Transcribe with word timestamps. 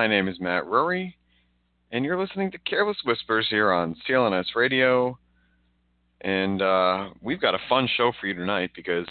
My 0.00 0.06
name 0.06 0.28
is 0.28 0.40
Matt 0.40 0.64
Rury, 0.64 1.12
and 1.92 2.06
you're 2.06 2.18
listening 2.18 2.50
to 2.52 2.58
Careless 2.60 2.96
Whispers 3.04 3.46
here 3.50 3.70
on 3.70 3.94
CLNS 4.08 4.46
Radio. 4.56 5.18
And 6.22 6.62
uh, 6.62 7.10
we've 7.20 7.38
got 7.38 7.54
a 7.54 7.58
fun 7.68 7.86
show 7.98 8.10
for 8.18 8.26
you 8.26 8.32
tonight 8.32 8.70
because 8.74 9.04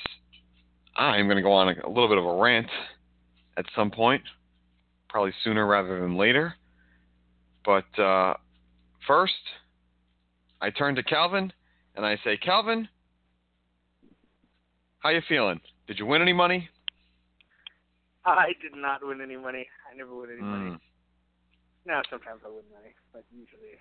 I'm 0.95 1.27
going 1.27 1.35
to 1.35 1.43
go 1.43 1.51
on 1.51 1.67
a, 1.67 1.73
a 1.85 1.87
little 1.87 2.07
bit 2.07 2.17
of 2.17 2.25
a 2.25 2.33
rant 2.41 2.65
at 3.55 3.65
some 3.75 3.91
point, 3.91 4.23
probably 5.09 5.31
sooner 5.43 5.67
rather 5.67 5.99
than 6.01 6.17
later. 6.17 6.55
But 7.63 8.01
uh, 8.01 8.33
first, 9.05 9.33
I 10.59 10.71
turn 10.71 10.95
to 10.95 11.03
Calvin 11.03 11.53
and 11.95 12.03
I 12.03 12.17
say, 12.23 12.35
Calvin, 12.35 12.89
how 15.01 15.09
you 15.09 15.21
feeling? 15.29 15.61
Did 15.85 15.99
you 15.99 16.07
win 16.07 16.23
any 16.23 16.33
money? 16.33 16.67
I 18.25 18.53
did 18.61 18.75
not 18.75 19.05
win 19.05 19.21
any 19.21 19.37
money. 19.37 19.67
I 19.91 19.95
never 19.95 20.15
win 20.15 20.29
any 20.31 20.41
money. 20.41 20.69
Hmm. 20.71 20.75
Now 21.85 22.01
sometimes 22.09 22.41
I 22.45 22.49
win 22.49 22.63
money, 22.73 22.93
but 23.13 23.23
usually. 23.31 23.79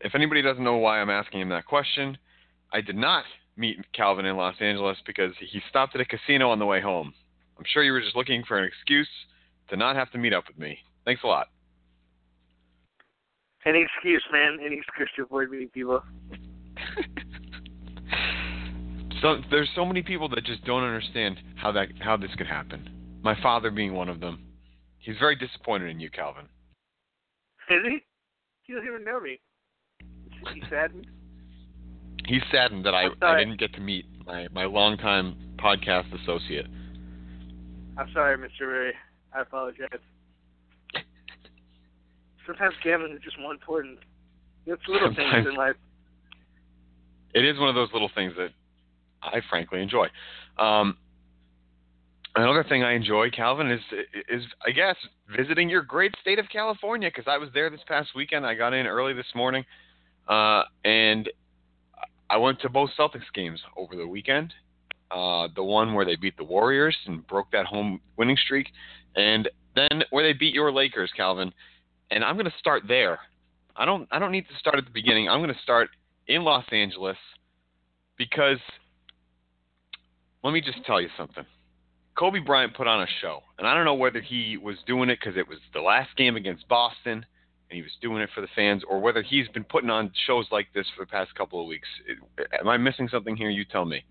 If 0.00 0.14
anybody 0.14 0.42
doesn't 0.42 0.62
know 0.62 0.76
why 0.76 1.00
I'm 1.00 1.10
asking 1.10 1.40
him 1.40 1.48
that 1.50 1.66
question, 1.66 2.18
I 2.72 2.80
did 2.80 2.96
not 2.96 3.24
meet 3.56 3.78
Calvin 3.92 4.26
in 4.26 4.36
Los 4.36 4.56
Angeles 4.60 4.98
because 5.06 5.32
he 5.40 5.60
stopped 5.70 5.94
at 5.94 6.00
a 6.00 6.04
casino 6.04 6.50
on 6.50 6.58
the 6.58 6.66
way 6.66 6.80
home. 6.80 7.14
I'm 7.58 7.64
sure 7.72 7.82
you 7.82 7.92
were 7.92 8.02
just 8.02 8.16
looking 8.16 8.44
for 8.44 8.58
an 8.58 8.64
excuse 8.64 9.08
to 9.70 9.76
not 9.76 9.96
have 9.96 10.10
to 10.12 10.18
meet 10.18 10.34
up 10.34 10.44
with 10.46 10.58
me. 10.58 10.78
Thanks 11.04 11.22
a 11.24 11.26
lot. 11.26 11.48
Any 13.64 13.82
excuse, 13.82 14.22
man. 14.30 14.58
Any 14.64 14.76
excuse 14.76 15.08
to 15.16 15.22
avoid 15.22 15.50
meeting 15.50 15.70
people. 15.70 16.02
So 19.22 19.38
there's 19.50 19.68
so 19.74 19.84
many 19.84 20.02
people 20.02 20.28
that 20.30 20.44
just 20.44 20.64
don't 20.64 20.82
understand 20.82 21.38
how 21.56 21.72
that 21.72 21.88
how 22.00 22.16
this 22.16 22.30
could 22.36 22.46
happen. 22.46 23.18
My 23.22 23.40
father 23.42 23.70
being 23.70 23.94
one 23.94 24.08
of 24.08 24.20
them. 24.20 24.44
He's 24.98 25.16
very 25.18 25.36
disappointed 25.36 25.88
in 25.88 26.00
you, 26.00 26.10
Calvin. 26.10 26.46
Is 27.70 27.82
he? 27.84 27.98
He 28.62 28.72
doesn't 28.72 28.88
even 28.88 29.04
know 29.04 29.20
me. 29.20 29.40
He 30.52 30.62
saddened. 30.68 31.06
He's 32.26 32.42
saddened 32.50 32.84
that 32.84 32.94
I, 32.94 33.06
I 33.22 33.38
didn't 33.38 33.58
get 33.60 33.72
to 33.74 33.80
meet 33.80 34.04
my, 34.26 34.48
my 34.52 34.64
longtime 34.64 35.36
podcast 35.58 36.12
associate. 36.22 36.66
I'm 37.96 38.10
sorry, 38.12 38.36
Mr. 38.36 38.66
Ray. 38.66 38.92
I 39.32 39.42
apologize. 39.42 39.88
Sometimes 42.46 42.74
gambling 42.82 43.12
is 43.12 43.20
just 43.22 43.38
more 43.38 43.52
important. 43.52 44.00
It's 44.66 44.82
little 44.88 45.08
Sometimes. 45.08 45.32
things 45.32 45.46
in 45.48 45.54
life. 45.54 45.76
It 47.34 47.44
is 47.44 47.58
one 47.60 47.68
of 47.68 47.74
those 47.76 47.90
little 47.92 48.10
things 48.14 48.32
that 48.38 48.50
I 49.26 49.40
frankly 49.48 49.82
enjoy. 49.82 50.08
Um, 50.58 50.96
another 52.34 52.64
thing 52.68 52.82
I 52.82 52.94
enjoy, 52.94 53.30
Calvin, 53.30 53.70
is 53.70 53.80
is 54.28 54.42
I 54.66 54.70
guess 54.70 54.96
visiting 55.36 55.68
your 55.68 55.82
great 55.82 56.14
state 56.20 56.38
of 56.38 56.46
California 56.50 57.08
because 57.08 57.28
I 57.28 57.38
was 57.38 57.48
there 57.54 57.70
this 57.70 57.80
past 57.86 58.10
weekend. 58.14 58.46
I 58.46 58.54
got 58.54 58.72
in 58.72 58.86
early 58.86 59.12
this 59.12 59.26
morning, 59.34 59.64
uh, 60.28 60.62
and 60.84 61.28
I 62.30 62.36
went 62.36 62.60
to 62.60 62.68
both 62.68 62.90
Celtics 62.98 63.32
games 63.34 63.60
over 63.76 63.96
the 63.96 64.06
weekend. 64.06 64.52
Uh, 65.10 65.46
the 65.54 65.62
one 65.62 65.94
where 65.94 66.04
they 66.04 66.16
beat 66.16 66.36
the 66.36 66.44
Warriors 66.44 66.96
and 67.06 67.24
broke 67.28 67.50
that 67.52 67.66
home 67.66 68.00
winning 68.16 68.36
streak, 68.44 68.68
and 69.14 69.48
then 69.76 70.02
where 70.10 70.24
they 70.24 70.32
beat 70.32 70.52
your 70.54 70.72
Lakers, 70.72 71.10
Calvin. 71.16 71.52
And 72.10 72.24
I'm 72.24 72.34
going 72.34 72.46
to 72.46 72.58
start 72.58 72.84
there. 72.88 73.18
I 73.76 73.84
don't 73.84 74.08
I 74.10 74.18
don't 74.18 74.32
need 74.32 74.48
to 74.48 74.58
start 74.58 74.78
at 74.78 74.84
the 74.84 74.90
beginning. 74.90 75.28
I'm 75.28 75.40
going 75.40 75.54
to 75.54 75.62
start 75.62 75.90
in 76.26 76.42
Los 76.42 76.64
Angeles 76.72 77.16
because 78.16 78.58
let 80.46 80.54
me 80.54 80.60
just 80.60 80.84
tell 80.84 81.00
you 81.00 81.08
something. 81.16 81.44
Kobe 82.16 82.38
Bryant 82.38 82.74
put 82.74 82.86
on 82.86 83.02
a 83.02 83.06
show, 83.20 83.40
and 83.58 83.66
I 83.66 83.74
don't 83.74 83.84
know 83.84 83.94
whether 83.94 84.20
he 84.20 84.56
was 84.56 84.76
doing 84.86 85.10
it 85.10 85.18
because 85.20 85.36
it 85.36 85.46
was 85.46 85.58
the 85.74 85.80
last 85.80 86.16
game 86.16 86.36
against 86.36 86.66
Boston 86.68 87.26
and 87.68 87.76
he 87.76 87.82
was 87.82 87.92
doing 88.00 88.22
it 88.22 88.30
for 88.34 88.40
the 88.40 88.48
fans, 88.54 88.82
or 88.88 89.00
whether 89.00 89.22
he's 89.22 89.48
been 89.48 89.64
putting 89.64 89.90
on 89.90 90.10
shows 90.26 90.46
like 90.52 90.68
this 90.72 90.86
for 90.96 91.04
the 91.04 91.10
past 91.10 91.34
couple 91.34 91.60
of 91.60 91.66
weeks. 91.66 91.88
Am 92.60 92.68
I 92.68 92.76
missing 92.76 93.08
something 93.08 93.36
here? 93.36 93.50
You 93.50 93.64
tell 93.64 93.84
me. 93.84 94.04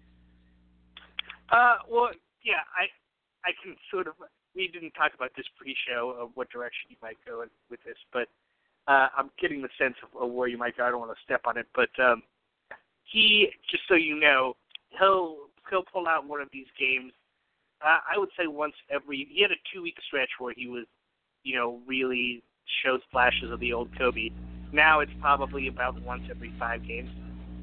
Uh, 1.50 1.76
well, 1.90 2.10
yeah, 2.44 2.68
I, 2.76 2.88
I 3.48 3.54
can 3.64 3.76
sort 3.90 4.08
of. 4.08 4.16
We 4.56 4.68
didn't 4.68 4.92
talk 4.92 5.14
about 5.14 5.32
this 5.36 5.46
pre-show 5.58 6.16
of 6.20 6.32
what 6.36 6.50
direction 6.50 6.90
you 6.90 6.96
might 7.02 7.18
go 7.26 7.44
with 7.70 7.80
this, 7.86 7.98
but 8.12 8.28
uh, 8.88 9.08
I'm 9.18 9.30
getting 9.40 9.62
the 9.62 9.70
sense 9.78 9.96
of, 10.04 10.22
of 10.22 10.32
where 10.32 10.48
you 10.48 10.58
might 10.58 10.78
go. 10.78 10.86
I 10.86 10.92
don't 10.92 11.00
want 11.00 11.12
to 11.12 11.24
step 11.24 11.42
on 11.46 11.58
it, 11.58 11.68
but 11.76 11.90
um, 12.02 12.24
he, 13.04 13.50
just 13.70 13.84
so 13.88 13.96
you 13.96 14.20
know, 14.20 14.56
he'll 14.98 15.45
he'll 15.70 15.84
pull 15.84 16.08
out 16.08 16.28
one 16.28 16.42
of 16.42 16.50
these 16.52 16.68
games. 16.80 17.12
Uh, 17.84 18.00
I 18.14 18.18
would 18.18 18.30
say 18.38 18.48
once 18.48 18.74
every. 18.90 19.28
He 19.32 19.42
had 19.42 19.52
a 19.52 19.60
two-week 19.74 19.96
stretch 20.08 20.30
where 20.40 20.54
he 20.56 20.68
was, 20.68 20.86
you 21.44 21.56
know, 21.56 21.80
really 21.88 22.42
shows 22.84 23.02
flashes 23.12 23.52
of 23.52 23.60
the 23.60 23.74
old 23.74 23.90
Kobe. 23.98 24.30
Now 24.72 25.00
it's 25.02 25.12
probably 25.22 25.68
about 25.68 26.02
once 26.02 26.24
every 26.30 26.52
five 26.58 26.86
games. 26.88 27.10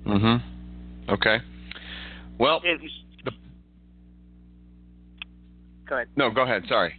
Mm-hmm. 0.06 1.10
Okay. 1.12 1.38
Well, 2.38 2.60
And 2.64 2.80
he's. 2.80 2.90
The- 3.24 3.32
Go 5.88 5.96
ahead. 5.96 6.08
no, 6.16 6.30
go 6.30 6.42
ahead. 6.42 6.62
Sorry. 6.69 6.94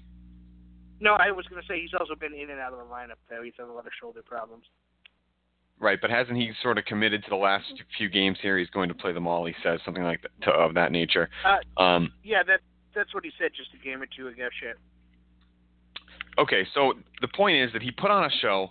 No, 1.00 1.14
I 1.14 1.31
was 1.31 1.46
going 1.47 1.62
to 1.62 1.68
say 1.68 1.81
he's 1.81 1.94
also 2.00 2.16
been 2.16 2.34
in 2.34 2.50
and 2.50 2.59
out 2.59 2.72
of 2.73 2.79
the 2.79 2.85
lineup 2.85 3.20
though. 3.29 3.41
He's 3.44 3.53
had 3.58 3.67
a 3.67 3.72
lot 3.73 3.85
of 3.85 3.91
shoulder 4.00 4.22
problems. 4.23 4.64
Right, 5.79 5.99
but 5.99 6.09
hasn't 6.09 6.37
he 6.37 6.52
sort 6.61 6.78
of 6.78 6.85
committed 6.85 7.23
to 7.25 7.29
the 7.29 7.35
last 7.35 7.66
few 7.97 8.08
games 8.08 8.37
here? 8.41 8.58
He's 8.58 8.70
going 8.70 8.87
to 8.90 8.96
play 8.96 9.11
them 9.11 9.28
all. 9.28 9.46
He 9.46 9.53
says 9.61 9.79
something 9.84 10.03
like 10.03 10.22
that, 10.22 10.31
to, 10.43 10.52
of 10.52 10.73
that 10.75 10.91
nature. 10.91 11.29
Uh, 11.46 11.81
Um, 11.81 12.14
yeah, 12.23 12.41
that 12.43 12.61
that's 12.96 13.14
what 13.14 13.25
he 13.25 13.31
said 13.40 13.52
just 13.55 13.70
a 13.73 13.84
game 13.84 14.02
or 14.02 14.05
two 14.05 14.28
ago. 14.28 14.47
Shit. 14.61 14.78
okay, 16.40 16.66
so 16.73 16.93
the 17.22 17.28
point 17.28 17.58
is 17.58 17.72
that 17.73 17.81
he 17.81 17.91
put 17.91 18.11
on 18.11 18.23
a 18.23 18.29
show 18.41 18.70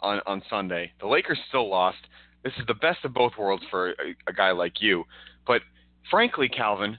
on 0.00 0.20
on 0.26 0.42
Sunday. 0.48 0.92
The 1.00 1.06
Lakers 1.06 1.38
still 1.48 1.68
lost. 1.68 1.98
This 2.42 2.52
is 2.58 2.66
the 2.66 2.74
best 2.74 3.04
of 3.04 3.12
both 3.12 3.32
worlds 3.38 3.64
for 3.70 3.90
a, 3.90 3.94
a 4.28 4.32
guy 4.32 4.52
like 4.52 4.80
you. 4.80 5.04
But 5.46 5.62
frankly, 6.10 6.48
Calvin, 6.48 6.98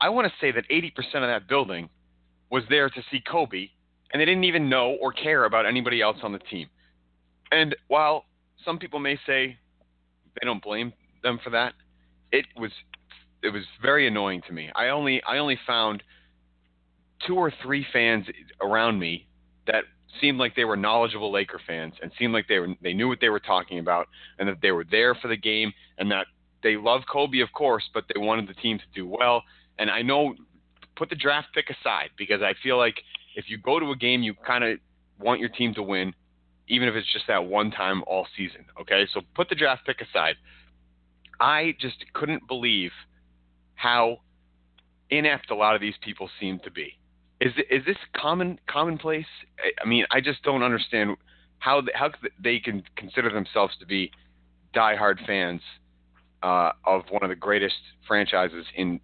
I 0.00 0.08
want 0.08 0.26
to 0.26 0.32
say 0.40 0.52
that 0.52 0.68
80% 0.68 0.90
of 1.16 1.22
that 1.22 1.48
building 1.48 1.88
was 2.50 2.64
there 2.68 2.90
to 2.90 3.02
see 3.10 3.20
Kobe, 3.20 3.68
and 4.12 4.20
they 4.20 4.24
didn't 4.24 4.44
even 4.44 4.68
know 4.68 4.96
or 5.00 5.12
care 5.12 5.44
about 5.44 5.66
anybody 5.66 6.02
else 6.02 6.18
on 6.22 6.32
the 6.32 6.38
team. 6.38 6.68
And 7.52 7.76
while 7.88 8.24
some 8.64 8.78
people 8.78 8.98
may 8.98 9.18
say 9.26 9.56
they 10.40 10.44
don't 10.44 10.62
blame 10.62 10.92
them 11.22 11.38
for 11.42 11.50
that, 11.50 11.74
it 12.30 12.46
was 12.56 12.70
it 13.42 13.50
was 13.50 13.64
very 13.80 14.06
annoying 14.06 14.42
to 14.46 14.52
me. 14.52 14.70
I 14.74 14.88
only 14.88 15.22
I 15.24 15.38
only 15.38 15.58
found 15.66 16.02
two 17.26 17.34
or 17.34 17.52
three 17.62 17.86
fans 17.92 18.26
around 18.60 18.98
me 18.98 19.26
that 19.66 19.84
seemed 20.20 20.38
like 20.38 20.54
they 20.54 20.64
were 20.64 20.76
knowledgeable 20.76 21.32
Laker 21.32 21.60
fans 21.66 21.94
and 22.02 22.10
seemed 22.18 22.32
like 22.32 22.46
they 22.48 22.58
were 22.58 22.68
they 22.82 22.92
knew 22.92 23.08
what 23.08 23.18
they 23.20 23.28
were 23.28 23.40
talking 23.40 23.78
about 23.78 24.08
and 24.38 24.48
that 24.48 24.58
they 24.62 24.72
were 24.72 24.84
there 24.90 25.14
for 25.14 25.28
the 25.28 25.36
game 25.36 25.72
and 25.98 26.10
that 26.10 26.26
they 26.62 26.76
love 26.76 27.02
Kobe, 27.10 27.40
of 27.40 27.52
course, 27.52 27.84
but 27.92 28.04
they 28.12 28.20
wanted 28.20 28.48
the 28.48 28.54
team 28.54 28.78
to 28.78 28.84
do 28.94 29.06
well. 29.06 29.42
And 29.78 29.90
I 29.90 30.02
know 30.02 30.34
put 30.96 31.10
the 31.10 31.16
draft 31.16 31.48
pick 31.54 31.70
aside 31.70 32.10
because 32.16 32.42
I 32.42 32.54
feel 32.62 32.76
like 32.76 33.02
if 33.34 33.46
you 33.48 33.58
go 33.58 33.80
to 33.80 33.90
a 33.90 33.96
game, 33.96 34.22
you 34.22 34.34
kind 34.46 34.62
of 34.62 34.78
want 35.18 35.40
your 35.40 35.48
team 35.48 35.74
to 35.74 35.82
win, 35.82 36.14
even 36.68 36.88
if 36.88 36.94
it's 36.94 37.10
just 37.12 37.26
that 37.28 37.44
one 37.44 37.70
time 37.70 38.02
all 38.06 38.26
season. 38.36 38.64
Okay, 38.80 39.06
so 39.12 39.20
put 39.34 39.48
the 39.48 39.54
draft 39.54 39.86
pick 39.86 40.00
aside. 40.00 40.36
I 41.40 41.74
just 41.80 42.04
couldn't 42.12 42.46
believe 42.46 42.92
how 43.74 44.18
inept 45.10 45.50
a 45.50 45.54
lot 45.54 45.74
of 45.74 45.80
these 45.80 45.94
people 46.02 46.30
seem 46.40 46.58
to 46.60 46.70
be. 46.70 46.98
Is 47.40 47.52
is 47.70 47.84
this 47.84 47.96
common 48.16 48.60
commonplace? 48.68 49.26
I 49.82 49.86
mean, 49.86 50.04
I 50.10 50.20
just 50.20 50.42
don't 50.42 50.62
understand 50.62 51.16
how 51.58 51.82
how 51.94 52.10
they 52.42 52.60
can 52.60 52.82
consider 52.96 53.30
themselves 53.30 53.74
to 53.80 53.86
be 53.86 54.12
diehard 54.74 55.24
fans 55.26 55.60
uh, 56.42 56.70
of 56.86 57.02
one 57.10 57.22
of 57.22 57.28
the 57.28 57.36
greatest 57.36 57.76
franchises 58.06 58.66
in 58.76 59.00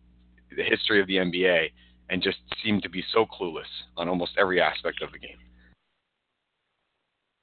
the 0.57 0.63
history 0.63 1.01
of 1.01 1.07
the 1.07 1.17
NBA 1.17 1.71
and 2.11 2.23
just 2.23 2.39
seem 2.65 2.81
to 2.81 2.89
be 2.89 3.05
so 3.13 3.27
clueless 3.27 3.71
on 3.97 4.09
almost 4.09 4.33
every 4.39 4.61
aspect 4.61 5.03
of 5.03 5.13
the 5.13 5.19
game. 5.19 5.37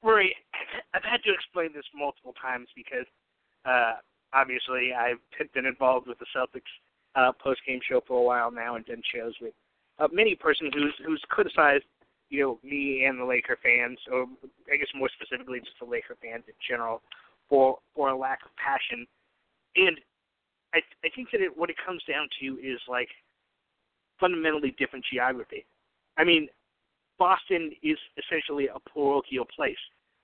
Rury, 0.06 0.30
I've 0.94 1.04
had 1.04 1.24
to 1.24 1.34
explain 1.34 1.74
this 1.74 1.86
multiple 1.96 2.34
times 2.40 2.68
because 2.75 3.07
uh, 3.66 3.94
obviously 4.34 4.94
I've 4.94 5.18
been 5.54 5.66
involved 5.66 6.07
with 6.07 6.19
the 6.19 6.30
Celtics 6.36 6.69
uh, 7.16 7.31
post 7.42 7.62
game 7.66 7.80
show 7.90 8.02
for 8.07 8.19
a 8.19 8.24
while 8.24 8.52
now 8.52 8.75
and 8.75 8.86
done 8.86 9.02
shows 9.13 9.34
with 9.42 9.54
uh, 9.98 10.07
many 10.12 10.36
person 10.36 10.69
who's 10.74 10.94
who's 11.06 11.22
criticized 11.30 11.86
you 12.30 12.42
know 12.42 12.60
me 12.63 13.06
and 13.06 13.19
the 13.19 13.25
Laker 13.25 13.57
fans, 13.63 13.98
or 14.12 14.25
I 14.72 14.78
guess 14.78 14.88
more 14.96 15.10
specifically 15.10 15.60
just 15.60 15.80
the 15.80 15.86
Laker 15.86 16.18
fans 16.22 16.44
in 16.48 16.54
general, 16.68 17.01
for 17.50 17.80
for 17.96 18.10
a 18.10 18.18
lack 18.18 18.40
of 18.46 18.51
passion. 18.58 19.08
And 19.75 20.00
I 20.74 20.80
I 21.04 21.10
think 21.16 21.30
that 21.31 21.42
it, 21.42 21.56
what 21.56 21.69
it 21.69 21.78
comes 21.84 22.04
down 22.08 22.28
to 22.42 22.46
is 22.62 22.80
like 22.88 23.10
fundamentally 24.19 24.75
different 24.78 25.06
geography. 25.12 25.66
I 26.18 26.24
mean, 26.24 26.48
Boston 27.18 27.72
is 27.84 27.98
essentially 28.18 28.68
a 28.68 28.80
parochial 28.90 29.46
place. 29.56 29.78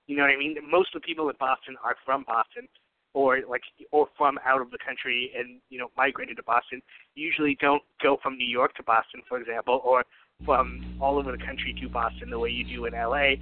You 0.06 0.16
know 0.16 0.22
what 0.22 0.32
I 0.32 0.38
mean? 0.38 0.56
Most 0.68 0.94
of 0.94 1.02
the 1.02 1.06
people 1.06 1.28
in 1.28 1.36
Boston 1.38 1.76
are 1.84 1.96
from 2.04 2.24
Boston 2.26 2.68
or 3.14 3.40
like 3.48 3.62
or 3.90 4.08
from 4.16 4.38
out 4.44 4.60
of 4.60 4.70
the 4.70 4.78
country 4.84 5.30
and 5.36 5.60
you 5.68 5.78
know 5.78 5.88
migrated 5.96 6.36
to 6.36 6.42
Boston 6.42 6.80
usually 7.14 7.56
don't 7.60 7.82
go 8.02 8.16
from 8.22 8.36
New 8.36 8.46
York 8.46 8.74
to 8.76 8.82
Boston, 8.82 9.22
for 9.28 9.38
example, 9.38 9.80
or 9.84 10.04
from 10.44 10.96
all 11.00 11.18
over 11.18 11.30
the 11.30 11.38
country 11.38 11.76
to 11.80 11.88
Boston 11.88 12.30
the 12.30 12.38
way 12.38 12.50
you 12.50 12.64
do 12.64 12.86
in 12.86 12.94
LA. 12.94 13.36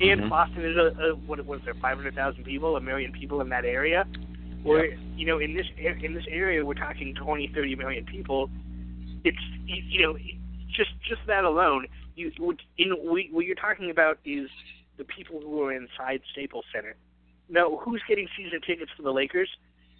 And 0.00 0.20
mm-hmm. 0.20 0.28
Boston 0.28 0.64
is 0.64 0.76
a, 0.76 1.02
a 1.02 1.14
what 1.14 1.44
was 1.46 1.60
there 1.64 1.74
500,000 1.80 2.44
people, 2.44 2.76
a 2.76 2.80
million 2.80 3.12
people 3.12 3.40
in 3.40 3.48
that 3.50 3.64
area. 3.64 4.04
Or 4.64 4.84
yeah. 4.84 4.96
you 5.16 5.26
know 5.26 5.38
in 5.38 5.54
this 5.54 5.66
in 5.78 6.14
this 6.14 6.24
area 6.28 6.64
we're 6.64 6.74
talking 6.74 7.14
20, 7.14 7.52
30 7.54 7.76
million 7.76 8.04
people. 8.04 8.50
It's 9.24 9.38
you 9.66 10.02
know 10.02 10.16
just 10.76 10.90
just 11.08 11.20
that 11.26 11.44
alone. 11.44 11.86
You 12.16 12.30
in 12.78 12.90
what 12.90 13.44
you're 13.44 13.54
talking 13.54 13.90
about 13.90 14.18
is 14.24 14.48
the 14.98 15.04
people 15.04 15.40
who 15.40 15.62
are 15.62 15.72
inside 15.72 16.20
Staples 16.32 16.64
Center 16.74 16.96
no, 17.52 17.76
who's 17.76 18.02
getting 18.08 18.26
season 18.36 18.60
tickets 18.66 18.90
for 18.96 19.02
the 19.02 19.12
Lakers? 19.12 19.48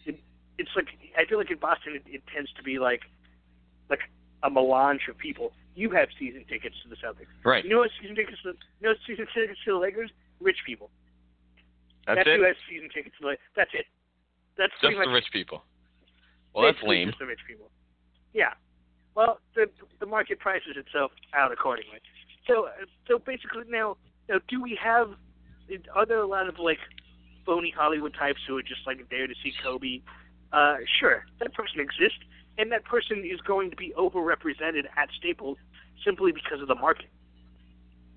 It, 0.07 0.19
it's 0.59 0.71
like 0.75 0.89
I 1.17 1.27
feel 1.27 1.39
like 1.39 1.51
in 1.51 1.59
Boston 1.59 1.95
it, 1.97 2.03
it 2.07 2.23
tends 2.35 2.51
to 2.55 2.63
be 2.63 2.79
like 2.79 3.03
like 3.91 4.01
a 4.43 4.51
melange 4.51 5.03
of 5.09 5.19
people. 5.19 5.53
You 5.75 5.91
have 5.91 6.09
season 6.19 6.45
tickets 6.49 6.77
to 6.83 6.89
the 6.89 6.97
Celtics. 6.97 7.29
Right. 7.45 7.63
You 7.63 7.71
know 7.71 7.79
what 7.79 7.91
season 8.01 8.17
tickets 8.17 8.39
to 8.43 8.55
you 8.81 8.89
know 8.89 8.95
season 9.07 9.27
tickets 9.35 9.59
to 9.67 9.73
the 9.73 9.79
Lakers? 9.79 10.11
Rich 10.41 10.59
people. 10.67 10.91
That's, 12.07 12.19
that's 12.19 12.29
it. 12.29 12.39
who 12.39 12.45
has 12.45 12.57
season 12.69 12.89
tickets 12.93 13.15
to 13.19 13.23
the 13.23 13.29
Lakers. 13.29 13.53
That's 13.55 13.71
it. 13.75 13.87
That's 14.57 14.73
just 14.81 14.97
much 14.97 15.07
the 15.07 15.13
rich 15.13 15.31
people. 15.33 15.63
Well, 16.55 16.65
that's 16.65 16.83
lame. 16.83 17.09
Just 17.09 17.19
the 17.19 17.27
rich 17.27 17.41
people. 17.47 17.71
Yeah. 18.33 18.55
Well, 19.15 19.41
the 19.55 19.69
the 20.01 20.07
market 20.07 20.41
prices 20.41 20.77
itself 20.77 21.13
out 21.35 21.53
accordingly. 21.53 22.01
So 22.49 22.67
uh, 22.67 22.89
so 23.07 23.19
basically 23.19 23.65
now 23.69 23.97
now 24.33 24.41
do 24.49 24.61
we 24.63 24.79
have 24.83 25.11
are 25.95 26.07
there 26.07 26.19
a 26.19 26.27
lot 26.27 26.49
of 26.49 26.59
like 26.59 26.79
phony 27.45 27.73
Hollywood 27.77 28.15
types 28.19 28.41
who 28.47 28.57
are 28.57 28.63
just 28.63 28.81
like 28.87 29.09
there 29.11 29.27
to 29.27 29.35
see 29.43 29.53
Kobe. 29.63 30.01
Uh, 30.53 30.77
sure, 31.01 31.25
that 31.41 31.55
person 31.55 31.81
exists, 31.81 32.19
and 32.59 32.71
that 32.73 32.85
person 32.85 33.25
is 33.25 33.41
going 33.41 33.71
to 33.71 33.77
be 33.77 33.93
overrepresented 33.99 34.85
at 34.97 35.09
Staples 35.19 35.57
simply 36.05 36.33
because 36.33 36.61
of 36.61 36.69
the 36.69 36.75
market. 36.75 37.09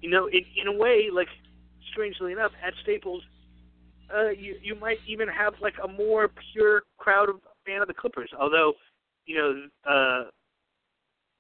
You 0.02 0.10
know, 0.10 0.28
in 0.28 0.42
in 0.60 0.68
a 0.68 0.74
way, 0.74 1.10
like 1.12 1.30
strangely 1.92 2.34
enough, 2.34 2.52
at 2.66 2.74
Staples, 2.84 3.24
uh, 4.14 4.30
you 4.30 4.58
you 4.62 4.76
might 4.76 5.00
even 5.08 5.28
have 5.28 5.54
like 5.62 5.76
a 5.84 5.88
more 5.88 6.30
pure 6.54 6.84
crowd 6.98 7.30
of 7.30 7.38
fan 7.66 7.82
of 7.82 7.88
the 7.88 7.94
Clippers. 7.94 8.32
Although, 8.38 8.74
you 9.26 9.38
know, 9.38 9.68
uh, 9.90 10.30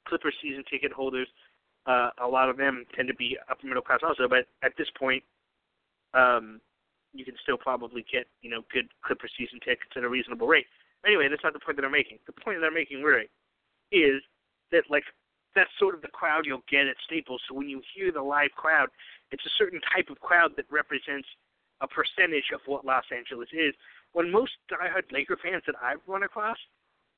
Clippers 0.07 0.35
season 0.41 0.63
ticket 0.71 0.93
holders, 0.93 1.27
uh, 1.85 2.09
a 2.21 2.27
lot 2.27 2.49
of 2.49 2.57
them 2.57 2.85
tend 2.95 3.07
to 3.07 3.15
be 3.15 3.37
upper 3.49 3.67
middle 3.67 3.81
class 3.81 3.99
also. 4.03 4.27
But 4.27 4.47
at 4.63 4.73
this 4.77 4.87
point, 4.97 5.23
um, 6.13 6.61
you 7.13 7.25
can 7.25 7.35
still 7.41 7.57
probably 7.57 8.05
get 8.11 8.27
you 8.41 8.49
know 8.49 8.61
good 8.71 8.87
Clipper 9.03 9.29
season 9.37 9.59
tickets 9.59 9.91
at 9.95 10.03
a 10.03 10.09
reasonable 10.09 10.47
rate. 10.47 10.65
Anyway, 11.05 11.27
that's 11.29 11.43
not 11.43 11.53
the 11.53 11.59
point 11.59 11.77
that 11.77 11.85
I'm 11.85 11.91
making. 11.91 12.19
The 12.25 12.33
point 12.33 12.59
that 12.59 12.65
I'm 12.65 12.73
making 12.73 13.01
really 13.03 13.29
is 13.91 14.21
that 14.71 14.83
like 14.89 15.03
that's 15.55 15.69
sort 15.79 15.95
of 15.95 16.01
the 16.01 16.09
crowd 16.09 16.45
you'll 16.45 16.65
get 16.69 16.87
at 16.87 16.97
Staples. 17.05 17.41
So 17.47 17.55
when 17.55 17.69
you 17.69 17.81
hear 17.95 18.11
the 18.11 18.21
live 18.21 18.51
crowd, 18.57 18.89
it's 19.31 19.45
a 19.45 19.55
certain 19.57 19.79
type 19.95 20.09
of 20.09 20.19
crowd 20.19 20.51
that 20.57 20.65
represents 20.69 21.27
a 21.81 21.87
percentage 21.87 22.51
of 22.53 22.61
what 22.65 22.85
Los 22.85 23.05
Angeles 23.15 23.49
is. 23.53 23.73
When 24.13 24.31
most 24.31 24.51
diehard 24.71 25.11
Laker 25.11 25.37
fans 25.41 25.63
that 25.67 25.75
I've 25.81 26.03
run 26.07 26.23
across 26.23 26.57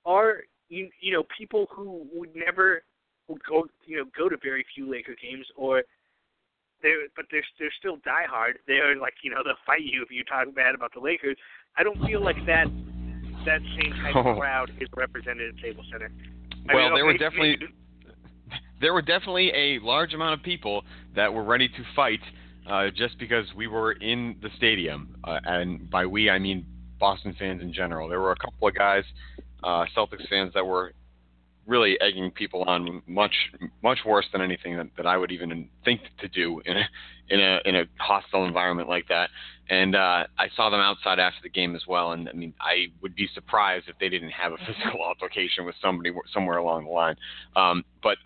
are 0.05 0.43
you 0.69 0.89
you 0.99 1.13
know 1.13 1.23
people 1.37 1.67
who 1.71 2.05
would 2.13 2.35
never 2.35 2.83
would 3.27 3.43
go 3.43 3.67
you 3.85 3.97
know 3.97 4.05
go 4.17 4.29
to 4.29 4.37
very 4.41 4.65
few 4.73 4.89
Laker 4.89 5.15
games 5.21 5.45
or 5.55 5.83
they're 6.81 7.07
but 7.15 7.25
they're 7.31 7.43
they're 7.59 7.73
still 7.79 7.97
diehard. 7.97 8.53
They're 8.67 8.95
like 8.95 9.15
you 9.23 9.31
know 9.31 9.41
they'll 9.43 9.55
fight 9.65 9.81
you 9.81 10.01
if 10.03 10.11
you 10.11 10.23
talk 10.23 10.53
bad 10.55 10.75
about 10.75 10.93
the 10.93 10.99
Lakers. 10.99 11.37
I 11.77 11.83
don't 11.83 11.99
feel 12.05 12.23
like 12.23 12.37
that 12.45 12.67
that 13.45 13.61
same 13.79 13.91
type 14.03 14.15
oh. 14.15 14.31
of 14.31 14.37
crowd 14.39 14.71
is 14.79 14.87
represented 14.95 15.53
at 15.53 15.59
Staples 15.59 15.85
Center. 15.91 16.11
I 16.69 16.75
well, 16.75 16.85
mean, 16.85 16.95
there 16.95 17.05
were 17.05 17.17
definitely 17.17 17.57
there 18.81 18.93
were 18.93 19.01
definitely 19.01 19.51
a 19.53 19.79
large 19.79 20.13
amount 20.13 20.39
of 20.39 20.43
people 20.43 20.83
that 21.15 21.33
were 21.33 21.43
ready 21.43 21.67
to 21.67 21.83
fight 21.95 22.21
uh, 22.69 22.89
just 22.95 23.17
because 23.19 23.45
we 23.55 23.67
were 23.67 23.93
in 23.93 24.35
the 24.41 24.49
stadium, 24.57 25.15
uh, 25.23 25.39
and 25.45 25.89
by 25.89 26.05
we 26.05 26.29
I 26.29 26.39
mean 26.39 26.65
Boston 26.99 27.35
fans 27.37 27.61
in 27.61 27.73
general. 27.73 28.07
There 28.07 28.19
were 28.19 28.31
a 28.31 28.37
couple 28.37 28.67
of 28.67 28.75
guys, 28.75 29.03
uh, 29.63 29.85
Celtics 29.95 30.27
fans, 30.29 30.53
that 30.53 30.65
were 30.65 30.93
really 31.67 31.99
egging 31.99 32.31
people 32.31 32.63
on 32.63 33.01
much 33.05 33.33
much 33.83 33.99
worse 34.05 34.25
than 34.31 34.41
anything 34.41 34.77
that, 34.77 34.87
that 34.95 35.05
I 35.05 35.17
would 35.17 35.31
even 35.31 35.69
think 35.83 36.01
to 36.21 36.27
do 36.27 36.61
in 36.65 36.77
a 36.77 36.85
in 37.29 37.39
a 37.39 37.59
in 37.65 37.75
a 37.75 37.83
hostile 37.99 38.45
environment 38.45 38.89
like 38.89 39.07
that. 39.09 39.29
And 39.69 39.95
uh, 39.95 40.25
I 40.39 40.47
saw 40.55 40.69
them 40.69 40.79
outside 40.79 41.19
after 41.19 41.39
the 41.43 41.49
game 41.49 41.75
as 41.75 41.83
well. 41.85 42.13
And 42.13 42.29
I 42.29 42.31
mean, 42.31 42.53
I 42.61 42.87
would 43.01 43.15
be 43.15 43.27
surprised 43.33 43.89
if 43.89 43.99
they 43.99 44.07
didn't 44.07 44.29
have 44.31 44.53
a 44.53 44.57
physical 44.65 45.03
altercation 45.03 45.65
with 45.65 45.75
somebody 45.81 46.11
somewhere 46.33 46.57
along 46.57 46.85
the 46.85 46.91
line. 46.91 47.17
Um, 47.55 47.83
but 48.01 48.17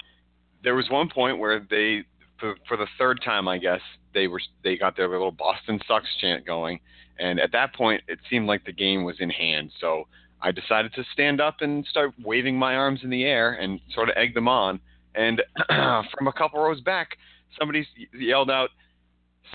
there 0.64 0.76
was 0.76 0.88
one 0.92 1.10
point 1.10 1.40
where 1.40 1.60
they, 1.60 2.04
for, 2.40 2.56
for 2.68 2.78
the 2.78 2.86
third 3.00 3.22
time, 3.26 3.48
I 3.48 3.58
guess 3.58 3.82
they 4.14 4.28
were 4.28 4.42
they 4.64 4.78
got 4.78 4.96
their 4.96 5.10
little 5.10 5.32
Boston 5.32 5.80
sucks 5.88 6.08
chant 6.20 6.46
going. 6.46 6.80
And 7.20 7.40
at 7.40 7.52
that 7.52 7.74
point, 7.74 8.04
it 8.08 8.20
seemed 8.30 8.48
like 8.48 8.66
the 8.66 8.72
game 8.72 9.04
was 9.04 9.16
in 9.20 9.30
hand. 9.30 9.72
So 9.80 10.08
I 10.42 10.52
decided 10.52 10.94
to 10.94 11.04
stand 11.14 11.40
up 11.40 11.58
and 11.62 11.86
start 11.86 12.12
waving 12.24 12.58
my 12.58 12.76
arms 12.76 13.02
in 13.04 13.10
the 13.10 13.24
air 13.24 13.54
and 13.54 13.80
sort 13.94 14.10
of 14.10 14.16
egg 14.18 14.34
them 14.34 14.48
on. 14.48 14.80
And 15.16 15.42
from 15.68 16.28
a 16.28 16.34
couple 16.34 16.62
rows 16.62 16.82
back, 16.82 17.18
somebody 17.60 17.88
yelled 18.14 18.50
out, 18.50 18.70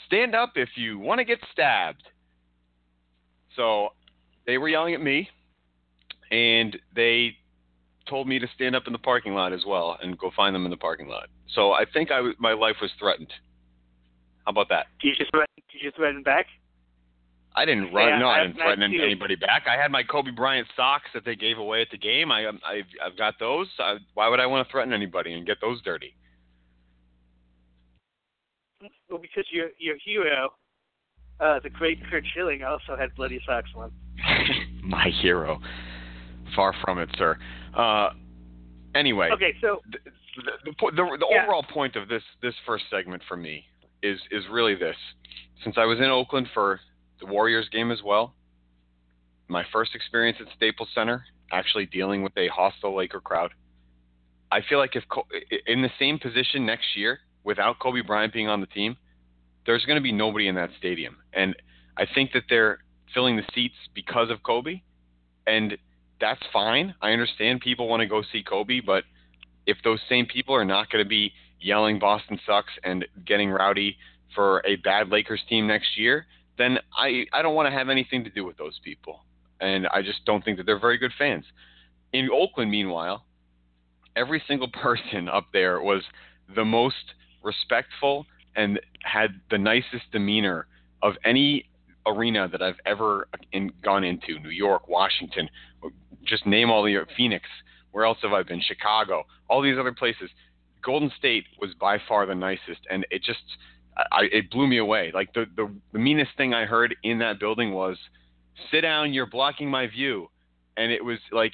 "Stand 0.07 0.35
up 0.35 0.53
if 0.57 0.71
you 0.77 0.99
want 0.99 1.19
to 1.19 1.25
get 1.25 1.39
stabbed." 1.53 2.03
So 3.57 3.91
they 4.47 4.59
were 4.59 4.69
yelling 4.69 4.95
at 4.95 5.01
me, 5.01 5.29
and 6.31 6.77
they 6.95 7.37
told 8.09 8.29
me 8.29 8.39
to 8.39 8.47
stand 8.55 8.77
up 8.77 8.85
in 8.87 8.93
the 8.93 8.99
parking 8.99 9.35
lot 9.35 9.53
as 9.53 9.65
well 9.67 9.99
and 10.01 10.17
go 10.19 10.31
find 10.37 10.55
them 10.55 10.65
in 10.65 10.71
the 10.71 10.77
parking 10.77 11.09
lot. 11.09 11.29
So 11.55 11.73
I 11.73 11.85
think 11.93 12.11
I, 12.11 12.21
my 12.39 12.53
life 12.53 12.77
was 12.81 12.91
threatened. 12.99 13.33
How 14.45 14.51
about 14.51 14.69
that? 14.69 14.87
Did 15.73 15.83
you 15.83 15.91
threaten 15.97 16.23
back? 16.23 16.47
I 17.57 17.65
didn't 17.65 17.93
run. 17.93 18.09
Yeah, 18.09 18.19
no, 18.19 18.29
I 18.29 18.43
didn't 18.43 18.57
threaten 18.57 18.83
anybody 18.83 19.35
back. 19.35 19.65
I 19.67 19.81
had 19.81 19.91
my 19.91 20.03
Kobe 20.03 20.31
Bryant 20.31 20.69
socks 20.77 21.07
that 21.15 21.25
they 21.25 21.35
gave 21.35 21.57
away 21.57 21.81
at 21.81 21.89
the 21.91 21.97
game. 21.97 22.31
I, 22.31 22.45
um, 22.45 22.61
I've, 22.67 22.85
I've 23.05 23.17
got 23.17 23.39
those. 23.41 23.67
I, 23.79 23.97
why 24.13 24.29
would 24.29 24.41
I 24.41 24.47
want 24.47 24.67
to 24.67 24.71
threaten 24.71 24.93
anybody 24.93 25.33
and 25.33 25.47
get 25.47 25.57
those 25.63 25.81
dirty? 25.83 26.15
Well, 29.09 29.19
because 29.19 29.45
your 29.51 29.69
your 29.79 29.97
hero, 30.05 30.51
uh, 31.41 31.61
the 31.63 31.71
great 31.71 31.99
Curt 32.11 32.25
Schilling, 32.35 32.63
also 32.63 32.95
had 32.95 33.15
bloody 33.15 33.41
socks 33.47 33.71
on. 33.75 33.91
my 34.83 35.09
hero. 35.23 35.59
Far 36.55 36.75
from 36.85 36.99
it, 36.99 37.09
sir. 37.17 37.39
Uh, 37.75 38.11
anyway. 38.95 39.31
Okay, 39.33 39.55
so 39.63 39.81
the 39.91 39.99
the, 40.37 40.53
the, 40.65 40.91
the, 40.91 41.17
the 41.21 41.27
yeah. 41.31 41.45
overall 41.45 41.63
point 41.63 41.97
of 41.97 42.09
this 42.09 42.23
this 42.43 42.55
first 42.67 42.85
segment 42.91 43.23
for 43.27 43.37
me 43.37 43.65
is 44.03 44.19
is 44.31 44.45
really 44.51 44.75
this. 44.75 44.97
Since 45.65 45.77
I 45.79 45.87
was 45.87 45.99
in 45.99 46.05
Oakland 46.05 46.49
for 46.53 46.81
the 47.21 47.27
Warriors 47.27 47.69
game 47.71 47.91
as 47.91 48.03
well, 48.03 48.35
my 49.49 49.65
first 49.73 49.95
experience 49.95 50.39
at 50.41 50.47
Staples 50.57 50.89
Center, 50.95 51.25
actually 51.53 51.87
dealing 51.87 52.23
with 52.23 52.37
a 52.37 52.49
hostile 52.49 52.97
Laker 52.97 53.21
crowd. 53.21 53.53
I 54.51 54.61
feel 54.69 54.79
like 54.79 54.97
if 54.97 55.05
in 55.67 55.83
the 55.83 55.91
same 55.99 56.19
position 56.19 56.67
next 56.67 56.97
year 56.97 57.21
without 57.45 57.79
Kobe 57.79 58.01
Bryant 58.01 58.33
being 58.33 58.49
on 58.49 58.61
the 58.61 58.67
team, 58.67 58.97
there's 59.65 59.85
going 59.85 59.97
to 59.97 60.03
be 60.03 60.13
nobody 60.13 60.49
in 60.49 60.55
that 60.55 60.71
stadium, 60.79 61.17
and 61.33 61.55
I 61.97 62.07
think 62.15 62.33
that 62.33 62.45
they're 62.49 62.79
filling 63.15 63.37
the 63.37 63.45
seats 63.55 63.75
because 63.95 64.31
of 64.31 64.43
Kobe, 64.43 64.83
and 65.47 65.77
that's 66.21 66.43
fine. 66.53 66.95
I 67.01 67.11
understand 67.11 67.61
people 67.61 67.89
want 67.89 68.01
to 68.01 68.07
go 68.07 68.23
see 68.33 68.43
Kobe, 68.43 68.81
but 68.81 69.05
if 69.67 69.77
those 69.83 70.01
same 70.09 70.27
people 70.27 70.55
are 70.55 70.65
not 70.65 70.91
going 70.91 71.05
to 71.05 71.09
be 71.09 71.33
yelling 71.61 71.99
Boston 71.99 72.39
sucks 72.47 72.73
and 72.85 73.05
getting 73.27 73.51
rowdy 73.51 73.97
for 74.35 74.63
a 74.67 74.77
bad 74.77 75.09
Lakers 75.09 75.43
team 75.49 75.67
next 75.67 75.99
year, 75.99 76.27
then 76.59 76.79
I, 76.97 77.27
I 77.33 77.43
don't 77.43 77.55
want 77.55 77.67
to 77.67 77.77
have 77.77 77.89
anything 77.89 78.25
to 78.25 78.31
do 78.31 78.45
with 78.45 78.57
those 78.57 78.79
people. 78.83 79.21
And 79.61 79.87
I 79.89 80.03
just 80.03 80.25
don't 80.25 80.45
think 80.45 80.59
that 80.59 80.67
they're 80.67 80.79
very 80.79 80.99
good 80.99 81.13
fans. 81.19 81.45
In 82.13 82.29
Oakland, 82.33 82.71
meanwhile, 82.71 83.25
every 84.15 84.43
single 84.47 84.69
person 84.83 85.29
up 85.29 85.47
there 85.53 85.81
was 85.81 86.03
the 86.55 86.65
most 86.65 87.15
respectful 87.43 88.27
and 88.55 88.81
had 89.03 89.41
the 89.51 89.59
nicest 89.59 90.11
demeanor 90.13 90.67
of 91.03 91.15
any 91.25 91.69
arena 92.07 92.49
that 92.49 92.63
I've 92.63 92.79
ever 92.87 93.29
in, 93.53 93.71
gone 93.83 94.05
into 94.05 94.39
New 94.41 94.51
York, 94.51 94.89
Washington, 94.89 95.49
just 96.25 96.47
name 96.47 96.71
all 96.71 96.83
the 96.83 97.05
Phoenix. 97.17 97.45
Where 97.93 98.05
else 98.05 98.19
have 98.23 98.33
I 98.33 98.43
been? 98.43 98.61
Chicago, 98.61 99.25
all 99.49 99.63
these 99.63 99.79
other 99.79 99.93
places. 99.93 100.31
Golden 100.83 101.11
State 101.19 101.45
was 101.61 101.75
by 101.75 101.99
far 102.09 102.27
the 102.27 102.35
nicest, 102.35 102.81
and 102.91 103.07
it 103.11 103.23
just 103.23 103.41
I, 103.97 104.29
it 104.33 104.51
blew 104.51 104.67
me 104.67 104.79
away. 104.79 105.11
Like 105.15 105.33
the, 105.33 105.47
the 105.57 105.73
the 105.93 105.99
meanest 105.99 106.31
thing 106.37 106.53
I 106.55 106.65
heard 106.65 106.95
in 107.03 107.19
that 107.21 107.41
building 107.41 107.73
was, 107.73 107.97
"Sit 108.71 108.83
down, 108.83 109.13
you're 109.13 109.27
blocking 109.27 109.71
my 109.71 109.87
view," 109.87 110.29
and 110.77 110.93
it 110.93 111.05
was 111.05 111.19
like 111.33 111.53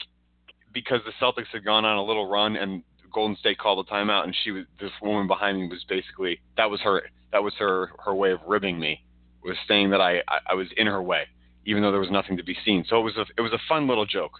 because 0.72 1.00
the 1.04 1.12
Celtics 1.25 1.49
had 1.52 1.64
gone 1.64 1.84
on 1.84 1.99
a 1.99 2.04
little 2.04 2.28
run 2.28 2.56
and 2.56 2.82
Golden 3.12 3.37
State 3.37 3.58
called 3.58 3.87
a 3.87 3.90
timeout, 3.90 4.25
and 4.25 4.34
she 4.42 4.50
was 4.50 4.64
this 4.80 4.90
woman 5.02 5.26
behind 5.26 5.61
me 5.61 5.68
was 5.68 5.84
basically 5.88 6.40
that 6.56 6.68
was 6.70 6.80
her 6.80 7.02
that 7.32 7.42
was 7.42 7.54
her 7.58 7.90
her 8.04 8.14
way 8.14 8.32
of 8.32 8.40
ribbing 8.46 8.78
me, 8.78 9.04
was 9.44 9.56
saying 9.68 9.90
that 9.90 10.00
I 10.00 10.18
I, 10.28 10.38
I 10.50 10.54
was 10.54 10.68
in 10.76 10.87
her 10.87 11.02
way, 11.02 11.25
even 11.64 11.82
though 11.82 11.90
there 11.90 12.00
was 12.00 12.11
nothing 12.11 12.37
to 12.38 12.44
be 12.44 12.56
seen. 12.64 12.84
So 12.88 12.99
it 12.99 13.02
was 13.02 13.16
a 13.16 13.26
it 13.37 13.40
was 13.40 13.52
a 13.52 13.61
fun 13.68 13.87
little 13.87 14.06
joke, 14.06 14.32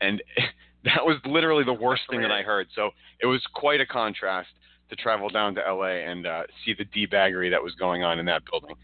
and 0.00 0.22
that 0.84 1.04
was 1.04 1.16
literally 1.24 1.64
the 1.64 1.72
worst 1.72 2.02
thing 2.10 2.20
that 2.22 2.32
I 2.32 2.42
heard. 2.42 2.68
So 2.74 2.90
it 3.20 3.26
was 3.26 3.40
quite 3.54 3.80
a 3.80 3.86
contrast 3.86 4.50
to 4.94 5.02
travel 5.02 5.28
down 5.28 5.54
to 5.54 5.60
LA 5.60 6.04
and 6.06 6.26
uh, 6.26 6.42
see 6.64 6.74
the 6.74 6.84
debaggery 6.84 7.50
that 7.50 7.62
was 7.62 7.74
going 7.74 8.02
on 8.02 8.18
in 8.18 8.26
that 8.26 8.42
building. 8.50 8.76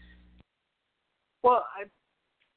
Well, 1.43 1.65
I, 1.77 1.85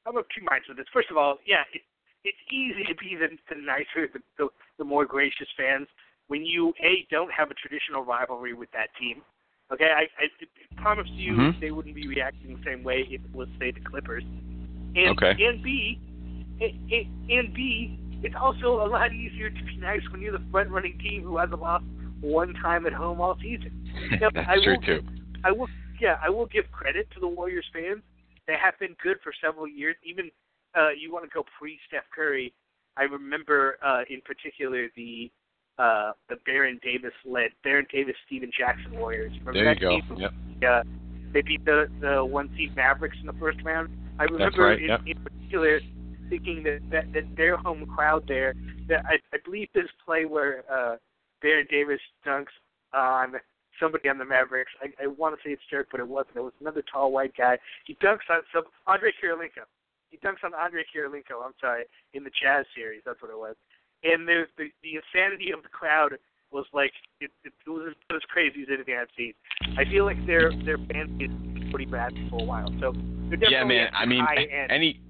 I'm 0.07 0.17
of 0.17 0.25
two 0.35 0.43
minds 0.45 0.65
with 0.67 0.77
this. 0.77 0.85
First 0.93 1.09
of 1.09 1.17
all, 1.17 1.37
yeah, 1.45 1.63
it, 1.73 1.81
it's 2.23 2.37
easy 2.51 2.83
to 2.87 2.95
be 2.95 3.15
the, 3.15 3.27
the 3.53 3.61
nicer, 3.61 4.11
the, 4.13 4.19
the, 4.37 4.49
the 4.77 4.83
more 4.83 5.05
gracious 5.05 5.47
fans 5.57 5.87
when 6.27 6.45
you 6.45 6.73
a 6.83 7.05
don't 7.09 7.31
have 7.31 7.51
a 7.51 7.53
traditional 7.53 8.03
rivalry 8.03 8.53
with 8.53 8.71
that 8.71 8.89
team. 8.99 9.21
Okay, 9.71 9.85
I, 9.85 10.05
I, 10.21 10.25
I 10.25 10.81
promise 10.81 11.07
you 11.11 11.33
mm-hmm. 11.33 11.59
they 11.59 11.71
wouldn't 11.71 11.95
be 11.95 12.07
reacting 12.07 12.55
the 12.55 12.63
same 12.63 12.83
way 12.83 13.05
if 13.09 13.21
it 13.23 13.35
was 13.35 13.47
say 13.59 13.71
the 13.71 13.79
Clippers. 13.79 14.23
And 14.95 15.09
okay. 15.17 15.33
and 15.43 15.61
B, 15.63 15.99
and, 16.61 17.31
and 17.31 17.53
B, 17.53 17.99
it's 18.23 18.35
also 18.39 18.85
a 18.85 18.87
lot 18.87 19.11
easier 19.11 19.49
to 19.49 19.63
be 19.63 19.77
nice 19.77 20.01
when 20.11 20.21
you're 20.21 20.37
the 20.37 20.45
front 20.51 20.69
running 20.69 20.97
team 20.99 21.23
who 21.23 21.37
hasn't 21.37 21.59
lost 21.59 21.85
one 22.25 22.53
time 22.55 22.85
at 22.85 22.93
home 22.93 23.21
all 23.21 23.37
season. 23.41 23.71
Now, 24.19 24.29
That's 24.33 24.47
I 24.47 24.55
true 24.63 24.75
will, 24.75 24.81
too. 24.81 25.01
I 25.43 25.51
will, 25.51 25.67
yeah, 25.99 26.17
I 26.21 26.29
will 26.29 26.45
give 26.45 26.65
credit 26.71 27.07
to 27.13 27.19
the 27.19 27.27
Warriors 27.27 27.65
fans. 27.73 28.01
They 28.47 28.55
have 28.61 28.77
been 28.79 28.95
good 29.01 29.17
for 29.23 29.33
several 29.41 29.67
years. 29.67 29.95
Even 30.03 30.29
uh, 30.77 30.89
you 30.89 31.11
want 31.11 31.25
to 31.25 31.29
go 31.33 31.43
pre 31.57 31.79
Steph 31.87 32.03
Curry. 32.13 32.53
I 32.97 33.03
remember 33.03 33.77
uh, 33.83 34.01
in 34.09 34.21
particular 34.21 34.87
the 34.95 35.31
uh, 35.77 36.11
the 36.29 36.35
Baron 36.45 36.79
Davis 36.83 37.13
led 37.25 37.51
Baron 37.63 37.85
Davis 37.91 38.15
Stephen 38.25 38.51
Jackson 38.57 38.97
Warriors. 38.97 39.33
Remember 39.43 39.75
there 39.75 39.91
you 39.91 40.01
go. 40.07 40.15
Yep. 40.17 40.33
Uh, 40.67 40.83
they 41.33 41.41
beat 41.41 41.65
the 41.65 41.87
the 42.01 42.23
one 42.23 42.49
seed 42.55 42.75
Mavericks 42.75 43.17
in 43.19 43.27
the 43.27 43.33
first 43.33 43.61
round. 43.63 43.89
I 44.19 44.23
remember 44.23 44.63
right. 44.63 44.81
in, 44.81 44.89
yep. 44.89 45.01
in 45.05 45.17
particular 45.21 45.79
thinking 46.29 46.63
that, 46.63 46.79
that 46.91 47.13
that 47.13 47.23
their 47.35 47.57
home 47.57 47.85
crowd 47.95 48.23
there. 48.27 48.53
That 48.87 49.03
I, 49.05 49.15
I 49.33 49.39
believe 49.43 49.67
this 49.73 49.89
play 50.05 50.25
where 50.25 50.63
uh, 50.71 50.95
Baron 51.41 51.67
Davis 51.69 51.99
dunks 52.25 52.53
on 52.93 53.33
somebody 53.79 54.09
on 54.09 54.17
the 54.17 54.25
Mavericks. 54.25 54.71
I, 54.81 55.03
I 55.03 55.07
want 55.07 55.35
to 55.35 55.41
say 55.47 55.53
it's 55.53 55.61
Dirk, 55.69 55.87
but 55.91 55.99
it 55.99 56.07
wasn't. 56.07 56.37
It 56.37 56.41
was 56.41 56.53
another 56.61 56.83
tall 56.91 57.11
white 57.11 57.33
guy. 57.37 57.57
He 57.85 57.95
dunks 57.95 58.29
on 58.29 58.41
some 58.53 58.63
Andre 58.87 59.11
Kirilenko. 59.11 59.67
He 60.09 60.17
dunks 60.17 60.43
on 60.43 60.53
Andre 60.53 60.83
Kirilenko. 60.83 61.43
I'm 61.43 61.53
sorry, 61.59 61.83
in 62.13 62.23
the 62.23 62.31
Jazz 62.41 62.65
series. 62.75 63.01
That's 63.05 63.21
what 63.21 63.31
it 63.31 63.37
was. 63.37 63.55
And 64.03 64.27
the 64.27 64.45
the, 64.57 64.69
the 64.83 64.99
insanity 65.01 65.51
of 65.51 65.63
the 65.63 65.69
crowd 65.69 66.13
was 66.51 66.65
like 66.73 66.93
it, 67.19 67.31
it, 67.43 67.53
it 67.65 67.69
was 67.69 67.93
as 68.11 68.21
crazy 68.29 68.61
as 68.61 68.67
anything 68.73 68.95
I've 68.99 69.07
seen. 69.17 69.33
I 69.77 69.83
feel 69.85 70.05
like 70.05 70.25
their 70.25 70.51
their 70.63 70.77
fan 70.77 71.17
base 71.17 71.29
is 71.29 71.69
pretty 71.69 71.85
bad 71.85 72.13
for 72.29 72.41
a 72.41 72.45
while. 72.45 72.69
So 72.79 72.93
they're 73.29 73.37
definitely 73.37 73.51
yeah, 73.51 73.63
man. 73.65 73.89
I 73.93 74.05
mean, 74.05 74.25
any 74.69 75.01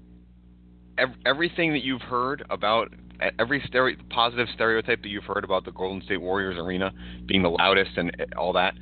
everything 1.24 1.72
that 1.72 1.84
you've 1.84 2.02
heard 2.02 2.44
about 2.50 2.92
every 3.38 3.62
stereo, 3.66 3.96
positive 4.10 4.48
stereotype 4.54 5.02
that 5.02 5.08
you've 5.08 5.24
heard 5.24 5.44
about 5.44 5.64
the 5.64 5.72
Golden 5.72 6.02
State 6.02 6.20
Warriors 6.20 6.56
arena 6.58 6.92
being 7.26 7.42
the 7.42 7.50
loudest 7.50 7.90
and 7.96 8.14
eh, 8.18 8.24
all 8.36 8.52
that, 8.54 8.74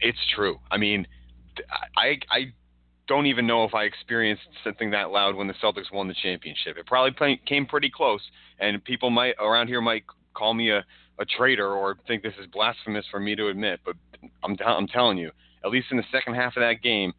it's 0.00 0.18
true. 0.34 0.58
I 0.70 0.78
mean, 0.78 1.06
I 1.96 2.18
I 2.30 2.52
don't 3.08 3.26
even 3.26 3.46
know 3.46 3.64
if 3.64 3.74
I 3.74 3.84
experienced 3.84 4.42
something 4.64 4.90
that 4.90 5.10
loud 5.10 5.34
when 5.34 5.46
the 5.46 5.54
Celtics 5.54 5.92
won 5.92 6.08
the 6.08 6.14
championship. 6.22 6.76
It 6.78 6.86
probably 6.86 7.40
came 7.46 7.66
pretty 7.66 7.90
close, 7.90 8.22
and 8.58 8.82
people 8.84 9.10
might 9.10 9.34
around 9.38 9.68
here 9.68 9.80
might 9.80 10.04
call 10.34 10.54
me 10.54 10.70
a, 10.70 10.84
a 11.18 11.24
traitor 11.24 11.72
or 11.72 11.96
think 12.06 12.22
this 12.22 12.34
is 12.40 12.46
blasphemous 12.46 13.04
for 13.10 13.20
me 13.20 13.34
to 13.36 13.48
admit. 13.48 13.80
But 13.84 13.96
I'm 14.42 14.56
I'm 14.64 14.86
telling 14.86 15.18
you, 15.18 15.30
at 15.64 15.70
least 15.70 15.88
in 15.90 15.96
the 15.96 16.04
second 16.12 16.34
half 16.34 16.56
of 16.56 16.60
that 16.62 16.82
game, 16.82 17.12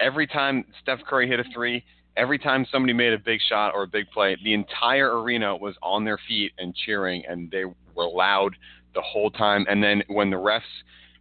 every 0.00 0.26
time 0.26 0.64
Steph 0.82 1.00
Curry 1.08 1.28
hit 1.28 1.40
a 1.40 1.44
three, 1.54 1.84
every 2.16 2.38
time 2.38 2.66
somebody 2.70 2.92
made 2.92 3.12
a 3.12 3.18
big 3.18 3.40
shot 3.48 3.74
or 3.74 3.84
a 3.84 3.86
big 3.86 4.10
play, 4.10 4.36
the 4.42 4.54
entire 4.54 5.20
arena 5.20 5.56
was 5.56 5.74
on 5.82 6.04
their 6.04 6.18
feet 6.28 6.52
and 6.58 6.74
cheering, 6.74 7.22
and 7.28 7.50
they 7.50 7.64
were 7.64 8.08
loud 8.08 8.54
the 8.94 9.02
whole 9.02 9.30
time. 9.30 9.64
And 9.68 9.82
then 9.82 10.02
when 10.08 10.30
the 10.30 10.36
refs 10.36 10.60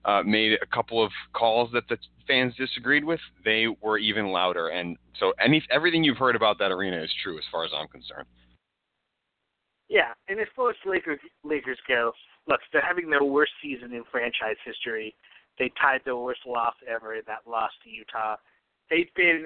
uh, 0.06 0.24
made 0.24 0.54
a 0.62 0.66
couple 0.66 1.04
of 1.04 1.12
calls 1.34 1.70
that 1.74 1.88
the 1.90 1.98
fans 2.28 2.54
disagreed 2.56 3.04
with, 3.04 3.20
they 3.46 3.68
were 3.82 3.98
even 3.98 4.28
louder. 4.28 4.70
And 4.70 4.98
so 5.20 5.34
any 5.44 5.64
everything 5.72 6.04
you've 6.04 6.18
heard 6.18 6.36
about 6.36 6.58
that 6.60 6.72
arena 6.72 7.02
is 7.02 7.12
true 7.24 7.38
as 7.38 7.44
far 7.52 7.66
as 7.66 7.72
I'm 7.76 7.88
concerned. 7.88 8.28
Yeah, 9.90 10.14
and 10.30 10.40
as 10.40 10.48
far 10.56 10.70
as 10.70 10.78
Lakers 10.86 11.20
Lakers 11.44 11.78
go, 11.88 12.14
look, 12.48 12.62
they're 12.72 12.82
having 12.82 13.10
their 13.10 13.24
worst 13.24 13.52
season 13.62 13.94
in 13.94 14.04
franchise 14.12 14.56
history. 14.66 15.16
They 15.60 15.72
tied 15.80 16.02
their 16.06 16.16
worst 16.16 16.42
loss 16.48 16.74
ever 16.88 17.16
in 17.16 17.22
that 17.28 17.50
loss 17.50 17.72
to 17.84 17.90
Utah. 17.90 18.38
They've 18.90 19.14
been 19.16 19.46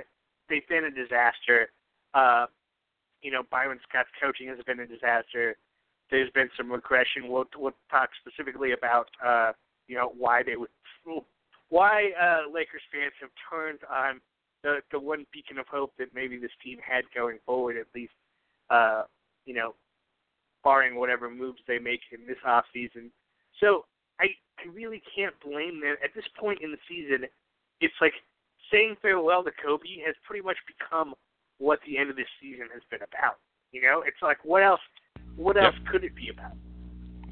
they've 0.50 0.68
been 0.68 0.86
a 0.86 0.92
disaster. 0.92 1.70
Uh, 2.14 2.46
you 3.22 3.32
know, 3.32 3.44
Byron 3.52 3.80
Scott's 3.88 4.10
coaching 4.22 4.48
has 4.48 4.58
been 4.66 4.80
a 4.80 4.88
disaster. 4.88 5.58
There's 6.12 6.30
been 6.32 6.50
some 6.56 6.72
regression. 6.72 7.28
We'll, 7.28 7.46
we'll 7.58 7.74
talk 7.90 8.10
specifically 8.22 8.74
about 8.74 9.10
uh, 9.26 9.52
you 9.88 9.96
know 9.96 10.12
why 10.18 10.44
they 10.44 10.56
would 10.56 10.70
why 11.70 12.12
uh, 12.20 12.52
Lakers 12.54 12.82
fans 12.92 13.14
have 13.22 13.32
turned 13.50 13.80
on 13.92 14.22
the 14.64 14.80
the 14.92 15.00
one 15.00 15.26
beacon 15.34 15.58
of 15.58 15.68
hope 15.68 15.94
that 15.98 16.10
maybe 16.14 16.38
this 16.38 16.52
team 16.64 16.78
had 16.80 17.04
going 17.16 17.38
forward, 17.46 17.78
at 17.78 17.88
least 17.96 18.14
uh, 18.70 19.04
you 19.46 19.54
know, 19.54 19.76
barring 20.64 20.96
whatever 20.96 21.30
moves 21.30 21.60
they 21.68 21.80
make 21.80 22.02
in 22.12 22.26
this 22.28 22.38
off 22.46 22.66
season. 22.74 23.12
So 23.60 23.86
I 24.20 24.26
I 24.60 24.70
really 24.74 25.02
can't 25.16 25.36
blame 25.44 25.82
them 25.82 25.96
at 26.04 26.12
this 26.16 26.26
point 26.40 26.62
in 26.62 26.72
the 26.72 26.78
season. 26.88 27.28
It's 27.82 27.94
like 28.02 28.14
saying 28.72 28.96
farewell 29.02 29.44
to 29.44 29.52
Kobe 29.64 30.02
has 30.06 30.16
pretty 30.26 30.44
much 30.44 30.58
become 30.68 31.14
what 31.58 31.80
the 31.86 31.98
end 31.98 32.10
of 32.10 32.16
this 32.16 32.28
season 32.42 32.68
has 32.74 32.82
been 32.90 33.02
about. 33.02 33.38
You 33.72 33.82
know, 33.82 34.04
it's 34.06 34.22
like 34.22 34.38
what 34.44 34.64
else? 34.64 34.82
What 35.36 35.58
else 35.58 35.76
yep. 35.78 35.92
could 35.92 36.04
it 36.04 36.16
be 36.16 36.30
about? 36.30 36.54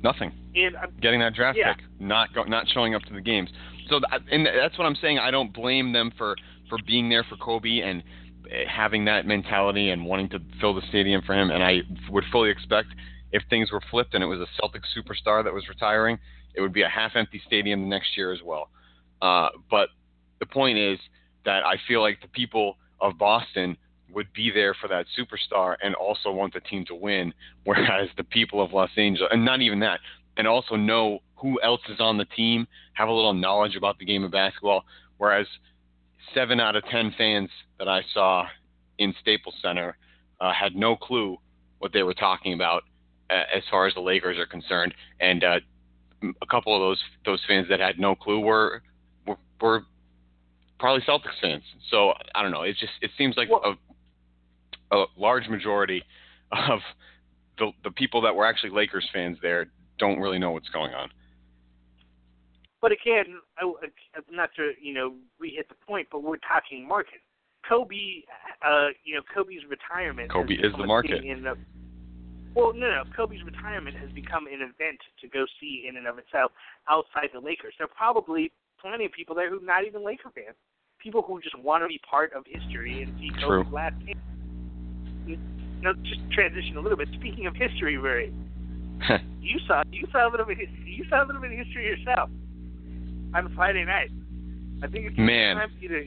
Nothing. 0.04 0.34
And 0.56 0.76
I'm, 0.76 0.94
getting 1.02 1.22
that 1.22 1.34
draft 1.34 1.58
yeah. 1.58 1.74
pick, 1.74 1.84
not 2.00 2.34
go, 2.34 2.44
not 2.44 2.68
showing 2.74 2.94
up 2.94 3.02
to 3.04 3.14
the 3.14 3.22
games. 3.22 3.50
So 3.90 4.00
th- 4.00 4.22
and 4.32 4.46
that's 4.46 4.78
what 4.78 4.86
I'm 4.86 4.98
saying. 5.02 5.20
I 5.20 5.32
don't 5.32 5.54
blame 5.54 5.94
them 5.94 6.12
for 6.18 6.36
for 6.70 6.78
being 6.86 7.10
there 7.10 7.24
for 7.24 7.38
Kobe 7.38 7.80
and 7.80 8.04
eh, 8.52 8.66
having 8.68 9.06
that 9.06 9.26
mentality 9.26 9.90
and 9.92 10.06
wanting 10.06 10.30
to 10.30 10.40
fill 10.60 10.74
the 10.74 10.82
stadium 10.90 11.22
for 11.26 11.34
him. 11.34 11.52
And 11.52 11.64
I 11.64 11.82
would 12.10 12.26
fully 12.32 12.50
expect 12.50 12.90
if 13.32 13.44
things 13.50 13.72
were 13.72 13.82
flipped 13.90 14.14
and 14.14 14.24
it 14.24 14.28
was 14.28 14.40
a 14.40 14.48
Celtic 14.60 14.84
superstar 14.96 15.44
that 15.44 15.54
was 15.54 15.68
retiring, 15.70 16.20
it 16.54 16.62
would 16.62 16.74
be 16.74 16.84
a 16.84 16.90
half-empty 16.90 17.42
stadium 17.48 17.82
the 17.82 17.88
next 17.88 18.16
year 18.16 18.32
as 18.32 18.40
well. 18.44 18.70
Uh, 19.22 19.50
but 19.72 19.90
the 20.40 20.46
point 20.46 20.78
is 20.78 21.00
that 21.46 21.66
I 21.66 21.76
feel 21.88 22.02
like 22.02 22.22
the 22.22 22.28
people 22.28 22.78
of 23.02 23.18
Boston 23.18 23.78
would 24.14 24.32
be 24.34 24.52
there 24.52 24.76
for 24.80 24.88
that 24.88 25.06
superstar 25.18 25.76
and 25.84 25.96
also 25.96 26.32
want 26.32 26.54
the 26.54 26.60
team 26.62 26.86
to 26.86 26.96
win, 26.96 27.34
whereas 27.64 28.10
the 28.18 28.24
people 28.24 28.62
of 28.62 28.74
Los 28.74 28.92
Angeles, 28.98 29.30
and 29.32 29.44
not 29.44 29.62
even 29.62 29.80
that, 29.80 30.00
and 30.38 30.48
also 30.48 30.76
know 30.76 31.20
who 31.36 31.62
else 31.62 31.82
is 31.90 32.00
on 32.00 32.18
the 32.18 32.26
team, 32.26 32.68
have 32.94 33.10
a 33.10 33.12
little 33.12 33.34
knowledge 33.34 33.76
about 33.76 34.00
the 34.00 34.06
game 34.06 34.24
of 34.24 34.32
basketball. 34.32 34.86
whereas 35.18 35.48
seven 36.34 36.60
out 36.60 36.76
of 36.76 36.84
ten 36.86 37.14
fans 37.18 37.50
that 37.78 37.88
I 37.88 38.02
saw 38.14 38.48
in 38.98 39.14
Staples 39.22 39.56
Center 39.62 39.98
uh, 40.40 40.54
had 40.54 40.76
no 40.76 40.96
clue 40.96 41.38
what 41.80 41.92
they 41.94 42.04
were 42.04 42.14
talking 42.14 42.54
about 42.54 42.84
uh, 43.30 43.44
as 43.56 43.64
far 43.70 43.88
as 43.88 43.94
the 43.94 44.00
Lakers 44.00 44.38
are 44.38 44.46
concerned, 44.46 44.94
and 45.20 45.44
uh, 45.44 45.60
a 46.42 46.46
couple 46.46 46.76
of 46.76 46.82
those 46.82 47.02
those 47.26 47.42
fans 47.48 47.68
that 47.70 47.80
had 47.80 48.00
no 48.00 48.16
clue 48.16 48.40
were 48.40 48.82
were, 49.28 49.38
were 49.62 49.86
probably 50.84 51.02
Celtics 51.08 51.40
fans. 51.42 51.64
So 51.90 52.12
I 52.36 52.42
don't 52.42 52.52
know. 52.52 52.64
It 52.64 52.76
just 52.78 52.92
it 53.02 53.10
seems 53.18 53.38
like 53.38 53.50
Well- 53.50 53.78
a, 54.92 54.98
a 54.98 55.06
large 55.16 55.48
majority 55.48 56.04
of 56.52 56.80
the 57.58 57.72
the 57.86 57.92
people 57.92 58.20
that 58.22 58.36
were 58.36 58.46
actually 58.46 58.72
Lakers 58.72 59.10
fans 59.14 59.38
there 59.42 59.68
don't 59.98 60.20
really 60.20 60.40
know 60.40 60.52
what's 60.52 60.68
going 60.68 60.94
on. 60.94 61.10
But 62.82 62.92
again, 62.92 63.40
I, 63.58 63.72
not 64.30 64.50
to 64.58 64.74
you 64.82 64.94
know 64.94 65.14
re-hit 65.40 65.70
the 65.70 65.76
point, 65.88 66.10
but 66.12 66.22
we're 66.22 66.36
talking 66.36 66.86
market. 66.86 67.22
Kobe, 67.68 68.26
uh, 68.62 68.88
you 69.06 69.16
know, 69.16 69.22
Kobe's 69.34 69.62
retirement. 69.70 70.30
Kobe 70.30 70.56
is 70.56 70.74
the 70.78 70.86
market. 70.86 71.24
In 71.24 71.44
the, 71.44 71.56
well, 72.56 72.74
no, 72.74 72.92
no. 72.92 73.04
Kobe's 73.16 73.42
retirement 73.46 73.96
has 73.96 74.12
become 74.12 74.48
an 74.48 74.60
event 74.60 75.00
to 75.22 75.30
go 75.30 75.46
see 75.62 75.86
in 75.88 75.96
and 75.96 76.06
of 76.06 76.18
itself 76.18 76.52
outside 76.90 77.30
the 77.34 77.40
Lakers. 77.40 77.74
There 77.78 77.86
are 77.86 77.96
probably 77.96 78.52
plenty 78.82 79.06
of 79.06 79.14
people 79.14 79.34
there 79.34 79.50
who 79.50 79.64
are 79.64 79.66
not 79.66 79.86
even 79.86 80.04
Laker 80.04 80.30
fans. 80.36 80.58
People 81.04 81.22
who 81.22 81.42
just 81.42 81.60
want 81.60 81.84
to 81.84 81.88
be 81.88 82.00
part 82.10 82.32
of 82.34 82.46
history 82.48 83.04
and 83.04 83.14
see 83.20 83.30
True. 83.42 83.64
Kobe's 83.64 83.74
last 83.74 83.96
game. 84.06 85.40
Now, 85.82 85.92
just 86.02 86.22
transition 86.32 86.78
a 86.78 86.80
little 86.80 86.98
bit. 86.98 87.10
Speaking 87.14 87.46
of 87.46 87.56
history, 87.56 87.98
Ray, 87.98 88.32
you 89.42 89.60
saw 89.68 89.84
you 89.92 90.08
saw 90.14 90.30
a 90.30 90.32
little 90.32 90.46
bit 90.46 90.58
you 90.86 91.04
saw 91.10 91.24
a 91.24 91.26
little 91.26 91.42
bit 91.42 91.52
of 91.52 91.58
history 91.58 91.86
yourself 91.86 92.30
on 93.36 93.54
Friday 93.54 93.84
night. 93.84 94.12
I 94.82 94.88
think 94.88 95.08
it's 95.08 95.18
Man. 95.18 95.58
time 95.58 95.72
for 95.72 95.84
you 95.84 95.90
to 95.90 96.04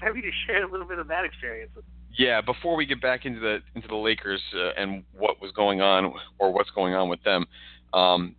time 0.00 0.12
for 0.12 0.16
you 0.16 0.22
to 0.22 0.36
share 0.46 0.64
a 0.64 0.70
little 0.70 0.86
bit 0.86 1.00
of 1.00 1.08
that 1.08 1.24
experience. 1.24 1.72
Yeah, 2.16 2.40
before 2.40 2.76
we 2.76 2.86
get 2.86 3.00
back 3.00 3.24
into 3.24 3.40
the 3.40 3.58
into 3.74 3.88
the 3.88 3.96
Lakers 3.96 4.40
uh, 4.54 4.80
and 4.80 5.02
what 5.18 5.40
was 5.40 5.50
going 5.52 5.80
on 5.80 6.14
or 6.38 6.52
what's 6.52 6.70
going 6.70 6.94
on 6.94 7.08
with 7.08 7.22
them, 7.24 7.46
um, 7.92 8.36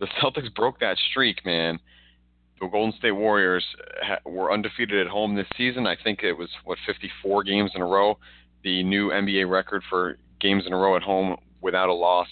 the 0.00 0.06
Celtics 0.20 0.54
broke 0.54 0.80
that 0.80 0.98
streak, 1.10 1.46
man. 1.46 1.78
The 2.62 2.68
Golden 2.68 2.96
State 2.96 3.10
Warriors 3.10 3.64
uh, 3.80 4.06
ha- 4.06 4.30
were 4.30 4.52
undefeated 4.52 5.04
at 5.04 5.08
home 5.08 5.34
this 5.34 5.48
season. 5.56 5.84
I 5.84 5.96
think 5.96 6.22
it 6.22 6.32
was 6.32 6.48
what 6.64 6.78
54 6.86 7.42
games 7.42 7.72
in 7.74 7.82
a 7.82 7.86
row, 7.86 8.18
the 8.62 8.84
new 8.84 9.08
NBA 9.08 9.50
record 9.50 9.82
for 9.90 10.16
games 10.40 10.62
in 10.64 10.72
a 10.72 10.76
row 10.76 10.94
at 10.94 11.02
home 11.02 11.36
without 11.60 11.88
a 11.88 11.92
loss. 11.92 12.28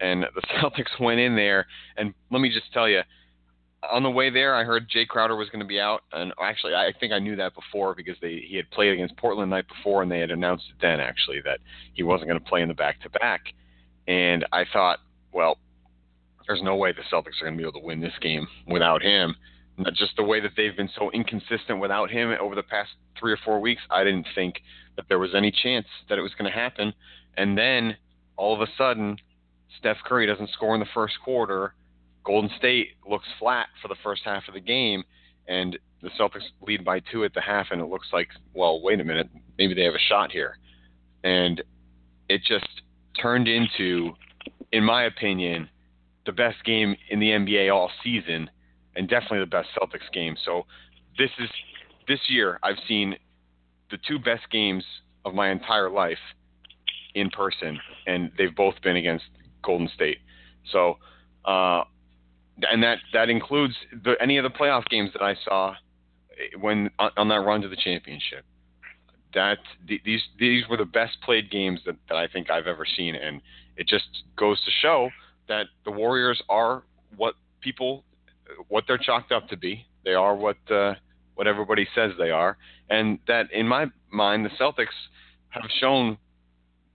And 0.00 0.24
the 0.34 0.40
Celtics 0.62 0.98
went 0.98 1.20
in 1.20 1.36
there, 1.36 1.66
and 1.98 2.14
let 2.30 2.40
me 2.40 2.48
just 2.48 2.72
tell 2.72 2.88
you, 2.88 3.02
on 3.82 4.02
the 4.02 4.10
way 4.10 4.30
there, 4.30 4.54
I 4.54 4.64
heard 4.64 4.88
Jae 4.88 5.06
Crowder 5.06 5.36
was 5.36 5.50
going 5.50 5.60
to 5.60 5.66
be 5.66 5.78
out, 5.78 6.04
and 6.10 6.32
actually, 6.40 6.74
I 6.74 6.94
think 6.98 7.12
I 7.12 7.18
knew 7.18 7.36
that 7.36 7.52
before 7.54 7.94
because 7.94 8.16
they 8.22 8.42
he 8.48 8.56
had 8.56 8.70
played 8.70 8.94
against 8.94 9.18
Portland 9.18 9.52
the 9.52 9.56
night 9.56 9.68
before, 9.68 10.02
and 10.02 10.10
they 10.10 10.20
had 10.20 10.30
announced 10.30 10.64
it 10.70 10.80
then 10.80 11.00
actually 11.00 11.42
that 11.42 11.60
he 11.92 12.02
wasn't 12.02 12.30
going 12.30 12.40
to 12.40 12.48
play 12.48 12.62
in 12.62 12.68
the 12.68 12.74
back 12.74 13.02
to 13.02 13.10
back. 13.10 13.42
And 14.08 14.46
I 14.52 14.64
thought, 14.72 15.00
well, 15.32 15.58
there's 16.46 16.62
no 16.62 16.76
way 16.76 16.92
the 16.92 17.02
Celtics 17.14 17.42
are 17.42 17.44
going 17.44 17.58
to 17.58 17.62
be 17.62 17.68
able 17.68 17.78
to 17.78 17.86
win 17.86 18.00
this 18.00 18.18
game 18.22 18.48
without 18.66 19.02
him. 19.02 19.36
Not 19.78 19.94
just 19.94 20.16
the 20.16 20.24
way 20.24 20.40
that 20.40 20.52
they've 20.56 20.76
been 20.76 20.90
so 20.96 21.10
inconsistent 21.10 21.80
without 21.80 22.10
him 22.10 22.34
over 22.40 22.54
the 22.54 22.62
past 22.62 22.90
three 23.18 23.32
or 23.32 23.38
four 23.44 23.60
weeks. 23.60 23.82
I 23.90 24.04
didn't 24.04 24.26
think 24.34 24.62
that 24.96 25.04
there 25.08 25.18
was 25.18 25.34
any 25.34 25.50
chance 25.50 25.86
that 26.08 26.18
it 26.18 26.22
was 26.22 26.32
going 26.38 26.50
to 26.50 26.56
happen. 26.56 26.94
And 27.36 27.56
then 27.58 27.96
all 28.36 28.54
of 28.54 28.66
a 28.66 28.72
sudden, 28.78 29.18
Steph 29.78 29.98
Curry 30.04 30.26
doesn't 30.26 30.50
score 30.50 30.74
in 30.74 30.80
the 30.80 30.86
first 30.94 31.14
quarter. 31.24 31.74
Golden 32.24 32.50
State 32.58 32.94
looks 33.08 33.26
flat 33.38 33.66
for 33.82 33.88
the 33.88 33.96
first 34.02 34.22
half 34.24 34.48
of 34.48 34.54
the 34.54 34.60
game, 34.60 35.04
and 35.46 35.78
the 36.02 36.10
Celtics 36.18 36.42
lead 36.60 36.84
by 36.84 37.00
two 37.00 37.24
at 37.24 37.34
the 37.34 37.40
half, 37.40 37.66
and 37.70 37.80
it 37.80 37.86
looks 37.86 38.08
like, 38.12 38.28
well, 38.54 38.80
wait 38.82 39.00
a 39.00 39.04
minute, 39.04 39.28
maybe 39.58 39.74
they 39.74 39.84
have 39.84 39.94
a 39.94 40.08
shot 40.08 40.32
here. 40.32 40.58
And 41.22 41.62
it 42.28 42.42
just 42.42 42.82
turned 43.20 43.48
into, 43.48 44.12
in 44.72 44.84
my 44.84 45.04
opinion, 45.04 45.68
the 46.24 46.32
best 46.32 46.64
game 46.64 46.96
in 47.10 47.20
the 47.20 47.30
NBA 47.30 47.72
all 47.72 47.90
season, 48.02 48.50
and 48.96 49.08
definitely 49.08 49.40
the 49.40 49.46
best 49.46 49.68
Celtics 49.78 50.10
game. 50.12 50.36
So 50.44 50.66
this 51.18 51.30
is 51.38 51.50
this 52.08 52.20
year 52.28 52.58
I've 52.62 52.78
seen 52.88 53.16
the 53.90 53.98
two 54.08 54.18
best 54.18 54.50
games 54.50 54.84
of 55.24 55.34
my 55.34 55.50
entire 55.50 55.90
life 55.90 56.18
in 57.14 57.30
person, 57.30 57.78
and 58.06 58.30
they've 58.36 58.54
both 58.54 58.74
been 58.82 58.96
against 58.96 59.24
Golden 59.62 59.88
State. 59.94 60.18
So, 60.72 60.98
uh, 61.44 61.84
and 62.62 62.82
that 62.82 62.98
that 63.12 63.28
includes 63.28 63.74
the, 64.04 64.14
any 64.20 64.38
of 64.38 64.44
the 64.44 64.50
playoff 64.50 64.86
games 64.86 65.10
that 65.12 65.22
I 65.22 65.36
saw 65.44 65.74
when 66.60 66.90
on, 66.98 67.10
on 67.16 67.28
that 67.28 67.40
run 67.40 67.60
to 67.62 67.68
the 67.68 67.76
championship. 67.76 68.44
That 69.34 69.58
these 69.86 70.22
these 70.38 70.66
were 70.68 70.76
the 70.78 70.86
best 70.86 71.20
played 71.22 71.50
games 71.50 71.80
that, 71.84 71.96
that 72.08 72.16
I 72.16 72.26
think 72.28 72.50
I've 72.50 72.66
ever 72.66 72.86
seen, 72.96 73.14
and 73.14 73.42
it 73.76 73.86
just 73.86 74.06
goes 74.36 74.62
to 74.64 74.70
show 74.82 75.10
that 75.48 75.66
the 75.84 75.90
Warriors 75.90 76.42
are 76.48 76.84
what 77.16 77.34
people 77.60 78.04
what 78.68 78.84
they're 78.86 78.98
chalked 78.98 79.32
up 79.32 79.48
to 79.48 79.56
be. 79.56 79.86
They 80.04 80.14
are 80.14 80.34
what 80.34 80.56
uh, 80.70 80.94
what 81.34 81.46
everybody 81.46 81.86
says 81.94 82.12
they 82.18 82.30
are, 82.30 82.56
and 82.88 83.18
that 83.26 83.50
in 83.52 83.66
my 83.66 83.86
mind, 84.10 84.44
the 84.44 84.50
Celtics 84.60 84.86
have 85.50 85.70
shown 85.80 86.18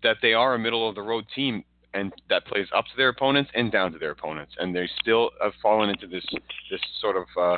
that 0.04 0.18
they 0.22 0.34
are 0.34 0.56
a 0.56 0.60
middle 0.60 0.88
of 0.88 0.96
the 0.96 1.02
road 1.02 1.26
team 1.36 1.64
and 1.94 2.14
that 2.30 2.46
plays 2.46 2.68
up 2.74 2.86
to 2.86 2.92
their 2.96 3.10
opponents 3.10 3.52
and 3.54 3.72
down 3.72 3.92
to 3.92 4.00
their 4.00 4.12
opponents, 4.12 4.54
and 4.58 4.76
they 4.76 4.90
still 5.00 5.32
have 5.42 5.54
fallen 5.62 5.90
into 5.90 6.08
this 6.08 6.26
this 6.70 6.82
sort 7.02 7.18
of 7.18 7.26
uh, 7.40 7.58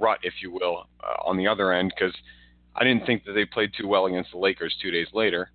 rut, 0.00 0.18
if 0.22 0.34
you 0.42 0.50
will, 0.50 0.86
uh, 1.02 1.28
on 1.28 1.36
the 1.36 1.46
other 1.46 1.72
end 1.72 1.92
because 1.94 2.14
I 2.74 2.84
didn't 2.84 3.06
think 3.06 3.24
that 3.24 3.32
they 3.32 3.44
played 3.44 3.72
too 3.78 3.86
well 3.86 4.06
against 4.06 4.32
the 4.32 4.38
Lakers 4.38 4.74
two 4.80 4.90
days 4.90 5.08
later, 5.12 5.50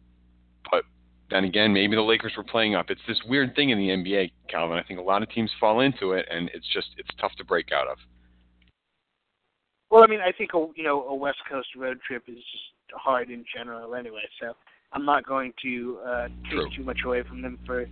but 0.71 0.83
then 1.29 1.43
again, 1.43 1.71
maybe 1.71 1.95
the 1.95 2.01
Lakers 2.01 2.33
were 2.35 2.43
playing 2.43 2.75
up. 2.75 2.89
It's 2.89 3.01
this 3.07 3.19
weird 3.27 3.55
thing 3.55 3.69
in 3.69 3.77
the 3.77 3.89
NBA, 3.89 4.31
Calvin. 4.49 4.77
I 4.77 4.83
think 4.83 4.99
a 4.99 5.03
lot 5.03 5.21
of 5.21 5.29
teams 5.29 5.51
fall 5.59 5.81
into 5.81 6.13
it, 6.13 6.25
and 6.29 6.49
it's 6.53 6.67
just 6.73 6.87
it's 6.97 7.09
tough 7.19 7.33
to 7.37 7.45
break 7.45 7.71
out 7.71 7.87
of. 7.87 7.97
Well, 9.91 10.03
I 10.03 10.07
mean, 10.07 10.21
I 10.21 10.31
think 10.31 10.51
a 10.53 10.67
you 10.75 10.83
know 10.83 11.03
a 11.07 11.15
West 11.15 11.39
Coast 11.49 11.69
road 11.75 11.99
trip 12.05 12.23
is 12.27 12.35
just 12.35 12.63
hard 12.93 13.29
in 13.29 13.45
general 13.55 13.95
anyway. 13.95 14.23
So 14.39 14.53
I'm 14.93 15.05
not 15.05 15.25
going 15.25 15.53
to 15.63 15.99
uh, 16.05 16.27
take 16.49 16.51
True. 16.51 16.69
too 16.75 16.83
much 16.83 16.99
away 17.05 17.23
from 17.23 17.41
them 17.41 17.59
for 17.65 17.85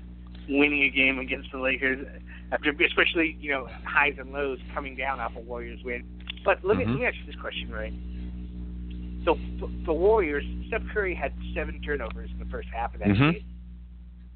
winning 0.50 0.84
a 0.84 0.90
game 0.90 1.20
against 1.20 1.52
the 1.52 1.60
Lakers 1.60 2.06
after, 2.52 2.72
especially 2.72 3.38
you 3.40 3.52
know 3.52 3.70
highs 3.84 4.16
and 4.20 4.32
lows 4.32 4.60
coming 4.74 4.96
down 4.96 5.20
off 5.20 5.34
a 5.36 5.40
Warriors 5.40 5.80
win. 5.84 6.06
But 6.44 6.64
let 6.64 6.78
me 6.78 6.86
Mhm. 6.86 6.90
let 6.90 7.00
me 7.00 7.06
ask 7.06 7.18
you 7.18 7.26
this 7.26 7.36
question, 7.42 7.70
Ray. 7.72 7.94
So 9.28 9.38
the, 9.60 9.68
the 9.86 9.94
Warriors, 9.94 10.46
Steph 10.68 10.84
Curry 10.94 11.14
had 11.14 11.34
seven 11.54 11.82
turnovers 11.82 12.30
in 12.32 12.40
the 12.40 12.46
first 12.46 12.70
half 12.70 12.94
of 12.94 13.02
that 13.02 13.10
Mhm. 13.10 13.34
game, 13.34 13.46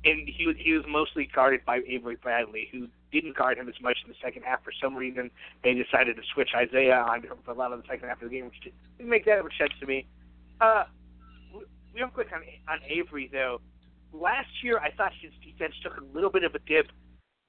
and 0.03 0.27
he 0.27 0.45
was- 0.45 0.57
he 0.57 0.73
was 0.73 0.85
mostly 0.85 1.27
guarded 1.27 1.63
by 1.63 1.81
Avery 1.87 2.17
Bradley, 2.17 2.67
who 2.73 2.89
didn't 3.09 3.37
guard 3.37 3.57
him 3.57 3.69
as 3.69 3.79
much 3.79 3.99
in 4.03 4.09
the 4.09 4.17
second 4.21 4.43
half. 4.43 4.61
For 4.65 4.73
some 4.73 4.93
reason, 4.93 5.31
they 5.63 5.73
decided 5.73 6.17
to 6.17 6.23
switch 6.33 6.53
Isaiah 6.53 6.99
on 6.99 7.23
him 7.23 7.37
for 7.45 7.51
a 7.51 7.53
lot 7.53 7.71
of 7.71 7.81
the 7.81 7.87
second 7.87 8.09
half 8.09 8.21
of 8.21 8.29
the 8.29 8.35
game, 8.35 8.47
which 8.47 8.59
didn't 8.59 9.09
make 9.09 9.23
that 9.25 9.41
much 9.43 9.57
sense 9.57 9.71
to 9.79 9.85
me. 9.85 10.07
Uh, 10.59 10.83
real 11.93 12.09
quick 12.09 12.31
on 12.33 12.43
on 12.67 12.81
Avery 12.83 13.27
though, 13.27 13.61
last 14.11 14.61
year 14.61 14.77
I 14.79 14.91
thought 14.91 15.13
his 15.13 15.31
defense 15.41 15.73
took 15.79 15.95
a 15.95 16.03
little 16.03 16.29
bit 16.29 16.43
of 16.43 16.53
a 16.53 16.59
dip. 16.59 16.91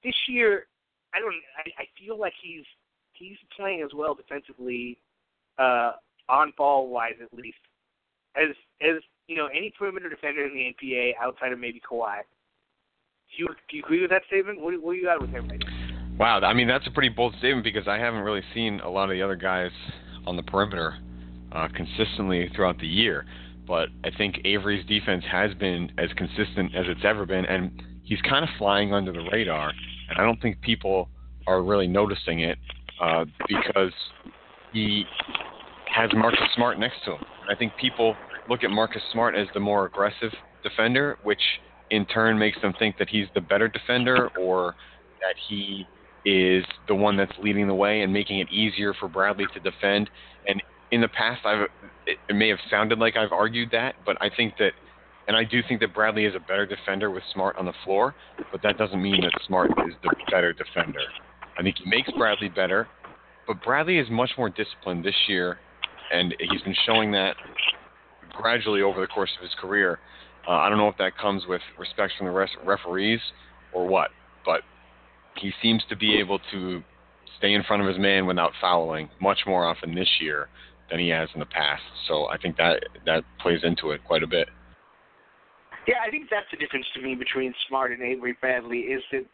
This 0.04 0.28
year, 0.28 0.68
I 1.12 1.18
don't. 1.18 1.34
I, 1.56 1.82
I 1.82 1.86
feel 1.98 2.16
like 2.16 2.34
he's 2.40 2.66
he's 3.14 3.38
playing 3.56 3.82
as 3.82 3.92
well 3.94 4.14
defensively, 4.14 5.00
uh, 5.58 5.94
on 6.32 6.52
ball 6.56 6.88
wise 6.88 7.14
at 7.22 7.32
least, 7.36 7.58
as 8.34 8.48
as 8.80 9.02
you 9.28 9.36
know 9.36 9.46
any 9.46 9.72
perimeter 9.78 10.08
defender 10.08 10.44
in 10.46 10.54
the 10.54 10.74
NBA 10.82 11.12
outside 11.20 11.52
of 11.52 11.60
maybe 11.60 11.80
Kawhi. 11.80 12.20
Do 13.36 13.42
you 13.44 13.48
do 13.68 13.76
you 13.76 13.82
agree 13.84 14.00
with 14.00 14.10
that 14.10 14.22
statement? 14.26 14.60
What, 14.60 14.80
what 14.82 14.92
do 14.92 14.98
you 14.98 15.04
got 15.04 15.20
with 15.20 15.30
him 15.30 15.48
right? 15.48 15.62
Wow, 16.18 16.40
I 16.40 16.54
mean 16.54 16.66
that's 16.66 16.86
a 16.86 16.90
pretty 16.90 17.10
bold 17.10 17.34
statement 17.38 17.64
because 17.64 17.86
I 17.86 17.98
haven't 17.98 18.20
really 18.20 18.42
seen 18.54 18.80
a 18.80 18.88
lot 18.88 19.04
of 19.04 19.10
the 19.10 19.22
other 19.22 19.36
guys 19.36 19.70
on 20.26 20.36
the 20.36 20.42
perimeter 20.42 20.96
uh, 21.52 21.68
consistently 21.74 22.50
throughout 22.54 22.78
the 22.78 22.86
year. 22.86 23.26
But 23.66 23.88
I 24.04 24.10
think 24.16 24.40
Avery's 24.44 24.84
defense 24.86 25.24
has 25.30 25.54
been 25.54 25.92
as 25.98 26.10
consistent 26.16 26.74
as 26.74 26.86
it's 26.88 27.04
ever 27.04 27.26
been, 27.26 27.44
and 27.46 27.82
he's 28.02 28.20
kind 28.22 28.42
of 28.42 28.50
flying 28.58 28.92
under 28.92 29.12
the 29.12 29.22
radar. 29.30 29.70
And 30.10 30.18
I 30.18 30.24
don't 30.24 30.40
think 30.42 30.60
people 30.60 31.08
are 31.46 31.62
really 31.62 31.86
noticing 31.86 32.40
it 32.40 32.58
uh, 33.00 33.24
because 33.48 33.92
he 34.72 35.04
has 35.94 36.10
Marcus 36.14 36.40
Smart 36.54 36.78
next 36.78 36.96
to 37.04 37.12
him. 37.12 37.24
I 37.48 37.54
think 37.54 37.72
people 37.80 38.16
look 38.48 38.64
at 38.64 38.70
Marcus 38.70 39.02
Smart 39.12 39.34
as 39.34 39.46
the 39.54 39.60
more 39.60 39.86
aggressive 39.86 40.32
defender, 40.62 41.18
which 41.22 41.40
in 41.90 42.06
turn 42.06 42.38
makes 42.38 42.60
them 42.62 42.72
think 42.78 42.96
that 42.98 43.08
he's 43.08 43.26
the 43.34 43.40
better 43.40 43.68
defender 43.68 44.28
or 44.38 44.74
that 45.20 45.34
he 45.48 45.86
is 46.24 46.64
the 46.88 46.94
one 46.94 47.16
that's 47.16 47.32
leading 47.42 47.66
the 47.66 47.74
way 47.74 48.02
and 48.02 48.12
making 48.12 48.38
it 48.38 48.50
easier 48.50 48.94
for 48.94 49.08
Bradley 49.08 49.46
to 49.54 49.60
defend. 49.60 50.08
And 50.46 50.62
in 50.90 51.00
the 51.00 51.08
past, 51.08 51.44
I've 51.44 51.68
it, 52.06 52.18
it 52.28 52.34
may 52.34 52.48
have 52.48 52.58
sounded 52.70 52.98
like 52.98 53.16
I've 53.16 53.32
argued 53.32 53.70
that, 53.72 53.94
but 54.04 54.16
I 54.20 54.30
think 54.34 54.54
that, 54.58 54.72
and 55.28 55.36
I 55.36 55.44
do 55.44 55.60
think 55.68 55.80
that 55.80 55.94
Bradley 55.94 56.24
is 56.24 56.34
a 56.34 56.40
better 56.40 56.66
defender 56.66 57.10
with 57.10 57.22
Smart 57.32 57.56
on 57.56 57.66
the 57.66 57.72
floor, 57.84 58.14
but 58.50 58.62
that 58.62 58.78
doesn't 58.78 59.00
mean 59.00 59.20
that 59.22 59.32
Smart 59.46 59.70
is 59.88 59.94
the 60.02 60.10
better 60.30 60.52
defender. 60.52 61.00
I 61.58 61.62
think 61.62 61.76
he 61.82 61.88
makes 61.88 62.10
Bradley 62.12 62.48
better, 62.48 62.88
but 63.46 63.62
Bradley 63.62 63.98
is 63.98 64.08
much 64.10 64.30
more 64.36 64.48
disciplined 64.48 65.04
this 65.04 65.14
year, 65.28 65.58
and 66.12 66.34
he's 66.38 66.62
been 66.62 66.76
showing 66.86 67.10
that 67.12 67.34
gradually 68.32 68.82
over 68.82 69.00
the 69.00 69.06
course 69.06 69.30
of 69.36 69.42
his 69.42 69.54
career. 69.60 69.98
Uh, 70.46 70.52
I 70.52 70.68
don't 70.68 70.78
know 70.78 70.88
if 70.88 70.96
that 70.98 71.16
comes 71.16 71.44
with 71.48 71.62
respect 71.78 72.12
from 72.18 72.26
the 72.26 72.32
rest 72.32 72.52
referees 72.64 73.20
or 73.72 73.86
what, 73.86 74.10
but 74.44 74.62
he 75.36 75.52
seems 75.62 75.82
to 75.88 75.96
be 75.96 76.18
able 76.18 76.40
to 76.50 76.82
stay 77.38 77.54
in 77.54 77.62
front 77.64 77.82
of 77.82 77.88
his 77.88 77.98
man 77.98 78.26
without 78.26 78.52
fouling 78.60 79.08
much 79.20 79.40
more 79.46 79.64
often 79.64 79.94
this 79.94 80.08
year 80.20 80.48
than 80.90 81.00
he 81.00 81.08
has 81.08 81.28
in 81.34 81.40
the 81.40 81.46
past. 81.46 81.82
So 82.08 82.26
I 82.26 82.36
think 82.36 82.56
that 82.56 82.84
that 83.06 83.24
plays 83.40 83.60
into 83.62 83.90
it 83.92 84.04
quite 84.04 84.22
a 84.22 84.26
bit. 84.26 84.48
Yeah, 85.86 85.96
I 86.06 86.10
think 86.10 86.28
that's 86.30 86.46
the 86.50 86.56
difference 86.58 86.86
to 86.94 87.02
me 87.02 87.14
between 87.14 87.54
Smart 87.68 87.90
and 87.90 88.02
Avery 88.02 88.36
Bradley 88.40 88.80
is 88.80 89.02
that 89.10 89.24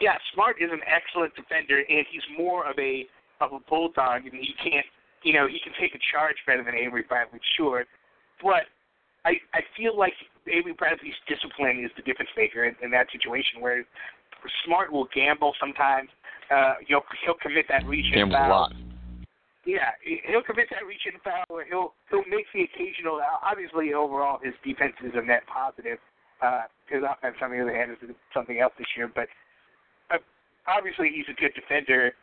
yeah, 0.00 0.16
Smart 0.32 0.56
is 0.60 0.70
an 0.72 0.80
excellent 0.86 1.34
defender 1.34 1.82
and 1.88 2.06
he's 2.10 2.22
more 2.38 2.68
of 2.68 2.78
a 2.78 3.06
of 3.40 3.52
a 3.52 3.58
bulldog 3.68 4.24
and 4.24 4.34
you 4.34 4.54
can't 4.62 4.86
you 5.22 5.32
know, 5.32 5.46
he 5.46 5.58
can 5.62 5.72
take 5.80 5.94
a 5.94 6.02
charge 6.12 6.36
better 6.46 6.62
than 6.62 6.74
Avery 6.74 7.04
Bradley, 7.08 7.40
sure. 7.56 7.84
But 8.42 8.70
I 9.24 9.38
I 9.54 9.60
feel 9.76 9.98
like 9.98 10.14
Avery 10.46 10.72
Bradley's 10.72 11.18
discipline 11.28 11.82
is 11.84 11.90
the 11.96 12.02
difference 12.02 12.30
maker 12.36 12.64
in, 12.64 12.74
in 12.82 12.90
that 12.92 13.10
situation 13.10 13.60
where 13.60 13.84
Smart 14.64 14.92
will 14.92 15.08
gamble 15.14 15.52
sometimes. 15.58 16.08
Uh, 16.50 16.74
he'll 16.86 17.02
he'll 17.24 17.38
commit 17.42 17.66
that 17.68 17.84
reach 17.86 18.06
and 18.06 18.30
Gambles 18.30 18.38
a 18.38 18.48
foul. 18.48 18.50
lot. 18.50 18.72
Yeah, 19.66 19.90
he'll 20.00 20.46
commit 20.46 20.68
that 20.70 20.86
reach 20.86 21.04
and 21.04 21.20
foul. 21.22 21.44
Or 21.50 21.64
he'll 21.64 21.92
he'll 22.08 22.24
make 22.30 22.46
the 22.54 22.62
occasional. 22.64 23.20
Obviously, 23.42 23.92
overall, 23.92 24.38
his 24.42 24.54
defense 24.64 24.94
is 25.04 25.12
a 25.14 25.22
net 25.22 25.42
positive. 25.46 25.98
Uh, 26.40 26.62
his 26.88 27.02
offense, 27.02 27.34
on 27.42 27.50
the 27.50 27.60
other 27.60 27.74
hand, 27.74 27.90
is 27.90 27.98
something 28.32 28.60
else 28.60 28.72
this 28.78 28.86
year. 28.96 29.10
But 29.12 29.26
uh, 30.10 30.22
obviously, 30.66 31.10
he's 31.12 31.26
a 31.28 31.38
good 31.38 31.52
defender. 31.54 32.14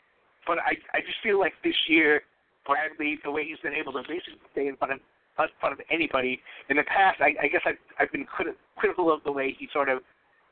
But 0.48 0.58
I 0.60 0.80
I 0.98 1.02
just 1.02 1.20
feel 1.22 1.38
like 1.38 1.54
this 1.64 1.78
year, 1.88 2.22
Bradley, 2.66 3.20
the 3.24 3.32
way 3.32 3.46
he's 3.46 3.60
been 3.60 3.74
able 3.74 3.94
to 3.94 4.02
basically 4.02 4.42
stay 4.52 4.68
in 4.68 4.76
front 4.78 4.94
of 4.94 5.00
in 5.38 5.48
front 5.60 5.74
of 5.74 5.80
anybody. 5.92 6.40
In 6.70 6.78
the 6.78 6.84
past, 6.84 7.20
I, 7.20 7.36
I 7.42 7.48
guess 7.48 7.62
I've 7.66 7.82
I've 8.00 8.12
been 8.12 8.26
criti- 8.26 8.56
critical 8.78 9.12
of 9.12 9.24
the 9.24 9.32
way 9.32 9.56
he 9.58 9.68
sort 9.72 9.90
of 9.90 10.00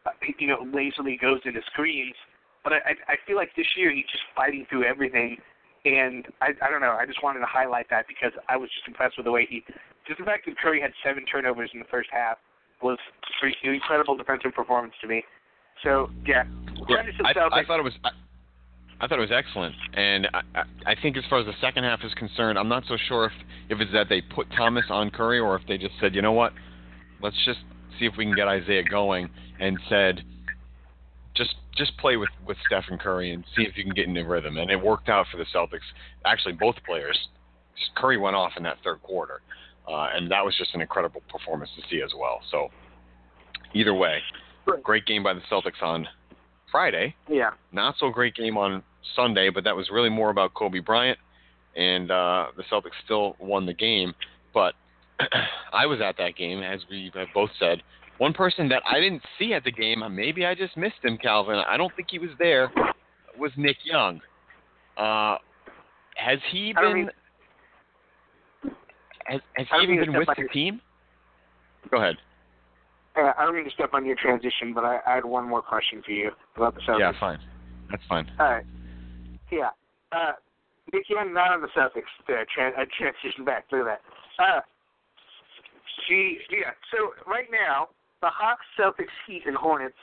uh, 0.06 0.12
you 0.38 0.47
know 0.47 0.65
lazily 0.73 1.17
goes 1.19 1.39
into 1.45 1.62
screens. 1.71 2.15
But 2.63 2.73
I 2.73 2.78
I 2.78 3.13
I 3.13 3.15
feel 3.26 3.36
like 3.36 3.49
this 3.56 3.67
year 3.76 3.91
he's 3.91 4.06
just 4.12 4.23
fighting 4.36 4.65
through 4.69 4.86
everything 4.86 5.38
and 5.86 6.28
I, 6.41 6.52
I 6.62 6.69
don't 6.69 6.82
know. 6.82 6.95
I 6.99 7.06
just 7.06 7.21
wanted 7.23 7.39
to 7.39 7.45
highlight 7.45 7.89
that 7.89 8.06
because 8.08 8.32
I 8.47 8.56
was 8.56 8.69
just 8.69 8.88
impressed 8.88 9.17
with 9.17 9.26
the 9.26 9.32
way 9.32 9.45
he. 9.49 9.63
Just 10.08 10.19
the 10.19 10.26
fact 10.26 10.45
that 10.45 10.58
Curry 10.58 10.82
had 10.82 10.91
seven 11.04 11.26
turnovers 11.26 11.69
in 11.73 11.80
the 11.80 11.86
first 11.91 12.10
half 12.12 12.38
was 12.82 12.97
pretty 13.39 13.56
incredible 13.63 14.15
defensive 14.15 14.54
performance 14.54 14.93
to 15.02 15.08
me. 15.08 15.23
So 15.84 16.10
yeah, 16.26 16.43
Yeah, 16.88 17.04
I, 17.26 17.34
I 17.60 17.65
thought 17.65 17.80
it 17.80 17.84
was. 17.84 17.93
I, 18.04 18.10
I 19.03 19.07
thought 19.07 19.17
it 19.17 19.29
was 19.29 19.33
excellent, 19.33 19.75
and 19.95 20.29
I, 20.33 20.63
I 20.85 20.95
think 21.01 21.17
as 21.17 21.25
far 21.29 21.41
as 21.41 21.45
the 21.45 21.53
second 21.59 21.83
half 21.83 21.99
is 22.05 22.13
concerned, 22.13 22.57
I'm 22.57 22.69
not 22.69 22.85
so 22.87 22.95
sure 23.09 23.25
if 23.25 23.33
if 23.69 23.81
it's 23.81 23.91
that 23.91 24.07
they 24.07 24.21
put 24.21 24.49
Thomas 24.55 24.85
on 24.89 25.11
Curry 25.11 25.39
or 25.39 25.57
if 25.57 25.67
they 25.67 25.77
just 25.77 25.95
said, 25.99 26.15
you 26.15 26.21
know 26.21 26.31
what, 26.31 26.53
let's 27.21 27.35
just 27.43 27.59
see 27.99 28.05
if 28.05 28.13
we 28.17 28.23
can 28.23 28.33
get 28.33 28.47
Isaiah 28.47 28.81
going, 28.81 29.29
and 29.59 29.77
said, 29.89 30.23
just 31.35 31.55
just 31.75 31.97
play 31.97 32.15
with 32.15 32.29
with 32.47 32.55
Stephen 32.65 32.97
Curry 32.97 33.33
and 33.33 33.43
see 33.57 33.63
if 33.63 33.75
you 33.75 33.83
can 33.83 33.93
get 33.93 34.07
into 34.07 34.23
rhythm, 34.23 34.55
and 34.55 34.71
it 34.71 34.81
worked 34.81 35.09
out 35.09 35.25
for 35.29 35.35
the 35.35 35.45
Celtics. 35.53 35.83
Actually, 36.25 36.53
both 36.53 36.75
players, 36.85 37.19
Curry 37.97 38.17
went 38.17 38.37
off 38.37 38.53
in 38.55 38.63
that 38.63 38.77
third 38.85 39.03
quarter, 39.03 39.41
uh, 39.85 40.11
and 40.15 40.31
that 40.31 40.45
was 40.45 40.55
just 40.57 40.73
an 40.75 40.79
incredible 40.79 41.21
performance 41.29 41.71
to 41.75 41.81
see 41.89 42.01
as 42.01 42.11
well. 42.17 42.39
So, 42.51 42.69
either 43.73 43.93
way, 43.93 44.19
great 44.81 45.05
game 45.05 45.23
by 45.23 45.33
the 45.33 45.41
Celtics 45.51 45.81
on 45.81 46.07
Friday. 46.71 47.13
Yeah, 47.27 47.49
not 47.73 47.95
so 47.99 48.09
great 48.09 48.33
game 48.35 48.57
on 48.57 48.81
Sunday, 49.15 49.49
but 49.49 49.63
that 49.63 49.75
was 49.75 49.89
really 49.91 50.09
more 50.09 50.29
about 50.29 50.53
Kobe 50.53 50.79
Bryant, 50.79 51.17
and 51.75 52.09
uh, 52.11 52.47
the 52.57 52.63
Celtics 52.71 52.91
still 53.05 53.35
won 53.39 53.65
the 53.65 53.73
game. 53.73 54.13
But 54.53 54.73
I 55.73 55.85
was 55.85 55.99
at 56.01 56.17
that 56.17 56.35
game, 56.35 56.61
as 56.61 56.81
we 56.89 57.11
have 57.15 57.27
both 57.33 57.49
said. 57.59 57.81
One 58.19 58.33
person 58.33 58.69
that 58.69 58.83
I 58.89 58.99
didn't 58.99 59.23
see 59.39 59.53
at 59.53 59.63
the 59.63 59.71
game, 59.71 60.03
maybe 60.15 60.45
I 60.45 60.53
just 60.55 60.77
missed 60.77 61.03
him, 61.03 61.17
Calvin. 61.17 61.55
I 61.67 61.77
don't 61.77 61.93
think 61.95 62.09
he 62.11 62.19
was 62.19 62.29
there. 62.37 62.71
Was 63.39 63.51
Nick 63.57 63.77
Young? 63.83 64.21
Uh, 64.95 65.37
has 66.15 66.37
he 66.51 66.73
been? 66.73 66.93
mean- 66.93 67.09
Has, 69.25 69.41
has 69.55 69.65
he 69.79 69.83
even 69.83 69.99
been 70.11 70.13
with 70.19 70.27
the 70.35 70.41
your- 70.43 70.49
team? 70.49 70.81
Go 71.89 71.97
ahead. 71.97 72.15
uh, 73.17 73.31
I 73.37 73.45
don't 73.45 73.55
mean 73.55 73.65
to 73.65 73.71
step 73.71 73.89
on 73.93 74.05
your 74.05 74.15
transition, 74.15 74.73
but 74.73 74.83
I, 74.85 74.99
I 75.07 75.15
had 75.15 75.25
one 75.25 75.47
more 75.49 75.61
question 75.61 76.01
for 76.05 76.11
you 76.11 76.31
about 76.55 76.75
the 76.75 76.81
Celtics. 76.81 76.99
Yeah, 76.99 77.11
fine. 77.19 77.39
That's 77.89 78.03
fine. 78.07 78.29
All 78.39 78.45
right. 78.47 78.65
Yeah. 79.51 79.69
Uh, 80.12 80.34
Nick 80.91 81.10
Young 81.10 81.34
not 81.34 81.51
on 81.51 81.62
the 81.62 81.67
Celtics. 81.75 82.12
There, 82.27 82.45
tran- 82.58 82.77
I 82.77 82.86
transition 82.97 83.45
back. 83.45 83.65
Look 83.71 83.88
at 83.88 83.99
that. 84.38 84.43
Uh, 84.43 84.62
gee, 86.08 86.39
yeah. 86.51 86.71
So 86.91 87.13
right 87.29 87.47
now, 87.51 87.89
the 88.21 88.29
Hawks, 88.29 88.65
Celtics, 88.79 89.13
Heat, 89.27 89.43
and 89.45 89.56
Hornets 89.56 89.95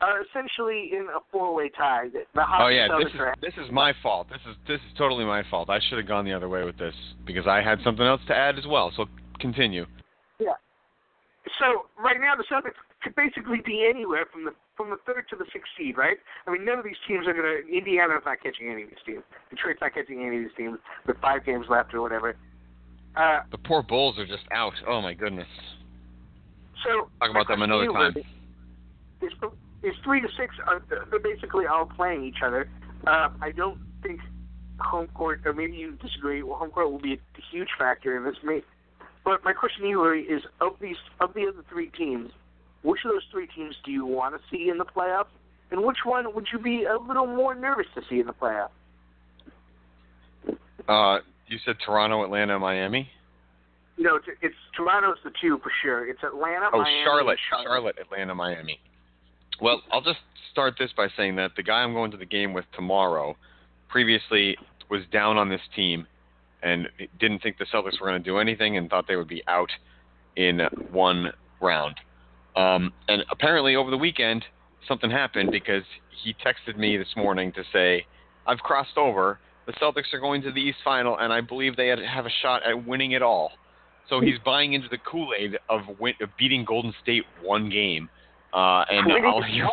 are 0.00 0.22
essentially 0.22 0.90
in 0.92 1.06
a 1.14 1.20
four-way 1.32 1.70
tie. 1.76 2.08
The 2.12 2.24
the 2.34 2.42
Hawks 2.42 2.64
Oh 2.64 2.68
yeah, 2.68 2.88
this 2.98 3.12
is 3.12 3.20
are. 3.20 3.34
this 3.40 3.54
is 3.54 3.70
my 3.72 3.92
fault. 4.02 4.28
This 4.28 4.40
is 4.48 4.56
this 4.66 4.80
is 4.80 4.96
totally 4.98 5.24
my 5.24 5.42
fault. 5.50 5.70
I 5.70 5.78
should 5.88 5.98
have 5.98 6.08
gone 6.08 6.24
the 6.24 6.32
other 6.32 6.48
way 6.48 6.64
with 6.64 6.78
this 6.78 6.94
because 7.26 7.46
I 7.46 7.62
had 7.62 7.78
something 7.82 8.04
else 8.04 8.20
to 8.28 8.34
add 8.34 8.58
as 8.58 8.66
well. 8.66 8.92
So 8.96 9.06
continue. 9.40 9.86
Yeah. 10.38 10.54
So 11.58 11.86
right 12.02 12.20
now, 12.20 12.34
the 12.36 12.44
Celtics 12.50 12.78
could 13.02 13.14
basically 13.14 13.60
be 13.64 13.86
anywhere 13.88 14.26
from 14.32 14.44
the 14.44 14.52
from 14.76 14.90
the 14.90 14.96
third 15.06 15.26
to 15.30 15.36
the 15.36 15.44
sixth 15.52 15.70
seed, 15.78 15.96
right? 15.96 16.16
I 16.46 16.50
mean, 16.52 16.64
none 16.64 16.78
of 16.78 16.84
these 16.84 16.98
teams 17.06 17.26
are 17.26 17.32
gonna. 17.32 17.60
Indiana's 17.70 18.22
not 18.24 18.42
catching 18.42 18.68
any 18.70 18.82
of 18.84 18.90
these 18.90 18.98
teams. 19.06 19.22
Detroit's 19.50 19.80
not 19.80 19.94
catching 19.94 20.20
any 20.24 20.38
of 20.38 20.42
these 20.44 20.56
teams 20.56 20.78
with 21.06 21.16
five 21.20 21.44
games 21.44 21.66
left 21.68 21.94
or 21.94 22.00
whatever. 22.00 22.36
Uh, 23.16 23.40
The 23.50 23.58
poor 23.58 23.82
Bulls 23.82 24.18
are 24.18 24.26
just 24.26 24.44
out. 24.52 24.74
Oh 24.88 25.00
my 25.00 25.14
goodness. 25.14 25.48
so 26.84 27.08
Talk 27.20 27.30
about 27.30 27.48
them 27.48 27.62
another 27.62 27.86
to 27.86 27.92
time. 27.92 28.14
Is, 29.22 29.32
is 29.82 29.94
three 30.02 30.20
to 30.20 30.28
six? 30.36 30.54
Are, 30.66 30.82
they're 30.88 31.20
basically 31.20 31.66
all 31.66 31.86
playing 31.86 32.24
each 32.24 32.42
other. 32.44 32.68
Uh, 33.06 33.28
I 33.40 33.52
don't 33.52 33.78
think 34.02 34.20
home 34.80 35.06
court, 35.14 35.42
or 35.44 35.52
maybe 35.52 35.76
you 35.76 35.92
disagree. 36.02 36.42
Well, 36.42 36.58
home 36.58 36.70
court 36.70 36.90
will 36.90 37.00
be 37.00 37.14
a 37.14 37.18
huge 37.52 37.68
factor 37.78 38.16
in 38.16 38.24
this. 38.24 38.34
But 39.24 39.44
my 39.44 39.52
question 39.52 39.82
to 39.82 39.88
you, 39.88 40.02
Larry, 40.02 40.22
is 40.24 40.42
of 40.60 40.72
these 40.80 40.96
of 41.20 41.32
the 41.34 41.42
other 41.42 41.64
three 41.70 41.90
teams, 41.90 42.30
which 42.84 43.00
of 43.04 43.10
those 43.12 43.22
three 43.32 43.48
teams 43.48 43.74
do 43.84 43.90
you 43.90 44.06
want 44.06 44.34
to 44.34 44.40
see 44.50 44.68
in 44.68 44.78
the 44.78 44.84
playoffs, 44.84 45.26
and 45.72 45.82
which 45.82 45.98
one 46.04 46.32
would 46.34 46.46
you 46.52 46.58
be 46.60 46.84
a 46.84 46.96
little 46.96 47.26
more 47.26 47.54
nervous 47.54 47.86
to 47.96 48.02
see 48.08 48.20
in 48.20 48.26
the 48.26 48.32
playoffs? 48.32 48.68
Uh, 50.88 51.18
you 51.48 51.58
said 51.64 51.76
Toronto, 51.84 52.22
Atlanta, 52.24 52.58
Miami. 52.58 53.08
No, 53.96 54.16
it's, 54.16 54.26
it's 54.42 54.54
Toronto's 54.76 55.16
the 55.24 55.30
two 55.40 55.58
for 55.62 55.72
sure. 55.82 56.08
It's 56.08 56.22
Atlanta, 56.22 56.68
Oh, 56.72 56.82
Miami, 56.82 57.02
Charlotte, 57.04 57.38
Charlotte. 57.48 57.64
Charlotte, 57.66 57.96
Atlanta, 58.00 58.34
Miami. 58.34 58.78
Well, 59.60 59.82
I'll 59.90 60.02
just 60.02 60.18
start 60.50 60.74
this 60.78 60.90
by 60.96 61.08
saying 61.16 61.36
that 61.36 61.52
the 61.56 61.62
guy 61.62 61.82
I'm 61.82 61.92
going 61.94 62.10
to 62.10 62.16
the 62.16 62.26
game 62.26 62.52
with 62.52 62.64
tomorrow 62.74 63.36
previously 63.88 64.56
was 64.90 65.02
down 65.12 65.38
on 65.38 65.48
this 65.48 65.60
team 65.74 66.06
and 66.62 66.88
didn't 67.20 67.40
think 67.40 67.58
the 67.58 67.66
Celtics 67.72 68.00
were 68.00 68.08
going 68.08 68.22
to 68.22 68.28
do 68.30 68.38
anything 68.38 68.76
and 68.76 68.90
thought 68.90 69.06
they 69.06 69.16
would 69.16 69.28
be 69.28 69.42
out 69.46 69.70
in 70.36 70.60
one 70.90 71.32
round. 71.60 71.94
Um, 72.56 72.92
and 73.08 73.22
apparently 73.30 73.76
over 73.76 73.90
the 73.90 73.96
weekend, 73.98 74.44
something 74.86 75.10
happened 75.10 75.50
because 75.50 75.82
he 76.22 76.34
texted 76.34 76.76
me 76.78 76.96
this 76.96 77.08
morning 77.16 77.52
to 77.52 77.62
say, 77.72 78.06
I've 78.46 78.58
crossed 78.58 78.96
over. 78.96 79.38
The 79.66 79.72
Celtics 79.74 80.12
are 80.12 80.20
going 80.20 80.42
to 80.42 80.52
the 80.52 80.60
East 80.60 80.78
Final, 80.84 81.18
and 81.18 81.32
I 81.32 81.40
believe 81.40 81.76
they 81.76 81.88
have 81.88 82.26
a 82.26 82.30
shot 82.42 82.62
at 82.68 82.86
winning 82.86 83.12
it 83.12 83.22
all. 83.22 83.52
So 84.10 84.20
he's 84.20 84.38
buying 84.44 84.74
into 84.74 84.88
the 84.90 84.98
Kool 84.98 85.30
Aid 85.38 85.58
of, 85.70 85.80
win- 85.98 86.14
of 86.20 86.28
beating 86.38 86.64
Golden 86.66 86.92
State 87.02 87.24
one 87.42 87.70
game. 87.70 88.10
Uh, 88.52 88.84
and 88.90 89.10
I'll 89.26 89.42
hear. 89.42 89.66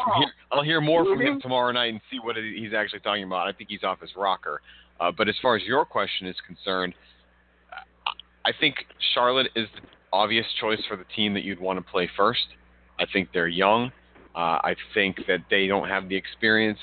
I'll 0.52 0.64
hear 0.64 0.82
more 0.82 1.04
from 1.06 1.22
him 1.22 1.40
tomorrow 1.42 1.72
night 1.72 1.92
and 1.92 2.02
see 2.10 2.18
what 2.20 2.36
he's 2.38 2.74
actually 2.74 3.02
talking 3.02 3.24
about. 3.26 3.48
I 3.48 3.52
think 3.52 3.70
he's 3.70 3.84
off 3.84 4.00
his 4.02 4.10
rocker. 4.16 4.62
Uh, 5.00 5.12
but 5.16 5.28
as 5.30 5.36
far 5.42 5.56
as 5.56 5.62
your 5.64 5.86
question 5.86 6.26
is 6.26 6.36
concerned, 6.48 6.94
I- 7.72 8.50
I 8.50 8.52
think 8.60 8.78
Charlotte 9.14 9.50
is 9.56 9.68
the 9.76 9.82
obvious 10.14 10.46
choice 10.60 10.80
for 10.88 10.96
the 10.96 11.06
team 11.16 11.34
that 11.36 11.44
you'd 11.44 11.60
want 11.60 11.78
to 11.78 11.92
play 11.92 12.10
first. 12.18 12.48
I 13.02 13.06
think 13.12 13.30
they're 13.34 13.48
young. 13.48 13.92
Uh, 14.36 14.62
I 14.64 14.76
think 14.94 15.18
that 15.28 15.40
they 15.50 15.68
don't 15.68 15.90
have 15.90 16.08
the 16.08 16.16
experience. 16.16 16.80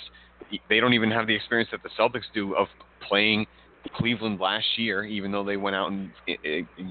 They 0.69 0.81
don't 0.81 0.95
even 0.95 1.11
have 1.11 1.27
the 1.27 1.35
experience 1.35 1.71
that 1.73 1.83
the 1.83 1.91
Celtics 1.99 2.25
do 2.35 2.55
of 2.55 2.67
playing 3.07 3.47
Cleveland 3.95 4.41
last 4.41 4.67
year, 4.77 5.05
even 5.05 5.33
though 5.33 5.45
they 5.45 5.57
went 5.57 5.77
out 5.77 5.91
and, 5.93 6.11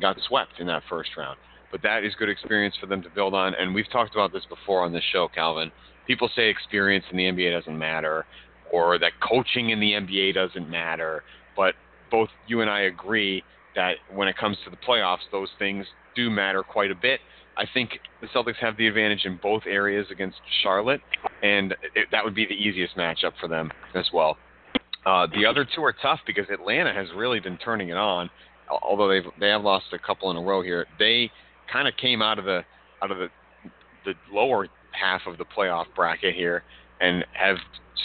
got 0.01 0.17
swept 0.27 0.59
in 0.59 0.67
that 0.67 0.83
first 0.89 1.09
round. 1.17 1.37
But 1.71 1.81
that 1.83 2.03
is 2.03 2.13
good 2.17 2.29
experience 2.29 2.75
for 2.79 2.87
them 2.87 3.03
to 3.03 3.09
build 3.09 3.33
on. 3.33 3.53
And 3.55 3.75
we've 3.75 3.89
talked 3.91 4.15
about 4.15 4.31
this 4.31 4.43
before 4.49 4.83
on 4.83 4.93
this 4.93 5.03
show, 5.11 5.27
Calvin. 5.33 5.71
People 6.07 6.29
say 6.35 6.49
experience 6.49 7.05
in 7.11 7.17
the 7.17 7.23
NBA 7.23 7.51
doesn't 7.51 7.77
matter, 7.77 8.25
or 8.71 8.97
that 8.99 9.11
coaching 9.21 9.71
in 9.71 9.79
the 9.79 9.91
NBA 9.91 10.33
doesn't 10.33 10.69
matter. 10.69 11.23
But 11.55 11.75
both 12.09 12.29
you 12.47 12.61
and 12.61 12.69
I 12.69 12.81
agree 12.81 13.43
that 13.75 13.97
when 14.13 14.27
it 14.27 14.37
comes 14.37 14.57
to 14.63 14.69
the 14.69 14.77
playoffs, 14.77 15.27
those 15.31 15.49
things 15.59 15.85
do 16.15 16.29
matter 16.29 16.63
quite 16.63 16.89
a 16.89 16.95
bit. 16.95 17.19
I 17.57 17.65
think 17.73 17.99
the 18.21 18.27
Celtics 18.27 18.57
have 18.57 18.77
the 18.77 18.87
advantage 18.87 19.25
in 19.25 19.39
both 19.41 19.63
areas 19.65 20.05
against 20.11 20.37
Charlotte, 20.61 21.01
and 21.41 21.73
it, 21.95 22.07
that 22.11 22.23
would 22.23 22.35
be 22.35 22.45
the 22.45 22.53
easiest 22.53 22.95
matchup 22.95 23.31
for 23.39 23.47
them 23.47 23.71
as 23.95 24.05
well. 24.13 24.37
Uh, 25.05 25.25
the 25.35 25.45
other 25.45 25.65
two 25.75 25.83
are 25.83 25.93
tough 26.01 26.19
because 26.27 26.45
Atlanta 26.51 26.93
has 26.93 27.07
really 27.15 27.39
been 27.39 27.57
turning 27.57 27.89
it 27.89 27.97
on. 27.97 28.29
Although 28.83 29.07
they've 29.07 29.31
they 29.39 29.47
have 29.47 29.63
lost 29.63 29.85
a 29.93 29.99
couple 29.99 30.29
in 30.29 30.37
a 30.37 30.41
row 30.41 30.61
here, 30.61 30.85
they 30.99 31.31
kind 31.71 31.87
of 31.87 31.95
came 31.97 32.21
out 32.21 32.37
of 32.37 32.45
the 32.45 32.61
out 33.01 33.11
of 33.11 33.17
the 33.17 33.29
the 34.05 34.13
lower 34.31 34.67
half 34.91 35.21
of 35.25 35.37
the 35.37 35.45
playoff 35.45 35.85
bracket 35.95 36.35
here 36.35 36.63
and 36.99 37.25
have 37.33 37.57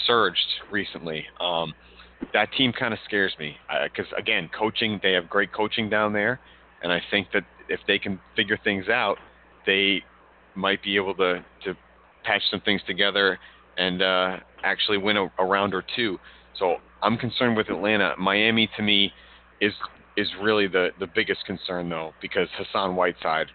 surged 0.06 0.38
recently. 0.70 1.24
Um, 1.40 1.74
that 2.32 2.52
team 2.52 2.72
kind 2.72 2.94
of 2.94 3.00
scares 3.04 3.32
me 3.38 3.56
because 3.84 4.10
uh, 4.12 4.20
again, 4.20 4.48
coaching 4.56 5.00
they 5.02 5.12
have 5.12 5.28
great 5.28 5.52
coaching 5.52 5.90
down 5.90 6.12
there, 6.12 6.40
and 6.82 6.92
I 6.92 7.00
think 7.10 7.28
that 7.34 7.44
if 7.68 7.80
they 7.86 7.98
can 7.98 8.20
figure 8.36 8.58
things 8.62 8.88
out, 8.88 9.18
they 9.66 10.02
might 10.54 10.82
be 10.82 10.96
able 10.96 11.14
to 11.14 11.44
to 11.64 11.74
patch 12.24 12.42
some 12.50 12.60
things 12.60 12.80
together 12.86 13.38
and 13.78 14.02
uh, 14.02 14.36
actually 14.64 14.98
win 14.98 15.16
a, 15.16 15.32
a 15.38 15.44
round 15.44 15.74
or 15.74 15.84
two. 15.96 16.18
So 16.58 16.76
I'm 17.02 17.16
concerned 17.16 17.56
with 17.56 17.68
Atlanta. 17.68 18.14
Miami 18.18 18.68
to 18.76 18.82
me 18.82 19.12
is 19.60 19.72
is 20.16 20.28
really 20.40 20.66
the 20.66 20.90
the 21.00 21.06
biggest 21.06 21.44
concern 21.46 21.88
though 21.88 22.12
because 22.20 22.48
Hassan 22.56 22.96
Whiteside 22.96 23.48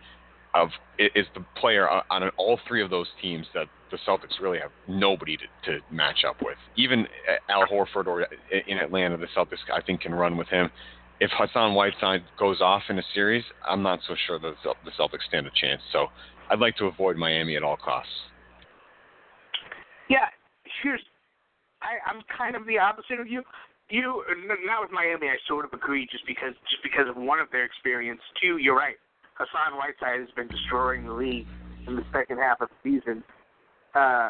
of 0.54 0.70
is 0.98 1.28
the 1.36 1.46
player 1.56 1.88
on 1.88 2.30
all 2.38 2.60
three 2.68 2.84
of 2.84 2.90
those 2.90 3.08
teams 3.22 3.46
that 3.54 3.68
the 3.92 3.98
Celtics 4.08 4.42
really 4.42 4.60
have 4.60 4.72
nobody 4.88 5.38
to, 5.38 5.72
to 5.72 5.80
match 5.92 6.24
up 6.28 6.38
with. 6.42 6.58
Even 6.76 7.08
Al 7.50 7.66
Horford 7.68 8.08
or 8.08 8.28
in 8.68 8.78
Atlanta, 8.78 9.18
the 9.18 9.28
Celtics 9.36 9.60
I 9.74 9.82
think 9.82 10.02
can 10.02 10.14
run 10.14 10.36
with 10.36 10.48
him. 10.48 10.70
If 11.20 11.32
Hassan 11.34 11.74
Whiteside 11.74 12.24
goes 12.38 12.62
off 12.62 12.84
in 12.90 13.00
a 13.00 13.04
series, 13.14 13.44
I'm 13.68 13.82
not 13.82 14.00
so 14.08 14.16
sure 14.28 14.40
that 14.40 14.54
the 14.64 14.92
Celtics 15.00 15.26
stand 15.28 15.48
a 15.48 15.52
chance. 15.60 15.82
So 15.92 16.08
I'd 16.50 16.60
like 16.60 16.76
to 16.78 16.86
avoid 16.86 17.18
Miami 17.18 17.56
at 17.56 17.64
all 17.64 17.78
costs. 17.78 18.12
Yeah, 20.10 20.28
here's 20.84 21.02
I, 21.82 22.02
I'm 22.10 22.22
kind 22.36 22.56
of 22.56 22.66
the 22.66 22.78
opposite 22.78 23.20
of 23.20 23.28
you. 23.28 23.44
You 23.90 24.24
not 24.68 24.82
with 24.82 24.92
Miami, 24.92 25.28
I 25.28 25.38
sort 25.48 25.64
of 25.64 25.72
agree 25.74 26.08
just 26.12 26.26
because 26.28 26.54
just 26.70 26.84
because 26.84 27.08
of 27.08 27.16
one 27.16 27.40
of 27.40 27.48
their 27.52 27.64
experience. 27.64 28.20
Two, 28.42 28.58
you're 28.58 28.76
right. 28.76 28.96
Hassan 29.36 29.78
Whiteside 29.78 30.20
has 30.20 30.30
been 30.36 30.48
destroying 30.48 31.06
the 31.06 31.14
league 31.14 31.48
in 31.88 31.96
the 31.96 32.04
second 32.12 32.38
half 32.38 32.60
of 32.60 32.70
the 32.70 33.00
season. 33.00 33.24
Uh, 33.96 34.30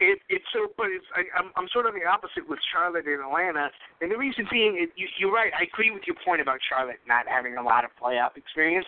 it, 0.00 0.18
it's 0.28 0.44
so, 0.52 0.68
but 0.76 0.86
it's 0.90 1.06
I, 1.14 1.24
I'm 1.38 1.52
I'm 1.56 1.68
sort 1.72 1.86
of 1.86 1.94
the 1.94 2.04
opposite 2.08 2.48
with 2.48 2.58
Charlotte 2.72 3.06
and 3.06 3.22
Atlanta, 3.22 3.70
and 4.00 4.10
the 4.10 4.16
reason 4.16 4.46
being, 4.50 4.76
it, 4.78 4.90
you, 4.96 5.08
you're 5.18 5.32
right. 5.32 5.52
I 5.58 5.64
agree 5.64 5.90
with 5.90 6.02
your 6.06 6.16
point 6.24 6.40
about 6.40 6.58
Charlotte 6.68 7.00
not 7.06 7.26
having 7.28 7.56
a 7.56 7.62
lot 7.62 7.84
of 7.84 7.90
playoff 8.00 8.36
experience, 8.36 8.86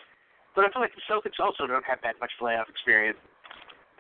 but 0.55 0.65
I 0.65 0.73
feel 0.73 0.83
like 0.83 0.95
the 0.95 1.05
Celtics 1.09 1.41
also 1.41 1.67
don't 1.67 1.85
have 1.85 1.99
that 2.03 2.17
much 2.21 2.33
playoff 2.41 2.69
experience. 2.69 3.19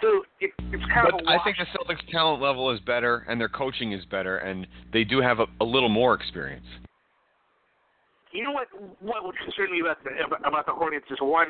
So 0.01 0.23
it, 0.41 0.51
it's 0.71 0.85
kind 0.93 1.09
but 1.11 1.23
of. 1.23 1.27
I 1.27 1.43
think 1.43 1.57
the 1.59 1.67
Celtics' 1.75 2.07
talent 2.11 2.43
level 2.43 2.71
is 2.71 2.81
better, 2.81 3.25
and 3.29 3.41
their 3.41 3.49
coaching 3.49 3.93
is 3.93 4.05
better, 4.07 4.39
and 4.39 4.67
they 4.93 5.05
do 5.05 5.21
have 5.21 5.41
a, 5.41 5.47
a 5.61 5.65
little 5.65 5.89
more 5.89 6.15
experience. 6.15 6.67
You 8.33 8.45
know 8.45 8.53
what? 8.53 8.69
What 9.01 9.25
would 9.25 9.35
concern 9.39 9.73
me 9.73 9.81
about 9.81 9.99
the 10.05 10.11
about 10.47 10.67
the 10.67 10.73
Hornets 10.73 11.07
is 11.11 11.19
one, 11.21 11.49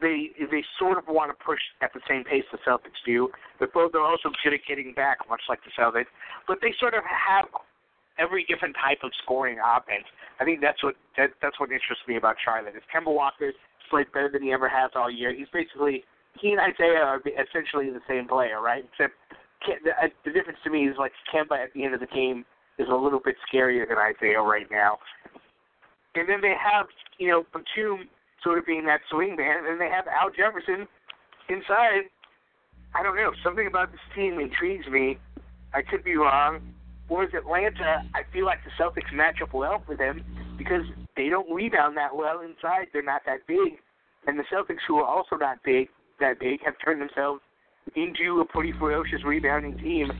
they 0.00 0.30
they 0.38 0.64
sort 0.78 0.98
of 0.98 1.04
want 1.08 1.30
to 1.30 1.44
push 1.44 1.60
at 1.80 1.92
the 1.94 2.00
same 2.08 2.24
pace 2.24 2.44
the 2.52 2.58
Celtics 2.66 3.00
do, 3.04 3.28
but 3.58 3.72
both 3.72 3.92
they're 3.92 4.04
also 4.04 4.30
good 4.44 4.54
at 4.54 4.60
getting 4.68 4.92
back, 4.92 5.18
much 5.28 5.42
like 5.48 5.60
the 5.64 5.72
Celtics. 5.72 6.10
But 6.46 6.58
they 6.60 6.74
sort 6.78 6.94
of 6.94 7.02
have 7.04 7.46
every 8.18 8.44
different 8.48 8.76
type 8.76 8.98
of 9.04 9.10
scoring 9.22 9.58
offense. 9.58 10.04
I 10.40 10.44
think 10.44 10.60
that's 10.60 10.82
what 10.82 10.94
that, 11.16 11.30
that's 11.40 11.58
what 11.60 11.72
interests 11.72 12.04
me 12.08 12.16
about 12.16 12.36
Charlotte. 12.44 12.76
Is 12.76 12.84
Kemba 12.92 13.12
Walker 13.12 13.52
played 13.90 14.10
better 14.12 14.30
than 14.32 14.42
he 14.42 14.52
ever 14.52 14.68
has 14.68 14.90
all 14.94 15.10
year. 15.10 15.34
He's 15.34 15.48
basically 15.52 16.04
he 16.40 16.52
and 16.52 16.60
Isaiah 16.60 17.00
are 17.00 17.20
essentially 17.20 17.90
the 17.90 18.04
same 18.08 18.28
player, 18.28 18.60
right? 18.60 18.84
Except 18.92 19.14
the, 19.64 19.90
uh, 19.90 20.08
the 20.24 20.32
difference 20.32 20.58
to 20.64 20.70
me 20.70 20.86
is 20.86 20.96
like 20.98 21.12
Kemba 21.32 21.56
at 21.56 21.72
the 21.74 21.84
end 21.84 21.94
of 21.94 22.00
the 22.00 22.10
game 22.12 22.44
is 22.78 22.86
a 22.90 22.94
little 22.94 23.20
bit 23.20 23.36
scarier 23.48 23.88
than 23.88 23.96
Isaiah 23.96 24.40
right 24.40 24.66
now. 24.70 24.98
And 26.14 26.28
then 26.28 26.40
they 26.40 26.54
have, 26.56 26.86
you 27.18 27.28
know, 27.28 27.44
Batum 27.52 28.08
sort 28.42 28.58
of 28.58 28.66
being 28.66 28.86
that 28.86 29.00
swing 29.10 29.36
man, 29.36 29.64
and 29.66 29.80
they 29.80 29.88
have 29.88 30.06
Al 30.06 30.30
Jefferson 30.30 30.86
inside. 31.48 32.10
I 32.94 33.02
don't 33.02 33.16
know. 33.16 33.32
Something 33.44 33.66
about 33.66 33.92
this 33.92 34.00
team 34.14 34.38
intrigues 34.40 34.86
me. 34.88 35.18
I 35.74 35.82
could 35.82 36.04
be 36.04 36.16
wrong. 36.16 36.60
Whereas 37.08 37.30
Atlanta, 37.36 38.02
I 38.14 38.22
feel 38.32 38.46
like 38.46 38.58
the 38.64 38.82
Celtics 38.82 39.12
match 39.14 39.36
up 39.42 39.54
well 39.54 39.82
for 39.86 39.96
them 39.96 40.24
because 40.58 40.82
they 41.16 41.28
don't 41.28 41.48
rebound 41.52 41.96
that 41.96 42.14
well 42.14 42.40
inside. 42.40 42.88
They're 42.92 43.02
not 43.02 43.22
that 43.26 43.46
big. 43.46 43.78
And 44.26 44.38
the 44.38 44.44
Celtics, 44.52 44.82
who 44.88 44.96
are 44.96 45.04
also 45.04 45.36
not 45.36 45.58
big, 45.64 45.88
that 46.18 46.40
big 46.40 46.60
have 46.64 46.74
turned 46.84 47.00
themselves 47.00 47.40
into 47.94 48.40
a 48.40 48.44
pretty 48.44 48.72
ferocious 48.78 49.22
rebounding 49.24 49.78
team. 49.78 50.10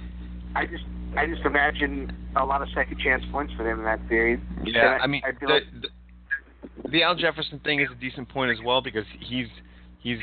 I 0.55 0.67
just 0.67 0.85
I 1.17 1.27
just 1.27 1.43
imagine 1.45 2.13
a 2.37 2.45
lot 2.45 2.63
of 2.63 2.69
second 2.75 3.01
chance 3.01 3.23
points 3.33 3.53
for 3.57 3.65
them 3.65 3.79
in 3.79 3.85
that 3.85 4.01
series. 4.09 4.39
Yeah, 4.65 4.99
I, 5.01 5.05
I 5.05 5.07
mean 5.07 5.23
I 5.25 5.33
the, 5.33 5.53
like, 5.53 5.63
the, 5.75 5.81
the 5.81 5.89
Al 7.03 7.15
Jefferson 7.15 7.59
thing 7.61 7.81
is 7.81 7.89
a 7.91 8.01
decent 8.01 8.29
point 8.29 8.51
as 8.51 8.59
well 8.65 8.81
because 8.81 9.05
he's 9.21 9.49
he's 9.99 10.19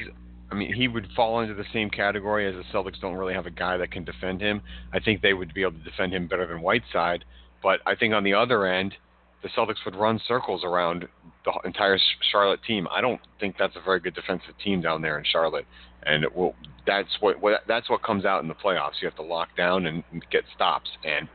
I 0.51 0.55
mean 0.55 0.73
he 0.73 0.87
would 0.87 1.07
fall 1.15 1.41
into 1.41 1.53
the 1.53 1.65
same 1.73 1.89
category 1.89 2.47
as 2.47 2.55
the 2.55 2.63
Celtics 2.77 2.99
don't 3.01 3.15
really 3.15 3.33
have 3.33 3.45
a 3.45 3.51
guy 3.51 3.77
that 3.77 3.91
can 3.91 4.03
defend 4.03 4.41
him. 4.41 4.61
I 4.93 4.99
think 4.99 5.21
they 5.21 5.33
would 5.33 5.53
be 5.53 5.61
able 5.61 5.73
to 5.73 5.83
defend 5.83 6.13
him 6.13 6.27
better 6.27 6.47
than 6.47 6.61
Whiteside, 6.61 7.25
but 7.61 7.79
I 7.85 7.95
think 7.95 8.13
on 8.13 8.23
the 8.23 8.33
other 8.33 8.65
end 8.65 8.95
the 9.43 9.49
Celtics 9.49 9.83
would 9.85 9.95
run 9.95 10.19
circles 10.25 10.63
around 10.63 11.07
the 11.43 11.53
entire 11.65 11.99
Charlotte 12.31 12.61
team. 12.65 12.87
I 12.89 13.01
don't 13.01 13.19
think 13.39 13.55
that's 13.59 13.75
a 13.75 13.81
very 13.81 13.99
good 13.99 14.15
defensive 14.15 14.53
team 14.63 14.81
down 14.81 15.01
there 15.01 15.19
in 15.19 15.25
Charlotte, 15.25 15.65
and 16.03 16.25
will, 16.33 16.55
that's 16.87 17.09
what, 17.19 17.41
what 17.41 17.61
that's 17.67 17.89
what 17.89 18.01
comes 18.01 18.25
out 18.25 18.41
in 18.41 18.47
the 18.47 18.55
playoffs. 18.55 19.01
You 19.01 19.07
have 19.07 19.17
to 19.17 19.23
lock 19.23 19.49
down 19.57 19.85
and 19.85 20.03
get 20.31 20.43
stops. 20.55 20.89
And 21.03 21.27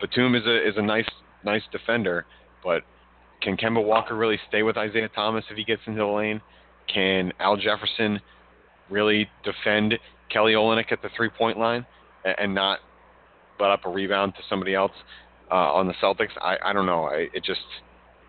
Batum 0.00 0.34
is 0.34 0.44
a 0.44 0.68
is 0.68 0.74
a 0.76 0.82
nice 0.82 1.08
nice 1.44 1.62
defender, 1.70 2.26
but 2.64 2.82
can 3.42 3.56
Kemba 3.56 3.84
Walker 3.84 4.16
really 4.16 4.38
stay 4.48 4.62
with 4.62 4.76
Isaiah 4.76 5.08
Thomas 5.14 5.44
if 5.50 5.56
he 5.56 5.64
gets 5.64 5.82
into 5.86 6.00
the 6.00 6.06
lane? 6.06 6.40
Can 6.92 7.32
Al 7.40 7.56
Jefferson 7.56 8.20
really 8.90 9.28
defend 9.44 9.94
Kelly 10.30 10.52
Olynyk 10.52 10.92
at 10.92 11.02
the 11.02 11.08
three 11.16 11.30
point 11.30 11.58
line 11.58 11.86
and 12.24 12.54
not 12.54 12.80
let 13.58 13.70
up 13.70 13.84
a 13.84 13.88
rebound 13.88 14.34
to 14.34 14.40
somebody 14.48 14.74
else? 14.74 14.92
uh, 15.52 15.74
on 15.74 15.86
the 15.86 15.94
Celtics. 16.02 16.30
I, 16.40 16.56
I 16.64 16.72
don't 16.72 16.86
know. 16.86 17.04
I, 17.04 17.28
it 17.34 17.44
just 17.44 17.60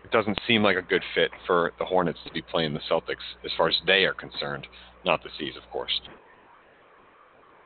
it 0.04 0.10
doesn't 0.10 0.38
seem 0.46 0.62
like 0.62 0.76
a 0.76 0.82
good 0.82 1.02
fit 1.14 1.30
for 1.46 1.72
the 1.78 1.84
Hornets 1.84 2.18
to 2.26 2.32
be 2.32 2.42
playing 2.42 2.74
the 2.74 2.80
Celtics 2.90 3.24
as 3.44 3.50
far 3.56 3.68
as 3.68 3.74
they 3.86 4.04
are 4.04 4.12
concerned, 4.12 4.66
not 5.04 5.22
the 5.22 5.30
C's, 5.38 5.54
of 5.56 5.68
course. 5.72 6.02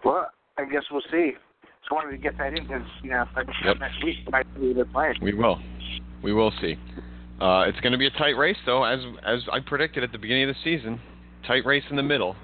Well, 0.04 0.28
I 0.56 0.64
guess 0.64 0.84
we'll 0.90 1.02
see. 1.11 1.32
Just 1.80 1.90
wanted 1.90 2.12
to 2.12 2.18
get 2.18 2.38
that 2.38 2.54
in 2.54 2.62
because 2.62 2.87
you 3.02 3.11
know 3.11 3.24
yep. 3.64 3.78
next 3.80 4.02
week 4.04 4.16
might 4.30 4.46
be 4.61 4.72
the 4.72 4.84
plan. 4.84 5.14
We 5.20 5.34
will. 5.34 5.61
We 6.22 6.32
will 6.32 6.52
see. 6.61 6.76
Uh, 7.40 7.64
it's 7.68 7.79
going 7.81 7.92
to 7.92 7.98
be 7.98 8.07
a 8.07 8.11
tight 8.11 8.37
race, 8.37 8.57
though, 8.66 8.85
as 8.85 9.01
as 9.24 9.40
I 9.53 9.61
predicted 9.61 10.03
at 10.03 10.12
the 10.12 10.18
beginning 10.18 10.48
of 10.48 10.57
the 10.57 10.61
season. 10.64 11.01
Tight 11.46 11.64
race 11.64 11.85
in 11.88 11.96
the 11.96 12.03
middle. 12.03 12.35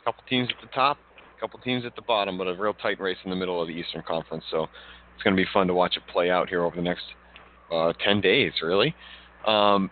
A 0.00 0.04
couple 0.04 0.22
teams 0.28 0.48
at 0.50 0.60
the 0.60 0.72
top, 0.74 0.98
a 1.36 1.40
couple 1.40 1.58
teams 1.60 1.84
at 1.86 1.96
the 1.96 2.02
bottom, 2.02 2.36
but 2.36 2.46
a 2.46 2.54
real 2.54 2.74
tight 2.74 3.00
race 3.00 3.16
in 3.24 3.30
the 3.30 3.36
middle 3.36 3.60
of 3.60 3.68
the 3.68 3.74
Eastern 3.74 4.02
Conference. 4.06 4.44
So 4.50 4.68
it's 5.14 5.22
going 5.22 5.34
to 5.34 5.42
be 5.42 5.48
fun 5.52 5.66
to 5.68 5.74
watch 5.74 5.96
it 5.96 6.02
play 6.12 6.30
out 6.30 6.48
here 6.50 6.62
over 6.62 6.76
the 6.76 6.82
next 6.82 7.04
uh, 7.72 7.92
10 8.04 8.20
days, 8.20 8.52
really. 8.62 8.94
Um, 9.46 9.90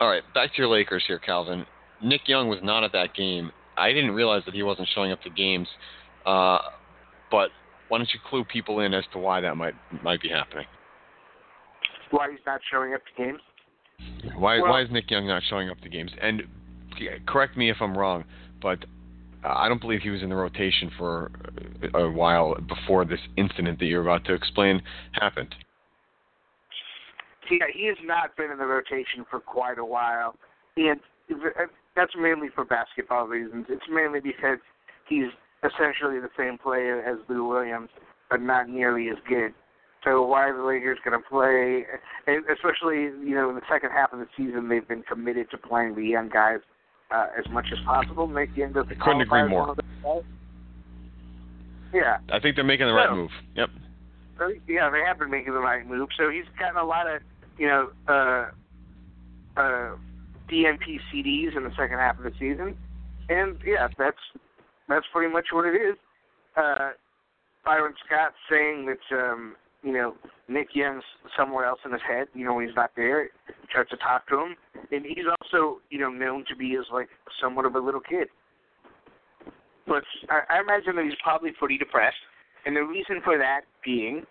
all 0.00 0.08
right, 0.08 0.22
back 0.34 0.52
to 0.52 0.58
your 0.58 0.68
Lakers 0.68 1.02
here, 1.06 1.18
Calvin. 1.18 1.66
Nick 2.02 2.22
Young 2.28 2.48
was 2.48 2.60
not 2.62 2.84
at 2.84 2.92
that 2.92 3.14
game. 3.14 3.50
I 3.76 3.92
didn't 3.92 4.12
realize 4.12 4.42
that 4.46 4.54
he 4.54 4.62
wasn't 4.62 4.88
showing 4.94 5.10
up 5.10 5.20
to 5.22 5.30
games, 5.30 5.66
uh, 6.26 6.58
but 7.30 7.50
why 7.88 7.98
don't 7.98 8.08
you 8.12 8.20
clue 8.28 8.44
people 8.44 8.80
in 8.80 8.94
as 8.94 9.04
to 9.12 9.18
why 9.18 9.40
that 9.40 9.56
might 9.56 9.74
might 10.02 10.20
be 10.20 10.28
happening? 10.28 10.66
Why 12.10 12.30
he's 12.30 12.40
not 12.46 12.60
showing 12.70 12.94
up 12.94 13.00
to 13.06 13.22
games? 13.22 13.40
Why 14.36 14.60
well, 14.60 14.70
why 14.70 14.82
is 14.82 14.90
Nick 14.90 15.10
Young 15.10 15.26
not 15.26 15.42
showing 15.48 15.68
up 15.68 15.80
to 15.80 15.88
games? 15.88 16.10
And 16.20 16.42
correct 17.26 17.56
me 17.56 17.70
if 17.70 17.76
I'm 17.80 17.96
wrong, 17.96 18.24
but 18.60 18.84
I 19.44 19.68
don't 19.68 19.80
believe 19.80 20.00
he 20.02 20.10
was 20.10 20.22
in 20.22 20.28
the 20.28 20.36
rotation 20.36 20.90
for 20.96 21.30
a 21.94 22.08
while 22.08 22.54
before 22.54 23.04
this 23.04 23.20
incident 23.36 23.78
that 23.78 23.86
you're 23.86 24.02
about 24.02 24.24
to 24.26 24.34
explain 24.34 24.82
happened. 25.12 25.54
Yeah, 27.50 27.66
he 27.72 27.86
has 27.86 27.96
not 28.04 28.36
been 28.36 28.50
in 28.50 28.58
the 28.58 28.66
rotation 28.66 29.24
for 29.30 29.40
quite 29.40 29.78
a 29.78 29.84
while, 29.84 30.34
and 30.76 31.00
that's 31.96 32.12
mainly 32.18 32.48
for 32.54 32.64
basketball 32.64 33.26
reasons. 33.26 33.66
It's 33.68 33.86
mainly 33.90 34.20
because 34.20 34.58
he's 35.08 35.28
essentially 35.64 36.20
the 36.20 36.30
same 36.36 36.58
player 36.58 37.02
as 37.02 37.16
Lou 37.28 37.48
Williams, 37.48 37.88
but 38.28 38.42
not 38.42 38.68
nearly 38.68 39.08
as 39.08 39.16
good. 39.26 39.54
So 40.04 40.24
why 40.24 40.48
are 40.48 40.56
the 40.56 40.62
Lakers 40.62 40.98
going 41.04 41.20
to 41.20 41.28
play? 41.28 41.84
Especially, 42.52 43.10
you 43.26 43.34
know, 43.34 43.48
in 43.50 43.56
the 43.56 43.62
second 43.70 43.90
half 43.90 44.12
of 44.12 44.20
the 44.20 44.26
season, 44.36 44.68
they've 44.68 44.86
been 44.86 45.02
committed 45.02 45.50
to 45.50 45.58
playing 45.58 45.96
the 45.96 46.04
young 46.04 46.28
guys 46.28 46.60
uh, 47.10 47.26
as 47.38 47.50
much 47.50 47.66
as 47.72 47.78
possible. 47.84 48.26
Make 48.26 48.54
the 48.54 48.62
end 48.62 48.76
of 48.76 48.88
the 48.88 48.94
I 48.94 49.04
couldn't 49.04 49.22
agree 49.22 49.48
more. 49.48 49.74
Yeah. 51.92 52.18
I 52.30 52.38
think 52.38 52.56
they're 52.56 52.64
making 52.64 52.86
the 52.86 52.92
so, 52.92 52.96
right 52.96 53.12
move. 53.12 53.30
Yep. 53.56 53.70
So, 54.38 54.52
yeah, 54.68 54.90
they 54.90 55.00
have 55.06 55.18
been 55.18 55.30
making 55.30 55.52
the 55.52 55.60
right 55.60 55.86
move. 55.86 56.08
So 56.16 56.30
he's 56.30 56.44
gotten 56.58 56.76
a 56.76 56.84
lot 56.84 57.06
of, 57.08 57.22
you 57.56 57.66
know, 57.66 57.90
uh, 58.06 58.50
uh, 59.58 59.96
DNP 60.50 61.00
CDs 61.12 61.56
in 61.56 61.64
the 61.64 61.72
second 61.76 61.98
half 61.98 62.18
of 62.18 62.24
the 62.24 62.32
season, 62.38 62.76
and 63.28 63.58
yeah, 63.64 63.88
that's 63.98 64.16
that's 64.88 65.06
pretty 65.12 65.32
much 65.32 65.46
what 65.52 65.66
it 65.66 65.76
is. 65.76 65.96
Uh, 66.56 66.90
Byron 67.64 67.94
Scott 68.06 68.32
saying 68.50 68.86
that 68.86 69.16
um, 69.16 69.56
you 69.82 69.92
know, 69.92 70.14
Nick 70.48 70.68
Young's 70.74 71.04
somewhere 71.36 71.66
else 71.66 71.80
in 71.84 71.92
his 71.92 72.00
head. 72.06 72.28
You 72.34 72.44
know, 72.44 72.54
when 72.54 72.66
he's 72.66 72.76
not 72.76 72.90
there, 72.96 73.28
tries 73.70 73.88
to 73.88 73.96
talk 73.96 74.26
to 74.28 74.38
him, 74.38 74.56
and 74.90 75.04
he's 75.04 75.26
also, 75.40 75.80
you 75.90 75.98
know, 75.98 76.10
known 76.10 76.44
to 76.48 76.56
be 76.56 76.76
as 76.76 76.86
like 76.92 77.08
somewhat 77.40 77.64
of 77.64 77.74
a 77.74 77.78
little 77.78 78.00
kid. 78.00 78.28
But 79.86 80.02
I, 80.28 80.56
I 80.56 80.60
imagine 80.60 80.96
that 80.96 81.04
he's 81.04 81.18
probably 81.22 81.52
pretty 81.52 81.78
depressed, 81.78 82.16
and 82.66 82.76
the 82.76 82.82
reason 82.82 83.20
for 83.24 83.38
that 83.38 83.62
being 83.84 84.24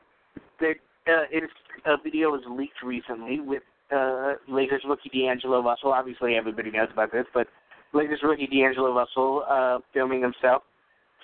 that 0.60 0.76
uh, 1.08 1.26
it's, 1.32 1.54
a 1.86 1.96
video 2.04 2.32
was 2.32 2.42
leaked 2.50 2.84
recently 2.84 3.40
with 3.40 3.64
uh, 3.96 4.34
Lakers 4.50 4.84
rookie 4.88 5.10
D'Angelo 5.10 5.64
Russell. 5.64 5.94
Obviously, 5.94 6.36
everybody 6.36 6.72
knows 6.72 6.90
about 6.92 7.12
this, 7.12 7.26
but 7.34 7.48
Lakers 7.94 8.20
rookie 8.24 8.48
D'Angelo 8.48 8.94
Russell 8.94 9.44
uh, 9.50 9.80
filming 9.94 10.22
himself 10.22 10.64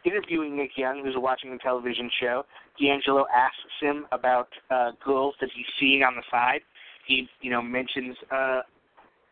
interviewing 0.05 0.55
Nick 0.57 0.71
Young, 0.77 1.03
who's 1.03 1.15
watching 1.17 1.51
the 1.51 1.57
television 1.57 2.09
show. 2.19 2.45
D'Angelo 2.79 3.25
asks 3.33 3.57
him 3.81 4.05
about 4.11 4.49
uh, 4.69 4.91
girls 5.03 5.35
that 5.41 5.49
he's 5.55 5.65
seeing 5.79 6.03
on 6.03 6.15
the 6.15 6.23
side. 6.29 6.61
He, 7.07 7.27
you 7.41 7.51
know, 7.51 7.61
mentions 7.61 8.15
uh, 8.31 8.61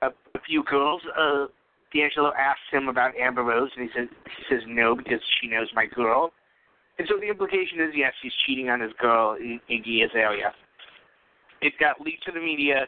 a, 0.02 0.08
a 0.08 0.40
few 0.46 0.64
girls. 0.64 1.02
Uh, 1.18 1.46
D'Angelo 1.94 2.32
asks 2.38 2.62
him 2.72 2.88
about 2.88 3.16
Amber 3.16 3.44
Rose, 3.44 3.70
and 3.76 3.90
he 3.90 4.00
says 4.00 4.08
he 4.26 4.56
says 4.56 4.64
no 4.68 4.96
because 4.96 5.20
she 5.40 5.48
knows 5.48 5.68
my 5.76 5.86
girl. 5.86 6.32
And 7.00 7.08
so 7.10 7.16
the 7.20 7.28
implication 7.28 7.80
is 7.80 7.90
yes, 7.96 8.14
he's 8.22 8.34
cheating 8.46 8.70
on 8.70 8.80
his 8.80 8.92
girl, 9.00 9.38
Iggy 9.70 10.06
Azalea. 10.06 10.54
It 11.62 11.74
got 11.80 12.00
leaked 12.02 12.26
to 12.26 12.32
the 12.32 12.40
media. 12.40 12.88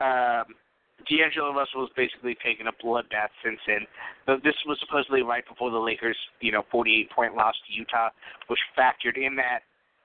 Um, 0.00 0.54
D'Angelo 1.06 1.54
Russell 1.54 1.86
has 1.86 1.90
basically 1.96 2.36
taken 2.44 2.66
a 2.66 2.72
bloodbath 2.72 3.30
since 3.44 3.60
then. 3.66 3.86
This 4.42 4.56
was 4.66 4.78
supposedly 4.80 5.22
right 5.22 5.46
before 5.46 5.70
the 5.70 5.78
Lakers, 5.78 6.16
you 6.40 6.52
know, 6.52 6.64
48 6.70 7.10
point 7.10 7.34
loss 7.34 7.54
to 7.66 7.72
Utah, 7.72 8.10
which 8.48 8.58
factored 8.76 9.16
in 9.16 9.36
that. 9.36 9.60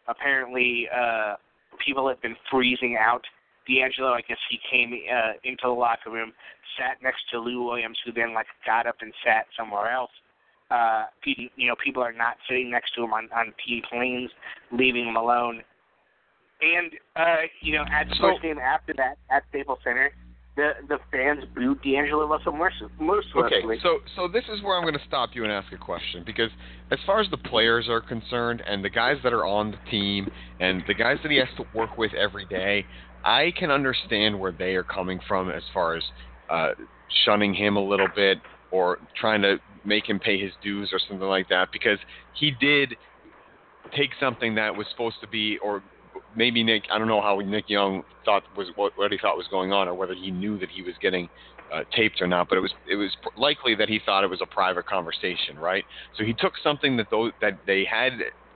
Apparently, 0.08 0.88
uh, 0.93 1.36
people 1.84 2.08
had 2.08 2.21
been 2.21 2.36
freezing 2.51 2.97
out. 2.99 3.23
D'Angelo, 3.67 4.10
I 4.10 4.21
guess 4.21 4.38
he 4.49 4.60
came 4.69 4.93
uh, 4.93 5.34
into 5.43 5.63
the 5.63 5.69
locker 5.69 6.12
room, 6.12 6.34
sat 6.77 7.01
next 7.01 7.21
to 7.32 7.39
Lou 7.39 7.63
Williams, 7.63 7.97
who 8.06 8.12
then 8.12 8.34
like 8.34 8.47
got 8.65 8.88
up 8.88 8.97
and 9.01 9.13
sat 9.25 9.45
somewhere 9.58 9.91
else. 9.91 10.12
Uh, 10.69 11.06
you 11.25 11.67
know, 11.67 11.75
people 11.84 12.03
are 12.03 12.13
not 12.13 12.36
sitting 12.49 12.69
next 12.69 12.93
to 12.95 13.03
him 13.03 13.13
on 13.13 13.29
on 13.36 13.53
team 13.65 13.82
planes, 13.89 14.29
leaving 14.71 15.08
him 15.08 15.15
alone. 15.15 15.62
And 16.62 16.91
uh, 17.15 17.47
you 17.62 17.73
know, 17.73 17.84
at 17.91 18.10
the 18.10 18.15
so, 18.15 18.21
first 18.23 18.41
game 18.41 18.60
after 18.60 18.93
that 18.95 19.17
at 19.29 19.43
Staples 19.49 19.79
Center, 19.84 20.12
the 20.56 20.72
the 20.88 20.98
fans 21.12 21.44
booed 21.56 21.82
D'Angelo 21.82 22.28
Russell 22.28 22.54
mercilessly. 22.54 23.42
Okay, 23.44 23.80
so 23.82 24.00
so 24.16 24.28
this 24.28 24.44
is 24.54 24.62
where 24.62 24.78
I'm 24.78 24.84
going 24.84 24.94
to 24.94 25.06
stop 25.08 25.32
you 25.34 25.44
and 25.44 25.52
ask 25.52 25.72
a 25.74 25.78
question 25.78 26.24
because 26.26 26.50
as 26.92 27.00
far 27.06 27.20
as 27.20 27.30
the 27.32 27.38
players 27.38 27.89
are 27.89 28.02
concerned 28.02 28.62
and 28.68 28.84
the 28.84 28.89
guys 28.89 29.18
that 29.24 29.34
are 29.34 29.46
on 29.46 29.72
the 29.72 29.89
team 29.89 30.30
and 30.60 30.84
the 30.88 30.94
guys 30.94 31.18
that 31.24 31.32
he 31.32 31.38
has 31.38 31.48
to 31.58 31.66
work 31.74 31.98
with 31.98 32.13
every 32.13 32.46
day, 32.46 32.86
I 33.24 33.52
can 33.58 33.72
understand 33.72 34.39
where 34.39 34.52
they 34.52 34.76
are 34.76 34.84
coming 34.84 35.20
from 35.28 35.50
as 35.50 35.63
far 35.74 35.96
as 35.96 36.04
uh, 36.50 36.70
shunning 37.26 37.54
him 37.54 37.76
a 37.76 37.84
little 37.84 38.10
bit 38.16 38.38
or 38.72 39.00
trying 39.20 39.42
to 39.42 39.58
make 39.86 40.08
him 40.08 40.20
pay 40.20 40.39
his 40.39 40.52
dues 40.62 40.89
or 40.94 41.00
something 41.08 41.28
like 41.28 41.50
that 41.50 41.70
because 41.72 41.98
he 42.34 42.52
did 42.60 42.96
take 43.96 44.12
something 44.20 44.56
that 44.56 44.76
was 44.76 44.88
supposed 44.92 45.18
to 45.22 45.28
be 45.28 45.58
or 45.63 45.84
maybe 46.36 46.63
Nick, 46.63 46.84
I 46.91 46.98
don't 46.98 47.08
know 47.08 47.22
how 47.22 47.39
Nick 47.39 47.69
Young 47.69 48.04
thought 48.26 48.43
was 48.56 48.67
what, 48.76 48.93
what 48.96 49.12
he 49.12 49.17
thought 49.17 49.38
was 49.38 49.48
going 49.50 49.72
on, 49.72 49.88
or 49.88 49.93
whether 49.93 50.13
he 50.13 50.32
knew 50.32 50.58
that 50.60 50.69
he 50.69 50.82
was 50.82 50.93
getting 51.02 51.30
uh, 51.74 51.84
taped 51.96 52.22
or 52.22 52.28
not. 52.28 52.50
But 52.50 52.58
it 52.58 52.62
was 52.62 52.72
it 52.89 52.96
was 52.96 53.12
likely 53.38 53.76
that 53.76 53.89
he 53.89 54.00
thought 54.06 54.24
it 54.24 54.30
was 54.30 54.41
a 54.41 54.54
private 54.54 54.86
conversation, 54.86 55.58
right? 55.58 55.84
So 56.17 56.24
he 56.24 56.34
took 56.34 56.54
something 56.63 56.98
that 56.98 57.08
those 57.10 57.32
that 57.41 57.60
they 57.65 57.86
had 57.86 58.13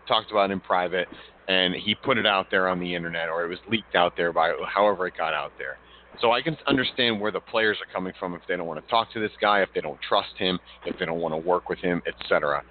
talked 0.08 0.32
about 0.32 0.52
in 0.52 0.60
private, 0.60 1.08
and 1.48 1.74
he 1.74 1.96
put 1.96 2.18
it 2.18 2.26
out 2.26 2.48
there 2.52 2.68
on 2.68 2.80
the 2.80 2.94
internet, 2.94 3.30
or 3.30 3.44
it 3.44 3.48
was 3.48 3.60
leaked 3.70 3.96
out 3.96 4.16
there 4.18 4.32
by 4.32 4.54
however 4.74 5.08
it 5.08 5.14
got 5.18 5.34
out 5.34 5.52
there. 5.58 5.78
So 6.20 6.32
I 6.32 6.42
can 6.42 6.58
understand 6.66 7.22
where 7.22 7.32
the 7.32 7.40
players 7.40 7.78
are 7.80 7.94
coming 7.94 8.14
from 8.20 8.34
if 8.34 8.42
they 8.48 8.58
don't 8.58 8.66
want 8.66 8.84
to 8.84 8.90
talk 8.90 9.12
to 9.14 9.20
this 9.20 9.32
guy, 9.40 9.62
if 9.62 9.70
they 9.76 9.82
don't 9.82 10.00
trust 10.08 10.36
him, 10.38 10.60
if 10.86 10.98
they 10.98 11.06
don't 11.06 11.20
want 11.20 11.34
to 11.34 11.38
work 11.38 11.70
with 11.70 11.80
him, 11.80 12.02
etc. 12.08 12.64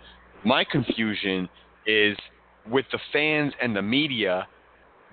My 0.44 0.64
confusion 0.64 1.48
is 1.86 2.16
with 2.68 2.86
the 2.90 2.98
fans 3.12 3.52
and 3.62 3.76
the 3.76 3.82
media 3.82 4.48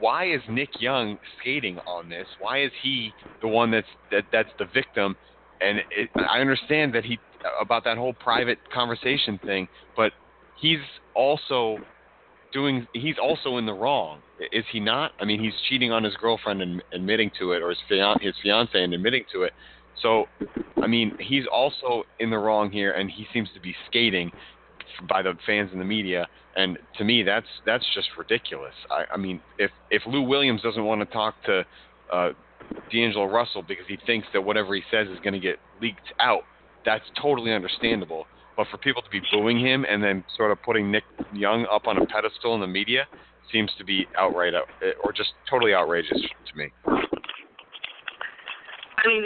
why 0.04 0.26
is 0.26 0.42
Nick 0.50 0.82
Young 0.82 1.18
skating 1.40 1.80
on 1.88 2.10
this? 2.10 2.28
Why 2.42 2.62
is 2.62 2.72
he 2.82 3.14
the 3.42 3.48
one 3.48 3.72
that's 3.72 3.88
that 4.12 4.26
that's 4.34 4.50
the 4.60 4.66
victim? 4.74 5.16
And 5.62 5.78
it, 5.92 6.10
I 6.30 6.42
understand 6.42 6.94
that 6.94 7.06
he 7.06 7.18
about 7.62 7.86
that 7.86 7.98
whole 7.98 8.12
private 8.12 8.58
conversation 8.74 9.40
thing, 9.46 9.66
but 9.96 10.12
he's 10.60 10.84
also 11.16 11.78
doing 12.52 12.86
he's 12.92 13.16
also 13.18 13.56
in 13.56 13.66
the 13.66 13.74
wrong 13.74 14.20
is 14.52 14.66
he 14.72 14.80
not 14.80 15.12
i 15.20 15.26
mean 15.26 15.40
he's 15.42 15.54
cheating 15.68 15.92
on 15.92 16.04
his 16.04 16.14
girlfriend 16.18 16.62
and 16.62 16.84
admitting 16.94 17.32
to 17.40 17.54
it 17.54 17.64
or 17.64 17.70
his 17.70 17.80
fiance 17.90 18.24
his 18.24 18.36
fiance 18.44 18.84
and 18.84 18.94
admitting 18.94 19.24
to 19.34 19.42
it 19.42 19.54
so 20.04 20.26
i 20.84 20.86
mean 20.86 21.12
he's 21.20 21.46
also 21.52 22.04
in 22.20 22.30
the 22.30 22.38
wrong 22.38 22.70
here 22.70 22.92
and 22.92 23.10
he 23.10 23.26
seems 23.34 23.50
to 23.56 23.60
be 23.60 23.74
skating 23.88 24.32
by 25.08 25.22
the 25.22 25.34
fans 25.46 25.70
and 25.72 25.82
the 25.82 25.86
media. 25.86 26.28
And 26.56 26.78
to 26.98 27.04
me, 27.04 27.24
that's 27.24 27.48
that's 27.66 27.86
just 27.94 28.10
ridiculous. 28.18 28.74
I, 28.92 29.06
I 29.14 29.18
mean, 29.18 29.42
if 29.58 29.72
if 29.90 30.04
Lou 30.06 30.22
Williams 30.22 30.62
doesn't 30.62 30.84
want 30.84 31.02
to 31.02 31.06
talk 31.06 31.36
to 31.46 31.66
uh, 32.12 32.30
D'Angelo 32.92 33.26
Russell 33.26 33.64
because 33.64 33.86
he 33.88 33.98
thinks 34.06 34.28
that 34.34 34.42
whatever 34.42 34.76
he 34.76 34.82
says 34.92 35.08
is 35.08 35.20
going 35.20 35.34
to 35.34 35.40
get 35.40 35.58
leaked 35.82 36.14
out, 36.20 36.44
that's 36.86 37.06
totally 37.22 37.54
understandable. 37.54 38.26
But 38.56 38.68
for 38.70 38.78
people 38.78 39.02
to 39.02 39.10
be 39.10 39.22
booing 39.32 39.60
him 39.60 39.86
and 39.90 40.04
then 40.04 40.24
sort 40.38 40.52
of 40.52 40.62
putting 40.62 40.92
Nick 40.92 41.04
Young 41.34 41.66
up 41.72 41.88
on 41.88 41.98
a 41.98 42.06
pedestal 42.06 42.54
in 42.54 42.62
the 42.62 42.68
media 42.68 43.08
seems 43.52 43.72
to 43.78 43.84
be 43.84 44.06
outright 44.18 44.54
out, 44.54 44.68
or 45.04 45.12
just 45.12 45.32
totally 45.50 45.74
outrageous 45.74 46.22
to 46.22 46.58
me. 46.58 46.72
I 46.86 49.08
mean, 49.08 49.26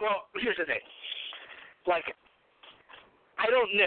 well, 0.00 0.22
here's 0.34 0.56
the 0.56 0.64
thing. 0.64 0.80
Like, 1.86 2.04
I 3.38 3.50
don't 3.50 3.76
know. 3.76 3.84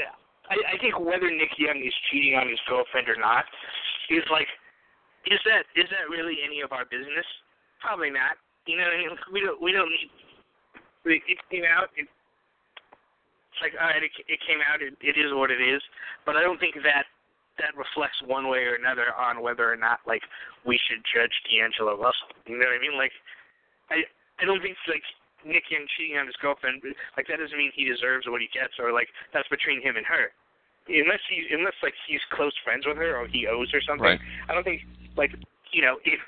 I, 0.49 0.75
I 0.75 0.77
think 0.77 0.99
whether 0.99 1.29
Nick 1.29 1.57
Young 1.57 1.81
is 1.81 1.93
cheating 2.11 2.35
on 2.37 2.49
his 2.49 2.59
girlfriend 2.69 3.09
or 3.09 3.17
not 3.17 3.45
is 4.09 4.25
like, 4.29 4.47
is 5.25 5.41
that 5.45 5.65
is 5.73 5.89
that 5.89 6.05
really 6.09 6.37
any 6.45 6.61
of 6.61 6.71
our 6.71 6.85
business? 6.85 7.25
Probably 7.81 8.13
not. 8.13 8.37
You 8.69 8.77
know, 8.77 8.89
we 9.33 9.41
don't 9.41 9.57
we 9.61 9.71
don't 9.71 9.89
need. 9.89 10.09
It 11.05 11.37
came 11.49 11.65
out. 11.65 11.89
It, 11.97 12.05
it's 12.05 13.61
like 13.61 13.73
all 13.77 13.89
right, 13.89 14.01
it, 14.01 14.13
it 14.29 14.39
came 14.45 14.61
out. 14.61 14.81
It, 14.81 14.93
it 15.01 15.17
is 15.17 15.33
what 15.33 15.49
it 15.49 15.61
is. 15.61 15.81
But 16.25 16.37
I 16.37 16.41
don't 16.41 16.59
think 16.61 16.77
that 16.85 17.09
that 17.57 17.73
reflects 17.73 18.19
one 18.25 18.49
way 18.49 18.67
or 18.67 18.75
another 18.75 19.15
on 19.15 19.41
whether 19.41 19.65
or 19.65 19.77
not 19.77 20.03
like 20.05 20.21
we 20.65 20.77
should 20.89 21.01
judge 21.09 21.33
D'Angelo 21.49 21.97
Russell. 21.97 22.35
You 22.45 22.59
know 22.59 22.69
what 22.69 22.77
I 22.77 22.81
mean? 22.81 22.97
Like, 22.97 23.13
I 23.89 24.05
I 24.41 24.45
don't 24.45 24.61
think 24.61 24.77
like 24.85 25.05
Nick 25.45 25.69
Young 25.69 25.85
cheating 25.95 26.17
on 26.17 26.25
his 26.25 26.35
girlfriend, 26.41 26.81
like 27.15 27.29
that 27.29 27.37
doesn't 27.37 27.57
mean 27.57 27.71
he 27.77 27.85
deserves 27.85 28.25
what 28.27 28.41
he 28.41 28.49
gets, 28.49 28.75
or 28.81 28.91
like 28.91 29.07
that's 29.31 29.47
between 29.47 29.81
him 29.81 29.95
and 29.95 30.05
her. 30.05 30.33
Unless 30.89 31.21
he, 31.29 31.45
unless 31.53 31.77
like 31.81 31.93
he's 32.09 32.21
close 32.33 32.53
friends 32.65 32.85
with 32.85 32.97
her 32.97 33.17
or 33.17 33.25
he 33.29 33.47
owes 33.47 33.69
her 33.71 33.81
something. 33.81 34.17
Right. 34.17 34.21
I 34.49 34.53
don't 34.53 34.65
think 34.65 34.81
like 35.15 35.31
you 35.71 35.81
know 35.81 35.97
if 36.05 36.19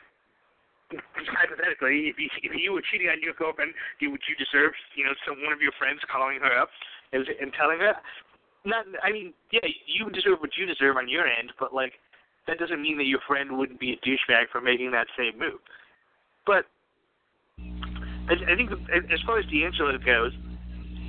hypothetically 1.28 2.14
if 2.14 2.18
you, 2.18 2.30
if 2.42 2.54
you 2.56 2.72
were 2.74 2.86
cheating 2.86 3.10
on 3.10 3.22
your 3.22 3.34
girlfriend, 3.34 3.74
you 4.00 4.10
would 4.10 4.22
you 4.30 4.38
deserve 4.38 4.72
you 4.96 5.06
know 5.06 5.14
some 5.28 5.42
one 5.44 5.54
of 5.54 5.62
your 5.62 5.74
friends 5.78 6.00
calling 6.10 6.40
her 6.42 6.54
up 6.54 6.70
and, 7.14 7.26
and 7.42 7.54
telling 7.54 7.82
her? 7.82 7.98
Not, 8.66 8.84
I 9.02 9.14
mean, 9.14 9.34
yeah, 9.52 9.64
you 9.86 10.10
deserve 10.10 10.40
what 10.40 10.58
you 10.58 10.66
deserve 10.66 10.98
on 10.98 11.08
your 11.08 11.26
end, 11.26 11.54
but 11.60 11.74
like 11.74 11.94
that 12.48 12.58
doesn't 12.58 12.82
mean 12.82 12.98
that 12.98 13.06
your 13.06 13.20
friend 13.28 13.58
wouldn't 13.58 13.80
be 13.80 13.94
a 13.94 14.00
douchebag 14.02 14.50
for 14.52 14.62
making 14.62 14.92
that 14.92 15.08
same 15.18 15.38
move. 15.38 15.60
But 16.46 16.66
I, 18.30 18.34
I 18.52 18.56
think 18.56 18.72
as 18.72 19.20
far 19.26 19.40
as 19.40 19.46
D'Angelo 19.46 19.98
goes, 19.98 20.34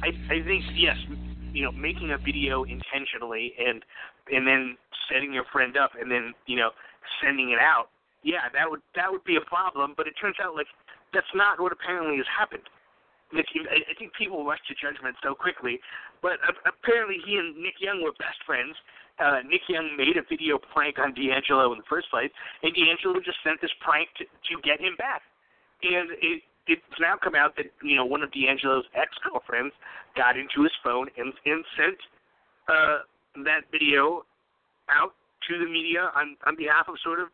I 0.03 0.09
I 0.33 0.43
think 0.45 0.65
yes, 0.75 0.97
you 1.53 1.63
know, 1.63 1.73
making 1.73 2.13
a 2.13 2.19
video 2.19 2.65
intentionally 2.65 3.55
and 3.59 3.85
and 4.31 4.47
then 4.47 4.77
setting 5.11 5.33
your 5.33 5.45
friend 5.53 5.77
up 5.77 5.93
and 6.01 6.11
then 6.11 6.35
you 6.47 6.57
know 6.57 6.71
sending 7.23 7.51
it 7.51 7.59
out. 7.59 7.89
Yeah, 8.23 8.51
that 8.53 8.71
would 8.71 8.81
that 8.95 9.11
would 9.11 9.25
be 9.25 9.37
a 9.37 9.47
problem. 9.47 9.95
But 9.97 10.07
it 10.07 10.15
turns 10.21 10.37
out 10.43 10.55
like 10.55 10.67
that's 11.13 11.31
not 11.35 11.61
what 11.61 11.73
apparently 11.73 12.17
has 12.19 12.27
happened. 12.29 12.69
I, 13.33 13.85
I 13.85 13.95
think 13.99 14.15
people 14.17 14.45
rush 14.45 14.61
to 14.69 14.75
judgment 14.75 15.17
so 15.23 15.35
quickly, 15.35 15.81
but 16.23 16.41
apparently 16.65 17.19
he 17.27 17.37
and 17.37 17.57
Nick 17.61 17.77
Young 17.79 18.03
were 18.03 18.13
best 18.17 18.41
friends. 18.47 18.73
Uh, 19.21 19.45
Nick 19.45 19.63
Young 19.69 19.97
made 19.99 20.17
a 20.17 20.25
video 20.31 20.57
prank 20.57 20.99
on 20.99 21.13
D'Angelo 21.13 21.73
in 21.73 21.79
the 21.79 21.89
first 21.91 22.09
place, 22.09 22.31
and 22.63 22.73
D'Angelo 22.73 23.21
just 23.21 23.37
sent 23.45 23.61
this 23.61 23.75
prank 23.85 24.09
to, 24.17 24.25
to 24.25 24.63
get 24.63 24.81
him 24.81 24.95
back. 24.97 25.23
And 25.83 26.09
it, 26.23 26.43
it's 26.69 27.01
now 27.01 27.17
come 27.23 27.35
out 27.35 27.57
that 27.57 27.67
you 27.83 27.97
know 27.97 28.05
one 28.05 28.23
of 28.23 28.31
D'Angelo's 28.33 28.85
ex 28.95 29.11
girlfriends 29.25 29.75
got 30.17 30.37
into 30.37 30.63
his 30.63 30.73
phone 30.85 31.09
and, 31.17 31.33
and 31.45 31.65
sent 31.77 31.99
uh, 32.69 32.99
that 33.45 33.63
video 33.73 34.25
out 34.91 35.15
to 35.49 35.59
the 35.59 35.71
media 35.71 36.11
on 36.15 36.37
on 36.47 36.57
behalf 36.57 36.87
of 36.89 36.95
sort 37.03 37.21
of 37.21 37.29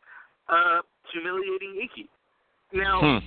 uh, 0.49 0.81
humiliating 1.13 1.83
Iggy. 1.83 2.09
Now, 2.73 3.01
hmm. 3.01 3.27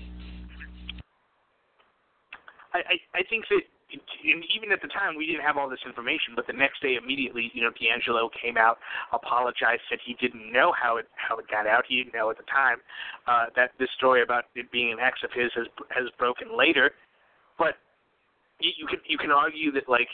I, 2.73 2.79
I 2.79 3.19
I 3.19 3.21
think 3.29 3.45
that 3.49 3.61
and 3.91 4.43
even 4.55 4.71
at 4.71 4.81
the 4.81 4.87
time 4.89 5.15
we 5.15 5.25
didn't 5.25 5.43
have 5.43 5.55
all 5.55 5.69
this 5.69 5.79
information, 5.85 6.33
but 6.35 6.45
the 6.45 6.53
next 6.53 6.81
day 6.81 6.95
immediately, 7.01 7.51
you 7.53 7.61
know, 7.61 7.71
D'Angelo 7.71 8.29
came 8.29 8.57
out, 8.57 8.77
apologized, 9.13 9.81
said 9.89 9.99
he 10.03 10.13
didn't 10.19 10.51
know 10.51 10.73
how 10.75 10.97
it 10.97 11.07
how 11.15 11.37
it 11.37 11.45
got 11.49 11.67
out. 11.67 11.85
He 11.87 12.03
didn't 12.03 12.13
know 12.13 12.29
at 12.29 12.37
the 12.37 12.43
time 12.51 12.77
uh, 13.27 13.45
that 13.55 13.71
this 13.79 13.89
story 13.97 14.21
about 14.21 14.45
it 14.55 14.71
being 14.71 14.91
an 14.91 14.99
ex 14.99 15.19
of 15.23 15.31
his 15.31 15.51
has 15.55 15.67
has 15.89 16.09
broken 16.19 16.57
later. 16.57 16.91
But 17.57 17.75
you, 18.59 18.71
you 18.77 18.87
can 18.87 18.99
you 19.07 19.17
can 19.17 19.31
argue 19.31 19.71
that 19.71 19.87
like 19.87 20.09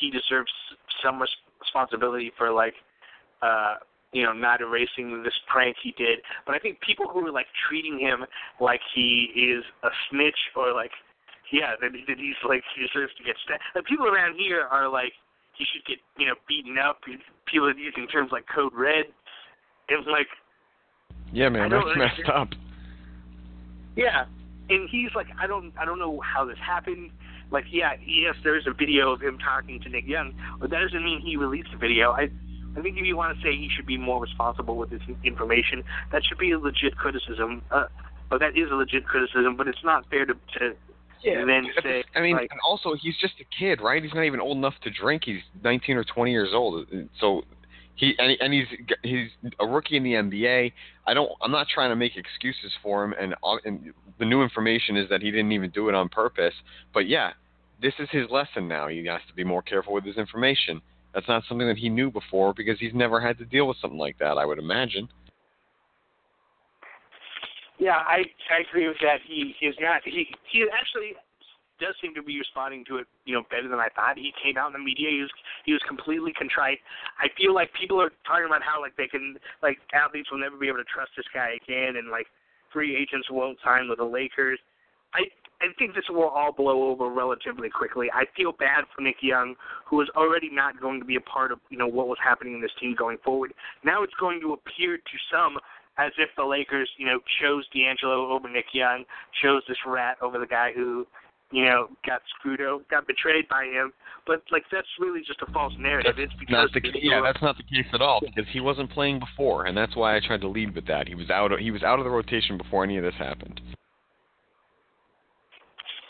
he 0.00 0.10
deserves 0.10 0.52
some 1.02 1.20
res- 1.20 1.30
responsibility 1.60 2.32
for 2.36 2.50
like 2.52 2.74
uh 3.42 3.74
you 4.12 4.22
know 4.22 4.32
not 4.32 4.60
erasing 4.60 5.22
this 5.22 5.34
prank 5.46 5.76
he 5.82 5.92
did 5.96 6.18
but 6.46 6.54
i 6.54 6.58
think 6.58 6.80
people 6.80 7.06
who 7.08 7.26
are 7.26 7.32
like 7.32 7.46
treating 7.68 7.98
him 7.98 8.24
like 8.60 8.80
he 8.94 9.28
is 9.34 9.64
a 9.84 9.88
snitch 10.10 10.38
or 10.56 10.72
like 10.72 10.90
yeah, 11.52 11.74
that, 11.80 11.90
that 11.92 12.18
he's 12.18 12.38
like 12.46 12.62
he 12.74 12.86
deserves 12.86 13.14
to 13.16 13.24
get 13.24 13.36
stabbed. 13.44 13.62
Like 13.74 13.86
people 13.86 14.06
around 14.06 14.36
here 14.36 14.66
are 14.70 14.88
like 14.88 15.12
he 15.56 15.64
should 15.64 15.84
get 15.86 15.98
you 16.18 16.26
know 16.26 16.34
beaten 16.48 16.76
up. 16.78 17.00
People 17.46 17.68
are 17.68 17.76
using 17.76 18.06
terms 18.08 18.30
like 18.32 18.44
code 18.52 18.72
red. 18.74 19.06
It's 19.88 20.06
like 20.06 20.28
yeah, 21.32 21.48
man, 21.48 21.70
that's 21.70 21.86
messed 21.96 22.28
up. 22.28 22.48
Yeah, 23.96 24.26
and 24.70 24.88
he's 24.88 25.10
like, 25.14 25.26
I 25.40 25.46
don't, 25.46 25.72
I 25.78 25.84
don't 25.84 25.98
know 25.98 26.20
how 26.20 26.44
this 26.44 26.58
happened. 26.64 27.10
Like, 27.50 27.64
yeah, 27.70 27.92
yes, 28.04 28.34
there 28.44 28.56
is 28.56 28.66
a 28.66 28.72
video 28.72 29.12
of 29.12 29.20
him 29.20 29.38
talking 29.38 29.80
to 29.80 29.88
Nick 29.88 30.06
Young, 30.06 30.34
but 30.60 30.70
that 30.70 30.80
doesn't 30.80 31.02
mean 31.02 31.20
he 31.20 31.36
released 31.36 31.70
the 31.72 31.78
video. 31.78 32.12
I, 32.12 32.28
I 32.76 32.82
think 32.82 32.98
if 32.98 33.04
you 33.04 33.16
want 33.16 33.36
to 33.36 33.42
say 33.42 33.56
he 33.56 33.68
should 33.74 33.86
be 33.86 33.96
more 33.96 34.20
responsible 34.20 34.76
with 34.76 34.90
this 34.90 35.00
information, 35.24 35.82
that 36.12 36.22
should 36.24 36.38
be 36.38 36.52
a 36.52 36.58
legit 36.58 36.96
criticism. 36.96 37.62
Uh, 37.70 37.86
but 38.28 38.40
that 38.40 38.56
is 38.56 38.70
a 38.70 38.74
legit 38.74 39.06
criticism, 39.06 39.56
but 39.56 39.66
it's 39.66 39.82
not 39.82 40.08
fair 40.10 40.26
to, 40.26 40.34
to 40.34 40.76
yeah. 41.22 41.40
And 41.40 41.48
then 41.48 41.66
say, 41.82 42.04
I 42.14 42.20
mean, 42.20 42.36
like, 42.36 42.48
and 42.50 42.60
also 42.66 42.94
he's 43.00 43.16
just 43.20 43.34
a 43.40 43.44
kid, 43.58 43.80
right? 43.80 44.02
He's 44.02 44.14
not 44.14 44.24
even 44.24 44.40
old 44.40 44.56
enough 44.56 44.74
to 44.82 44.90
drink. 44.90 45.22
He's 45.24 45.40
19 45.64 45.96
or 45.96 46.04
20 46.04 46.30
years 46.30 46.50
old. 46.52 46.86
So 47.20 47.42
he 47.98 48.14
and, 48.18 48.36
and 48.40 48.52
he's 48.52 48.66
he's 49.02 49.30
a 49.58 49.66
rookie 49.66 49.96
in 49.96 50.04
the 50.04 50.12
NBA. 50.12 50.72
I 51.06 51.14
don't. 51.14 51.30
I'm 51.42 51.50
not 51.50 51.66
trying 51.72 51.90
to 51.90 51.96
make 51.96 52.16
excuses 52.16 52.72
for 52.82 53.04
him. 53.04 53.14
And, 53.20 53.34
and 53.64 53.92
the 54.18 54.24
new 54.24 54.42
information 54.42 54.96
is 54.96 55.08
that 55.10 55.20
he 55.20 55.30
didn't 55.30 55.52
even 55.52 55.70
do 55.70 55.88
it 55.88 55.94
on 55.94 56.08
purpose. 56.08 56.54
But 56.94 57.08
yeah, 57.08 57.32
this 57.82 57.94
is 57.98 58.08
his 58.10 58.30
lesson 58.30 58.68
now. 58.68 58.88
He 58.88 59.04
has 59.06 59.20
to 59.28 59.34
be 59.34 59.44
more 59.44 59.62
careful 59.62 59.94
with 59.94 60.04
his 60.04 60.16
information. 60.16 60.80
That's 61.14 61.28
not 61.28 61.42
something 61.48 61.66
that 61.66 61.78
he 61.78 61.88
knew 61.88 62.10
before 62.10 62.54
because 62.54 62.78
he's 62.78 62.94
never 62.94 63.20
had 63.20 63.38
to 63.38 63.44
deal 63.44 63.66
with 63.66 63.78
something 63.80 63.98
like 63.98 64.18
that. 64.18 64.38
I 64.38 64.44
would 64.44 64.58
imagine. 64.58 65.08
Yeah, 67.78 68.02
I 68.02 68.26
I 68.50 68.66
agree 68.68 68.88
with 68.88 68.98
that. 69.02 69.18
He 69.26 69.54
is 69.62 69.74
not 69.80 70.02
he 70.04 70.26
he 70.50 70.66
actually 70.72 71.14
does 71.78 71.94
seem 72.02 72.14
to 72.14 72.22
be 72.22 72.38
responding 72.38 72.84
to 72.86 72.98
it, 72.98 73.06
you 73.24 73.34
know, 73.34 73.42
better 73.50 73.68
than 73.68 73.78
I 73.78 73.88
thought. 73.94 74.18
He 74.18 74.32
came 74.42 74.58
out 74.58 74.66
in 74.68 74.72
the 74.74 74.82
media. 74.82 75.10
He 75.10 75.22
was 75.22 75.30
he 75.64 75.72
was 75.72 75.82
completely 75.86 76.32
contrite. 76.32 76.78
I 77.18 77.28
feel 77.38 77.54
like 77.54 77.72
people 77.72 78.00
are 78.02 78.10
talking 78.26 78.46
about 78.46 78.62
how 78.62 78.80
like 78.80 78.96
they 78.96 79.06
can 79.06 79.38
like 79.62 79.78
athletes 79.94 80.30
will 80.30 80.42
never 80.42 80.56
be 80.56 80.68
able 80.68 80.78
to 80.78 80.90
trust 80.92 81.12
this 81.16 81.26
guy 81.32 81.54
again, 81.62 81.96
and 81.96 82.10
like 82.10 82.26
free 82.72 82.96
agents 82.96 83.28
won't 83.30 83.58
sign 83.64 83.88
with 83.88 83.98
the 83.98 84.04
Lakers. 84.04 84.58
I 85.14 85.30
I 85.60 85.66
think 85.78 85.94
this 85.94 86.04
will 86.08 86.28
all 86.28 86.52
blow 86.52 86.90
over 86.90 87.08
relatively 87.08 87.68
quickly. 87.68 88.08
I 88.14 88.24
feel 88.36 88.52
bad 88.52 88.84
for 88.94 89.02
Nick 89.02 89.16
Young, 89.22 89.56
who 89.86 90.00
is 90.00 90.08
already 90.16 90.50
not 90.50 90.80
going 90.80 91.00
to 91.00 91.06
be 91.06 91.16
a 91.16 91.20
part 91.20 91.50
of 91.52 91.58
you 91.70 91.78
know 91.78 91.88
what 91.88 92.08
was 92.08 92.18
happening 92.22 92.54
in 92.54 92.60
this 92.60 92.74
team 92.80 92.94
going 92.98 93.18
forward. 93.24 93.54
Now 93.84 94.02
it's 94.02 94.14
going 94.18 94.40
to 94.42 94.52
appear 94.52 94.98
to 94.98 95.16
some 95.30 95.58
as 95.98 96.12
if 96.16 96.30
the 96.36 96.44
Lakers, 96.44 96.88
you 96.96 97.06
know, 97.06 97.18
chose 97.40 97.66
D'Angelo 97.74 98.30
over 98.30 98.48
Nick 98.48 98.66
Young, 98.72 99.04
chose 99.42 99.62
this 99.68 99.76
rat 99.86 100.16
over 100.22 100.38
the 100.38 100.46
guy 100.46 100.70
who, 100.74 101.06
you 101.50 101.64
know, 101.64 101.88
got 102.06 102.20
screwed 102.38 102.60
over, 102.60 102.84
got 102.90 103.06
betrayed 103.06 103.48
by 103.48 103.64
him. 103.64 103.92
But 104.26 104.42
like 104.52 104.64
that's 104.70 104.86
really 105.00 105.20
just 105.26 105.40
a 105.46 105.52
false 105.52 105.72
narrative. 105.78 106.14
That's 106.16 106.30
it's 106.30 106.40
because 106.40 106.70
the. 106.72 106.80
Yeah, 107.02 107.20
that's 107.22 107.42
not 107.42 107.56
the 107.56 107.64
case 107.64 107.86
at 107.92 108.00
all 108.00 108.20
because 108.20 108.44
he 108.52 108.60
wasn't 108.60 108.90
playing 108.90 109.18
before, 109.18 109.66
and 109.66 109.76
that's 109.76 109.96
why 109.96 110.16
I 110.16 110.20
tried 110.20 110.42
to 110.42 110.48
lead 110.48 110.74
with 110.74 110.86
that. 110.86 111.08
He 111.08 111.14
was 111.14 111.30
out. 111.30 111.50
He 111.58 111.70
was 111.70 111.82
out 111.82 111.98
of 111.98 112.04
the 112.04 112.10
rotation 112.10 112.58
before 112.58 112.84
any 112.84 112.96
of 112.96 113.04
this 113.04 113.14
happened. 113.18 113.60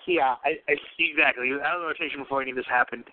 Yeah, 0.06 0.34
I, 0.44 0.56
I 0.68 0.74
exactly. 0.98 1.46
He 1.46 1.52
was 1.52 1.62
out 1.64 1.76
of 1.76 1.82
the 1.82 1.86
rotation 1.86 2.20
before 2.20 2.42
any 2.42 2.50
of 2.50 2.56
this 2.56 2.66
happened. 2.68 3.04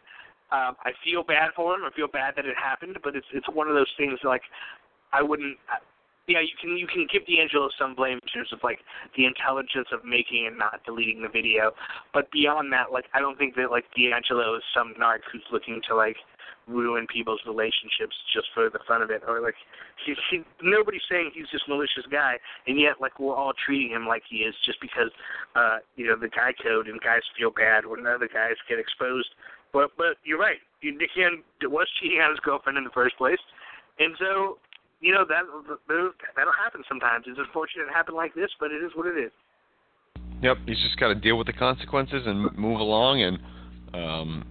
Um, 0.51 0.75
I 0.85 0.91
feel 1.03 1.23
bad 1.23 1.51
for 1.55 1.75
him. 1.75 1.81
I 1.85 1.93
feel 1.95 2.07
bad 2.07 2.33
that 2.37 2.45
it 2.45 2.55
happened, 2.57 2.97
but 3.03 3.15
it's 3.15 3.27
it's 3.33 3.47
one 3.53 3.67
of 3.67 3.75
those 3.75 3.91
things 3.97 4.17
like 4.23 4.41
I 5.13 5.21
wouldn't 5.21 5.57
yeah, 6.27 6.41
you 6.41 6.57
can 6.59 6.77
you 6.77 6.87
can 6.87 7.07
give 7.11 7.25
D'Angelo 7.27 7.69
some 7.77 7.93
blame 7.93 8.19
in 8.21 8.27
terms 8.29 8.51
of 8.51 8.59
like 8.63 8.79
the 9.15 9.25
intelligence 9.25 9.87
of 9.93 10.03
making 10.03 10.47
and 10.47 10.57
not 10.57 10.81
deleting 10.85 11.21
the 11.21 11.29
video, 11.29 11.71
but 12.13 12.31
beyond 12.31 12.73
that, 12.73 12.91
like 12.91 13.05
I 13.13 13.19
don't 13.19 13.37
think 13.37 13.55
that 13.55 13.69
like 13.69 13.85
D'Angelo 13.95 14.55
is 14.55 14.63
some 14.73 14.93
narc 14.99 15.19
who's 15.31 15.45
looking 15.51 15.81
to 15.87 15.95
like 15.95 16.17
ruin 16.67 17.05
people's 17.05 17.41
relationships 17.45 18.15
just 18.33 18.47
for 18.53 18.69
the 18.69 18.79
fun 18.87 19.03
of 19.03 19.11
it, 19.11 19.21
or 19.27 19.39
like 19.39 19.53
he, 20.05 20.15
he 20.31 20.43
nobody's 20.63 21.05
saying 21.09 21.29
he's 21.33 21.45
this 21.53 21.61
malicious 21.67 22.05
guy, 22.11 22.37
and 22.65 22.79
yet 22.79 22.97
like 22.99 23.19
we're 23.19 23.35
all 23.35 23.53
treating 23.65 23.91
him 23.91 24.07
like 24.07 24.23
he 24.27 24.37
is 24.37 24.55
just 24.65 24.81
because 24.81 25.11
uh 25.55 25.77
you 25.95 26.07
know 26.07 26.15
the 26.15 26.29
guy 26.29 26.53
code 26.63 26.87
and 26.87 26.99
guys 27.01 27.21
feel 27.37 27.51
bad 27.51 27.85
when 27.85 28.05
other 28.07 28.29
guys 28.31 28.55
get 28.67 28.79
exposed. 28.79 29.29
But 29.73 29.91
but 29.97 30.17
you're 30.23 30.39
right, 30.39 30.57
Nick 30.81 31.11
was 31.63 31.87
cheating 31.99 32.19
on 32.21 32.31
his 32.31 32.39
girlfriend 32.39 32.79
in 32.79 32.83
the 32.83 32.97
first 32.97 33.15
place, 33.17 33.41
and 33.99 34.15
so 34.17 34.57
you 35.01 35.13
know 35.13 35.25
that 35.27 35.43
that'll 35.87 36.53
happen 36.53 36.83
sometimes. 36.87 37.25
It's 37.27 37.39
unfortunate 37.39 37.83
it 37.83 37.93
happened 37.93 38.17
like 38.17 38.33
this, 38.33 38.49
but 38.59 38.71
it 38.71 38.83
is 38.83 38.91
what 38.95 39.07
it 39.07 39.17
is. 39.17 39.31
Yep, 40.41 40.57
he's 40.65 40.79
just 40.81 40.97
got 40.99 41.09
to 41.09 41.15
deal 41.15 41.37
with 41.37 41.47
the 41.47 41.53
consequences 41.53 42.23
and 42.25 42.55
move 42.57 42.79
along, 42.79 43.21
and 43.21 43.39
um, 43.93 44.45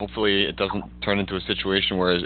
hopefully 0.00 0.44
it 0.44 0.56
doesn't 0.56 0.84
turn 1.02 1.18
into 1.18 1.36
a 1.36 1.40
situation 1.40 1.98
where 1.98 2.14
his, 2.14 2.24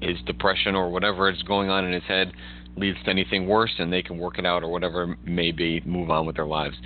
his 0.00 0.16
depression 0.26 0.74
or 0.74 0.90
whatever 0.90 1.30
is 1.30 1.42
going 1.42 1.70
on 1.70 1.84
in 1.84 1.92
his 1.92 2.04
head 2.04 2.32
leads 2.76 2.98
to 3.04 3.10
anything 3.10 3.48
worse, 3.48 3.72
and 3.78 3.92
they 3.92 4.02
can 4.02 4.18
work 4.18 4.38
it 4.38 4.46
out 4.46 4.62
or 4.62 4.70
whatever 4.70 5.04
it 5.04 5.18
may 5.24 5.50
be, 5.50 5.80
move 5.84 6.10
on 6.10 6.26
with 6.26 6.36
their 6.36 6.46
lives. 6.46 6.76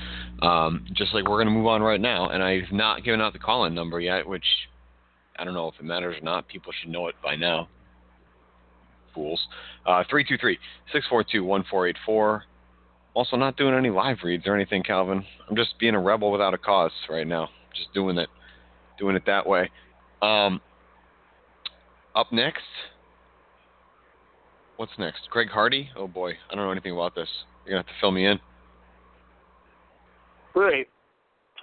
Um, 0.41 0.87
just 0.95 1.13
like 1.13 1.25
we're 1.29 1.37
going 1.37 1.47
to 1.47 1.53
move 1.53 1.67
on 1.67 1.83
right 1.83 2.01
now, 2.01 2.31
and 2.31 2.43
I've 2.43 2.73
not 2.73 3.05
given 3.05 3.21
out 3.21 3.33
the 3.33 3.39
call-in 3.39 3.75
number 3.75 4.01
yet, 4.01 4.27
which 4.27 4.47
I 5.39 5.45
don't 5.45 5.55
know 5.55 5.69
if 5.69 5.75
it 5.79 5.85
matters 5.85 6.17
or 6.19 6.25
not. 6.25 6.49
People 6.49 6.73
should 6.81 6.91
know 6.91 7.09
it 7.09 7.17
by 7.23 7.37
now 7.37 7.69
fools. 9.15 9.41
Uh, 9.87 10.05
323 10.09 10.59
642 10.93 11.45
1484. 11.45 12.45
Also, 13.15 13.37
not 13.37 13.57
doing 13.57 13.75
any 13.75 13.91
live 13.91 14.19
reads 14.25 14.47
or 14.47 14.57
anything, 14.57 14.83
Calvin. 14.83 15.25
I'm 15.49 15.57
just 15.57 15.79
being 15.79 15.95
a 15.95 16.01
rebel 16.01 16.33
without 16.33 16.53
a 16.53 16.59
cause 16.59 16.91
right 17.09 17.27
now. 17.27 17.49
Just 17.75 17.95
doing 17.95 18.19
it, 18.19 18.29
doing 18.99 19.15
it 19.15 19.23
that 19.27 19.47
way. 19.47 19.71
Um, 20.21 20.61
up 22.17 22.33
next, 22.33 22.63
what's 24.77 24.93
next? 24.99 25.29
Greg 25.31 25.49
Hardy? 25.49 25.91
Oh 25.97 26.09
boy, 26.09 26.33
I 26.51 26.55
don't 26.55 26.65
know 26.65 26.73
anything 26.73 26.93
about 26.93 27.15
this. 27.15 27.29
You're 27.65 27.75
gonna 27.75 27.87
have 27.87 27.95
to 27.95 28.01
fill 28.01 28.11
me 28.11 28.27
in. 28.27 28.41
Right. 30.55 30.89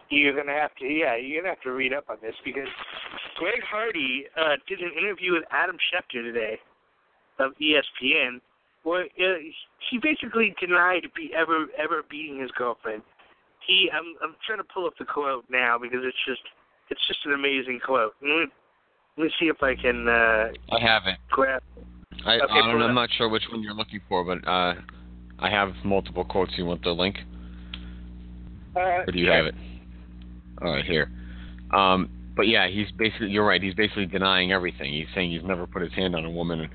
You're 0.09 0.35
gonna 0.35 0.57
have 0.57 0.75
to, 0.75 0.85
yeah, 0.85 1.15
you're 1.15 1.41
gonna 1.41 1.53
have 1.53 1.63
to 1.63 1.71
read 1.71 1.93
up 1.93 2.05
on 2.09 2.17
this 2.21 2.35
because 2.43 2.67
Greg 3.37 3.61
Hardy 3.69 4.25
uh, 4.37 4.55
did 4.67 4.79
an 4.79 4.91
interview 4.97 5.33
with 5.33 5.43
Adam 5.51 5.77
Schefter 5.77 6.21
today 6.21 6.59
of 7.43 7.53
ESPN, 7.61 8.39
where 8.83 9.03
uh, 9.03 9.37
he 9.89 9.97
basically 10.01 10.55
denied 10.59 11.07
be 11.15 11.31
ever 11.35 11.67
ever 11.77 12.03
beating 12.09 12.39
his 12.39 12.51
girlfriend. 12.51 13.01
He, 13.65 13.89
I'm 13.93 14.15
I'm 14.23 14.35
trying 14.45 14.59
to 14.59 14.67
pull 14.73 14.85
up 14.85 14.93
the 14.97 15.05
quote 15.05 15.45
now 15.49 15.77
because 15.77 15.99
it's 16.03 16.17
just 16.27 16.41
it's 16.89 17.05
just 17.07 17.19
an 17.25 17.33
amazing 17.33 17.79
quote. 17.83 18.13
Let 18.21 18.27
me, 18.27 18.45
let 19.17 19.23
me 19.25 19.31
see 19.39 19.47
if 19.47 19.61
I 19.61 19.75
can. 19.75 20.07
Uh, 20.07 20.49
I 20.71 20.79
have 20.79 21.03
it. 21.07 21.17
Grab. 21.29 21.63
I, 22.25 22.35
okay, 22.35 22.45
I 22.51 22.71
don't, 22.71 22.81
I'm 22.81 22.93
not 22.93 23.09
sure 23.17 23.29
which 23.29 23.43
one 23.51 23.63
you're 23.63 23.73
looking 23.73 24.01
for, 24.07 24.23
but 24.23 24.47
uh, 24.47 24.75
I 25.39 25.49
have 25.49 25.73
multiple 25.83 26.23
quotes. 26.23 26.51
You 26.55 26.65
want 26.65 26.83
the 26.83 26.91
link? 26.91 27.17
Uh, 28.75 28.79
or 28.79 29.05
do 29.11 29.17
you 29.17 29.27
yeah. 29.27 29.37
have 29.37 29.45
it? 29.47 29.55
All 30.61 30.71
right, 30.71 30.85
here. 30.85 31.09
Um, 31.73 32.09
but 32.35 32.47
yeah, 32.47 32.67
he's 32.67 32.91
basically 32.97 33.29
you're 33.29 33.45
right. 33.45 33.61
He's 33.61 33.73
basically 33.73 34.05
denying 34.05 34.51
everything. 34.51 34.93
He's 34.93 35.07
saying 35.15 35.31
he's 35.31 35.43
never 35.43 35.65
put 35.65 35.81
his 35.81 35.93
hand 35.93 36.15
on 36.15 36.25
a 36.25 36.29
woman, 36.29 36.69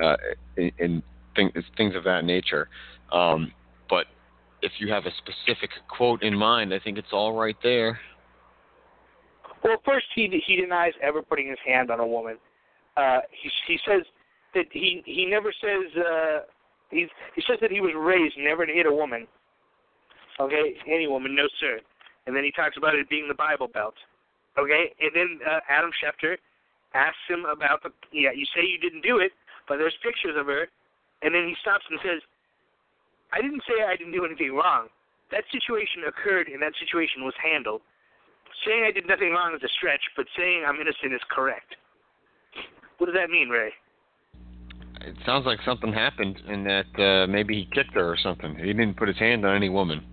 uh, 0.00 0.16
and 0.56 1.02
things 1.34 1.52
things 1.76 1.94
of 1.96 2.04
that 2.04 2.24
nature. 2.24 2.68
Um, 3.10 3.52
but 3.88 4.06
if 4.62 4.72
you 4.78 4.92
have 4.92 5.06
a 5.06 5.10
specific 5.18 5.70
quote 5.88 6.22
in 6.22 6.36
mind, 6.36 6.72
I 6.72 6.78
think 6.78 6.98
it's 6.98 7.12
all 7.12 7.34
right 7.34 7.56
there. 7.62 7.98
Well, 9.64 9.76
first 9.84 10.06
he 10.14 10.42
he 10.46 10.56
denies 10.56 10.92
ever 11.02 11.22
putting 11.22 11.48
his 11.48 11.58
hand 11.66 11.90
on 11.90 12.00
a 12.00 12.06
woman. 12.06 12.36
Uh, 12.96 13.20
he 13.30 13.50
he 13.66 13.78
says 13.86 14.02
that 14.54 14.66
he 14.70 15.02
he 15.04 15.26
never 15.26 15.52
says 15.60 15.96
uh, 15.96 16.38
he 16.90 17.06
he 17.34 17.42
says 17.46 17.58
that 17.60 17.70
he 17.70 17.80
was 17.80 17.92
raised 17.96 18.36
never 18.38 18.66
to 18.66 18.72
hit 18.72 18.86
a 18.86 18.92
woman. 18.92 19.26
Okay, 20.40 20.74
any 20.86 21.06
woman, 21.06 21.34
no 21.34 21.46
sir. 21.60 21.80
And 22.26 22.34
then 22.34 22.44
he 22.44 22.50
talks 22.52 22.76
about 22.76 22.94
it 22.94 23.08
being 23.08 23.28
the 23.28 23.34
Bible 23.34 23.68
Belt. 23.68 23.94
Okay, 24.58 24.92
and 25.00 25.10
then 25.14 25.38
uh, 25.46 25.60
Adam 25.68 25.90
Schefter 26.02 26.36
asks 26.94 27.24
him 27.28 27.44
about 27.44 27.82
the 27.82 27.90
yeah. 28.12 28.30
You 28.34 28.44
say 28.54 28.62
you 28.66 28.78
didn't 28.78 29.02
do 29.02 29.18
it, 29.18 29.32
but 29.68 29.78
there's 29.78 29.94
pictures 30.02 30.36
of 30.36 30.46
her, 30.46 30.68
and 31.22 31.34
then 31.34 31.46
he 31.48 31.54
stops 31.62 31.84
and 31.90 31.98
says, 32.02 32.20
"I 33.32 33.40
didn't 33.40 33.62
say 33.68 33.84
I 33.84 33.96
didn't 33.96 34.12
do 34.12 34.24
anything 34.24 34.54
wrong. 34.54 34.88
That 35.30 35.44
situation 35.50 36.04
occurred, 36.06 36.48
and 36.48 36.60
that 36.62 36.74
situation 36.78 37.24
was 37.24 37.34
handled. 37.42 37.80
saying 38.66 38.84
I 38.84 38.92
did 38.92 39.08
nothing 39.08 39.32
wrong 39.32 39.54
is 39.56 39.62
a 39.62 39.68
stretch, 39.68 40.02
but 40.14 40.26
saying 40.36 40.64
I'm 40.66 40.76
innocent 40.76 41.14
is 41.14 41.22
correct. 41.30 41.74
What 42.98 43.06
does 43.06 43.14
that 43.16 43.30
mean, 43.30 43.48
Ray? 43.48 43.72
It 45.00 45.16
sounds 45.26 45.46
like 45.46 45.58
something 45.64 45.92
happened, 45.92 46.40
and 46.46 46.64
that 46.66 46.92
uh, 47.00 47.26
maybe 47.26 47.54
he 47.54 47.64
kicked 47.74 47.94
her 47.94 48.04
or 48.06 48.16
something. 48.22 48.54
He 48.56 48.66
didn't 48.72 48.96
put 48.96 49.08
his 49.08 49.18
hand 49.18 49.44
on 49.44 49.56
any 49.56 49.68
woman. 49.68 50.04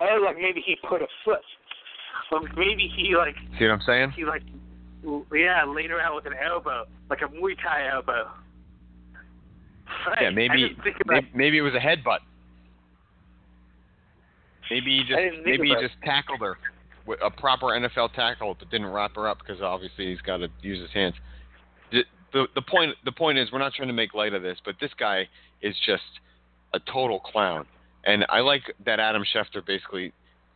Oh, 0.00 0.18
like 0.24 0.36
maybe 0.36 0.60
he 0.64 0.76
put 0.88 1.02
a 1.02 1.06
foot. 1.24 1.38
Or 2.32 2.40
maybe 2.56 2.90
he 2.96 3.14
like 3.14 3.36
See 3.58 3.66
what 3.66 3.74
I'm 3.74 3.80
saying? 3.86 4.12
he 4.16 4.24
like 4.24 4.42
yeah 5.32 5.64
her 5.64 6.00
out 6.00 6.14
with 6.14 6.26
an 6.26 6.34
elbow, 6.34 6.84
like 7.10 7.22
a 7.22 7.26
Muay 7.26 7.56
Thai 7.62 7.88
elbow. 7.92 8.28
Right. 10.06 10.22
Yeah, 10.22 10.30
maybe 10.30 10.76
about 11.00 11.06
maybe, 11.06 11.30
maybe 11.34 11.58
it 11.58 11.62
was 11.62 11.74
a 11.74 11.78
headbutt. 11.78 12.20
Maybe 14.70 14.98
he 14.98 15.04
just 15.04 15.44
maybe 15.44 15.68
he 15.68 15.74
just 15.80 15.94
tackled 16.04 16.40
her 16.40 16.56
with 17.06 17.18
a 17.22 17.30
proper 17.30 17.66
NFL 17.66 18.14
tackle, 18.14 18.56
but 18.58 18.70
didn't 18.70 18.86
wrap 18.86 19.14
her 19.16 19.28
up 19.28 19.38
because 19.38 19.60
obviously 19.60 20.06
he's 20.06 20.20
got 20.20 20.38
to 20.38 20.48
use 20.62 20.80
his 20.80 20.90
hands. 20.92 21.14
The, 21.90 22.04
the 22.32 22.46
the 22.54 22.62
point 22.62 22.94
the 23.04 23.12
point 23.12 23.38
is 23.38 23.52
we're 23.52 23.58
not 23.58 23.74
trying 23.74 23.88
to 23.88 23.94
make 23.94 24.14
light 24.14 24.34
of 24.34 24.42
this, 24.42 24.58
but 24.64 24.76
this 24.80 24.92
guy 24.98 25.28
is 25.60 25.74
just 25.84 26.02
a 26.74 26.80
total 26.90 27.20
clown, 27.20 27.66
and 28.04 28.24
I 28.28 28.40
like 28.40 28.62
that 28.86 28.98
Adam 28.98 29.24
Schefter 29.34 29.64
basically 29.64 30.12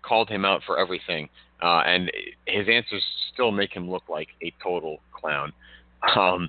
called 0.07 0.29
him 0.29 0.45
out 0.45 0.63
for 0.67 0.79
everything, 0.79 1.29
uh, 1.63 1.83
and 1.87 2.11
his 2.47 2.67
answers 2.71 3.03
still 3.33 3.51
make 3.51 3.73
him 3.73 3.91
look 3.91 4.05
like 4.09 4.29
a 4.43 4.53
total 4.63 4.99
clown. 5.13 5.53
Um, 6.17 6.49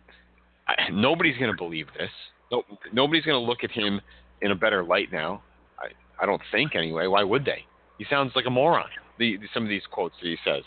I, 0.68 0.90
nobody's 0.92 1.38
going 1.38 1.52
to 1.52 1.58
believe 1.58 1.88
this. 1.98 2.12
No, 2.52 2.64
nobody's 2.94 3.26
going 3.26 3.42
to 3.42 3.46
look 3.46 3.64
at 3.64 3.72
him 3.72 4.00
in 4.42 4.52
a 4.52 4.56
better 4.56 4.84
light 4.84 5.12
now. 5.12 5.42
I, 5.80 5.88
I 6.22 6.26
don't 6.26 6.42
think 6.52 6.76
anyway. 6.76 7.08
Why 7.08 7.24
would 7.24 7.46
they? 7.46 7.66
He 7.98 8.06
sounds 8.10 8.32
like 8.36 8.46
a 8.46 8.52
moron. 8.52 8.90
The 9.20 9.38
some 9.54 9.64
of 9.64 9.70
these 9.70 9.82
quotes 9.92 10.16
that 10.22 10.28
he 10.28 10.38
says. 10.46 10.64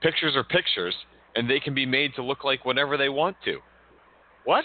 Pictures 0.00 0.34
are 0.34 0.44
pictures, 0.44 0.94
and 1.36 1.48
they 1.48 1.60
can 1.60 1.74
be 1.74 1.84
made 1.84 2.14
to 2.14 2.22
look 2.22 2.44
like 2.44 2.64
whatever 2.64 2.96
they 2.96 3.10
want 3.10 3.36
to. 3.44 3.58
What? 4.44 4.64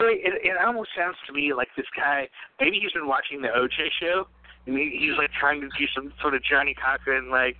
It, 0.00 0.42
it 0.42 0.56
almost 0.64 0.90
sounds 0.96 1.16
to 1.26 1.32
me 1.32 1.54
like 1.54 1.68
this 1.76 1.86
guy. 1.96 2.28
Maybe 2.60 2.80
he's 2.80 2.92
been 2.92 3.06
watching 3.06 3.40
the 3.40 3.48
OJ 3.48 3.88
show, 4.00 4.26
and 4.66 4.76
he, 4.76 4.96
he's 5.00 5.16
like 5.18 5.30
trying 5.38 5.60
to 5.60 5.68
do 5.68 5.86
some 5.94 6.12
sort 6.20 6.34
of 6.34 6.42
Johnnie 6.42 6.74
Cochran, 6.74 7.30
like, 7.30 7.56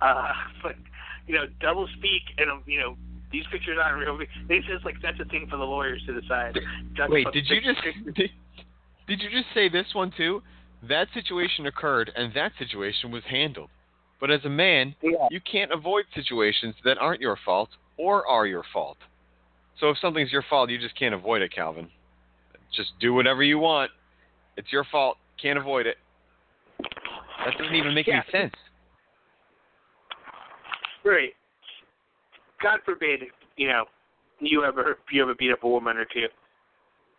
uh, 0.00 0.32
you 1.26 1.34
know, 1.34 1.44
double 1.60 1.88
speak, 1.98 2.22
and 2.38 2.50
um, 2.50 2.62
you 2.66 2.78
know, 2.78 2.96
these 3.32 3.44
pictures 3.50 3.78
aren't 3.82 3.98
real. 3.98 4.18
He 4.48 4.60
says 4.68 4.80
like 4.84 4.96
that's 5.02 5.20
a 5.20 5.24
thing 5.26 5.46
for 5.50 5.56
the 5.56 5.64
lawyers 5.64 6.02
to 6.06 6.18
decide. 6.18 6.58
Just 6.94 7.10
Wait, 7.10 7.26
did 7.32 7.46
you 7.48 7.60
just 7.60 7.80
did, 8.14 8.30
did 9.06 9.20
you 9.20 9.30
just 9.30 9.52
say 9.54 9.68
this 9.68 9.86
one 9.92 10.12
too? 10.16 10.42
That 10.88 11.08
situation 11.12 11.66
occurred, 11.66 12.12
and 12.14 12.32
that 12.34 12.52
situation 12.58 13.10
was 13.10 13.24
handled. 13.28 13.70
But 14.20 14.30
as 14.30 14.44
a 14.44 14.48
man, 14.48 14.94
Yeah. 15.02 15.28
you 15.30 15.40
can't 15.40 15.72
avoid 15.72 16.04
situations 16.14 16.74
that 16.84 16.98
aren't 16.98 17.20
your 17.20 17.36
fault 17.44 17.70
or 17.96 18.26
are 18.26 18.46
your 18.46 18.64
fault. 18.72 18.98
So 19.78 19.90
if 19.90 19.98
something's 19.98 20.32
your 20.32 20.44
fault, 20.48 20.70
you 20.70 20.78
just 20.78 20.96
can't 20.96 21.14
avoid 21.14 21.42
it, 21.42 21.52
Calvin. 21.52 21.88
Just 22.74 22.90
do 23.00 23.14
whatever 23.14 23.42
you 23.42 23.58
want. 23.58 23.90
It's 24.56 24.72
your 24.72 24.84
fault. 24.84 25.18
Can't 25.40 25.58
avoid 25.58 25.86
it. 25.86 25.96
That 27.44 27.56
doesn't 27.58 27.74
even 27.74 27.94
make 27.94 28.06
Yeah. 28.06 28.22
any 28.22 28.30
sense. 28.30 28.54
Right. 31.04 31.34
God 32.60 32.80
forbid, 32.84 33.24
you 33.56 33.68
know, 33.68 33.84
you 34.40 34.64
ever 34.64 34.98
you 35.10 35.22
ever 35.22 35.34
beat 35.34 35.52
up 35.52 35.62
a 35.62 35.68
woman 35.68 35.96
or 35.96 36.04
two, 36.04 36.28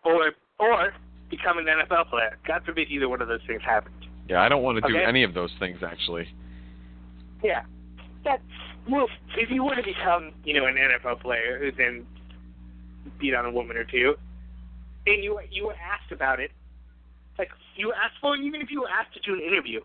or 0.04 0.32
or 0.60 0.94
become 1.30 1.58
an 1.58 1.66
NFL 1.66 2.10
player. 2.10 2.38
God 2.46 2.64
forbid 2.66 2.90
either 2.90 3.08
one 3.08 3.22
of 3.22 3.28
those 3.28 3.42
things 3.48 3.62
happened. 3.64 3.96
Yeah, 4.28 4.42
I 4.42 4.50
don't 4.50 4.64
want 4.64 4.84
to 4.84 4.88
do 4.88 4.98
any 4.98 5.24
of 5.24 5.34
those 5.34 5.52
things 5.60 5.80
actually. 5.84 6.28
Yeah. 7.44 7.64
That 8.26 8.42
well, 8.90 9.08
if 9.38 9.50
you 9.50 9.64
were 9.64 9.76
to 9.76 9.84
become, 9.84 10.34
you 10.44 10.54
know, 10.54 10.66
an 10.66 10.76
NFL 10.76 11.22
player 11.22 11.60
who 11.60 11.72
then 11.72 12.06
beat 13.20 13.34
on 13.34 13.46
a 13.46 13.52
woman 13.52 13.78
or 13.78 13.86
two, 13.86 14.16
and 15.08 15.24
you 15.24 15.40
you 15.50 15.68
were 15.68 15.76
asked 15.76 16.12
about 16.12 16.40
it, 16.40 16.52
like 17.40 17.50
you 17.76 17.94
asked 17.94 18.20
for, 18.22 18.36
even 18.36 18.62
if 18.62 18.70
you 18.70 18.82
were 18.82 18.90
asked 18.90 19.14
to 19.14 19.20
do 19.22 19.34
an 19.34 19.42
interview, 19.42 19.80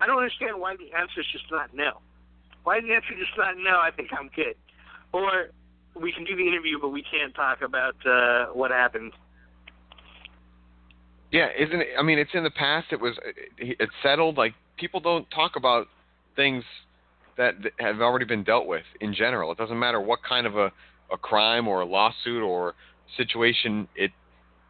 I 0.00 0.06
don't 0.06 0.18
understand 0.18 0.60
why 0.60 0.74
the 0.76 0.92
answer 0.92 1.20
is 1.20 1.26
just 1.32 1.44
not 1.50 1.74
no. 1.74 2.00
Why 2.64 2.80
the 2.80 2.92
answer 2.92 3.14
just 3.16 3.30
not 3.38 3.56
no? 3.56 3.78
I 3.78 3.90
think 3.96 4.10
I'm 4.12 4.28
good, 4.34 4.56
or 5.12 5.50
we 5.94 6.12
can 6.12 6.24
do 6.24 6.36
the 6.36 6.46
interview, 6.46 6.78
but 6.80 6.88
we 6.88 7.02
can't 7.02 7.34
talk 7.34 7.62
about 7.62 7.94
uh, 8.04 8.46
what 8.52 8.72
happened. 8.72 9.12
Yeah, 11.30 11.48
isn't 11.56 11.80
it? 11.80 11.88
I 11.98 12.02
mean, 12.02 12.18
it's 12.18 12.30
in 12.34 12.44
the 12.44 12.50
past. 12.50 12.88
It 12.90 13.00
was 13.00 13.14
it's 13.56 13.92
settled. 14.02 14.36
Like 14.36 14.54
people 14.76 15.00
don't 15.00 15.30
talk 15.30 15.52
about 15.56 15.86
things 16.34 16.64
that 17.36 17.54
have 17.78 18.00
already 18.00 18.24
been 18.24 18.42
dealt 18.42 18.66
with 18.66 18.84
in 19.00 19.14
general. 19.14 19.52
It 19.52 19.58
doesn't 19.58 19.78
matter 19.78 20.00
what 20.00 20.18
kind 20.28 20.46
of 20.46 20.56
a 20.56 20.72
a 21.12 21.16
crime 21.16 21.68
or 21.68 21.82
a 21.82 21.86
lawsuit 21.86 22.42
or 22.42 22.74
situation 23.16 23.86
it 23.94 24.10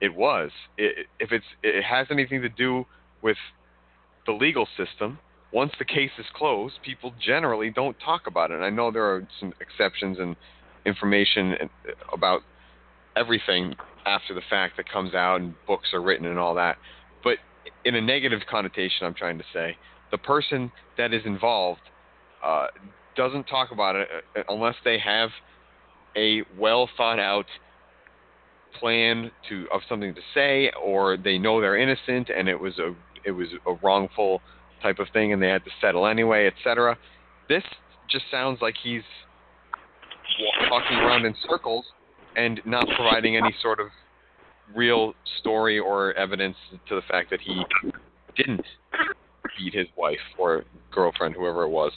it 0.01 0.15
was. 0.15 0.51
It, 0.77 1.07
if 1.21 1.33
it's 1.33 1.45
it 1.63 1.83
has 1.85 2.07
anything 2.11 2.43
to 2.43 2.49
do 2.49 2.85
with 3.23 3.37
the 4.27 4.33
legal 4.33 4.69
system, 4.77 5.19
once 5.53 5.73
the 5.79 5.85
case 5.85 6.11
is 6.19 6.27
closed, 6.35 6.75
people 6.85 7.15
generally 7.25 7.71
don't 7.71 7.97
talk 8.05 8.27
about 8.27 8.51
it. 8.51 8.55
And 8.55 8.65
I 8.65 8.71
know 8.71 8.91
there 8.91 9.05
are 9.05 9.27
some 9.41 9.53
exceptions 9.61 10.19
and 10.19 10.37
information 10.85 11.57
about 12.13 12.43
everything 13.17 13.75
after 14.05 14.35
the 14.35 14.43
fact 14.49 14.77
that 14.77 14.89
comes 14.89 15.15
out 15.15 15.41
and 15.41 15.55
books 15.67 15.89
are 15.93 16.03
written 16.03 16.27
and 16.27 16.39
all 16.39 16.55
that. 16.55 16.77
But 17.25 17.39
in 17.85 17.95
a 17.95 18.01
negative 18.01 18.41
connotation, 18.49 19.07
I'm 19.07 19.15
trying 19.15 19.39
to 19.39 19.45
say 19.53 19.77
the 20.11 20.19
person 20.19 20.71
that 20.99 21.13
is 21.13 21.23
involved 21.25 21.81
uh, 22.45 22.67
doesn't 23.17 23.45
talk 23.45 23.73
about 23.73 23.97
it 23.97 24.09
uh, 24.37 24.43
unless 24.49 24.77
they 24.85 24.99
have 24.99 25.31
a 26.17 26.43
well 26.59 26.89
thought 26.97 27.19
out 27.19 27.47
plan 28.79 29.31
to 29.49 29.67
of 29.73 29.81
something 29.89 30.15
to 30.15 30.21
say 30.35 30.71
or 30.83 31.17
they 31.17 31.39
know 31.39 31.61
they're 31.61 31.77
innocent 31.77 32.31
and 32.31 32.49
it 32.49 32.59
was 32.59 32.79
a 32.79 32.95
it 33.25 33.33
was 33.33 33.49
a 33.67 33.73
wrongful 33.83 34.41
type 34.83 34.99
of 34.99 35.09
thing 35.13 35.33
and 35.33 35.43
they 35.43 35.49
had 35.49 35.65
to 35.65 35.71
settle 35.81 36.07
anyway, 36.07 36.47
etc. 36.47 36.97
This 37.49 37.65
just 38.09 38.25
sounds 38.31 38.59
like 38.63 38.75
he's 38.83 39.03
wa- 40.41 40.69
talking 40.69 40.97
around 40.99 41.25
in 41.25 41.35
circles 41.49 41.85
and 42.37 42.61
not 42.65 42.87
providing 42.97 43.37
any 43.37 43.55
sort 43.63 43.81
of 43.81 43.89
real 44.75 45.15
story 45.41 45.79
or 45.79 46.13
evidence 46.15 46.57
to 46.89 46.95
the 46.95 47.03
fact 47.09 47.31
that 47.31 47.41
he 47.41 47.63
didn't 48.37 48.65
beat 49.59 49.75
his 49.75 49.87
wife 49.97 50.19
or 50.39 50.65
girlfriend, 50.93 51.35
whoever 51.35 51.63
it 51.63 51.71
was. 51.71 51.93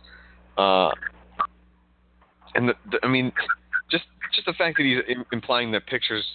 Uh, 0.57 0.89
and 2.55 2.69
the, 2.69 2.73
the, 2.91 2.99
I 3.03 3.07
mean, 3.07 3.31
just 3.91 4.05
just 4.33 4.45
the 4.45 4.53
fact 4.53 4.77
that 4.77 4.83
he's 4.83 5.17
implying 5.31 5.71
that 5.71 5.85
pictures 5.87 6.25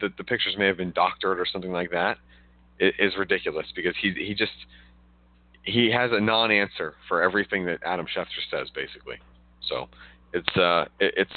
that 0.00 0.16
the 0.16 0.24
pictures 0.24 0.54
may 0.58 0.66
have 0.66 0.76
been 0.76 0.92
doctored 0.92 1.40
or 1.40 1.46
something 1.50 1.72
like 1.72 1.90
that 1.90 2.18
i- 2.80 2.92
is 2.98 3.16
ridiculous 3.16 3.66
because 3.74 3.94
he 4.00 4.12
he 4.12 4.34
just 4.34 4.52
he 5.62 5.90
has 5.90 6.12
a 6.12 6.20
non-answer 6.20 6.94
for 7.08 7.22
everything 7.22 7.66
that 7.66 7.80
Adam 7.84 8.06
Schefter 8.06 8.40
says, 8.50 8.68
basically. 8.74 9.16
So 9.68 9.88
it's 10.32 10.56
uh 10.56 10.86
it, 11.00 11.14
it's 11.16 11.32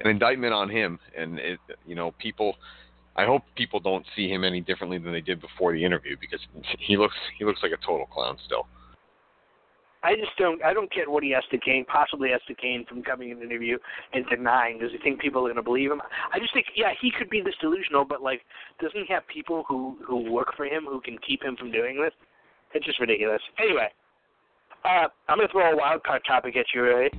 an 0.00 0.10
indictment 0.10 0.52
on 0.52 0.68
him, 0.68 0.98
and 1.16 1.38
it 1.38 1.60
you 1.86 1.94
know 1.94 2.12
people. 2.18 2.56
I 3.16 3.24
hope 3.26 3.42
people 3.56 3.80
don't 3.80 4.06
see 4.14 4.28
him 4.28 4.44
any 4.44 4.60
differently 4.60 4.96
than 4.98 5.10
they 5.10 5.20
did 5.20 5.40
before 5.40 5.72
the 5.72 5.84
interview 5.84 6.16
because 6.20 6.38
he 6.78 6.96
looks 6.96 7.16
he 7.36 7.44
looks 7.44 7.60
like 7.64 7.72
a 7.72 7.76
total 7.84 8.06
clown 8.06 8.36
still. 8.44 8.68
I 10.02 10.14
just 10.14 10.36
don't. 10.38 10.62
I 10.62 10.72
don't 10.72 10.90
get 10.92 11.10
what 11.10 11.24
he 11.24 11.30
has 11.32 11.42
to 11.50 11.58
gain, 11.58 11.84
possibly 11.84 12.30
has 12.30 12.40
to 12.46 12.54
gain 12.54 12.84
from 12.88 13.02
coming 13.02 13.30
in 13.30 13.38
an 13.38 13.42
interview 13.42 13.78
and 14.12 14.24
denying. 14.30 14.78
Does 14.78 14.92
he 14.92 14.98
think 14.98 15.20
people 15.20 15.40
are 15.40 15.50
going 15.50 15.56
to 15.56 15.62
believe 15.62 15.90
him? 15.90 16.00
I 16.32 16.38
just 16.38 16.54
think, 16.54 16.66
yeah, 16.76 16.92
he 17.00 17.10
could 17.10 17.28
be 17.28 17.40
this 17.40 17.54
delusional, 17.60 18.04
but 18.04 18.22
like, 18.22 18.42
doesn't 18.80 19.06
he 19.06 19.12
have 19.12 19.26
people 19.26 19.64
who 19.68 19.96
who 20.06 20.30
work 20.30 20.54
for 20.56 20.66
him 20.66 20.84
who 20.88 21.00
can 21.00 21.18
keep 21.26 21.42
him 21.42 21.56
from 21.56 21.72
doing 21.72 22.00
this? 22.00 22.12
It's 22.74 22.86
just 22.86 23.00
ridiculous. 23.00 23.42
Anyway, 23.58 23.88
uh, 24.84 25.08
I'm 25.28 25.38
going 25.38 25.48
to 25.48 25.52
throw 25.52 25.72
a 25.72 25.76
wild 25.76 26.04
card 26.04 26.22
topic 26.26 26.56
at 26.56 26.66
you, 26.74 26.82
right? 26.82 27.12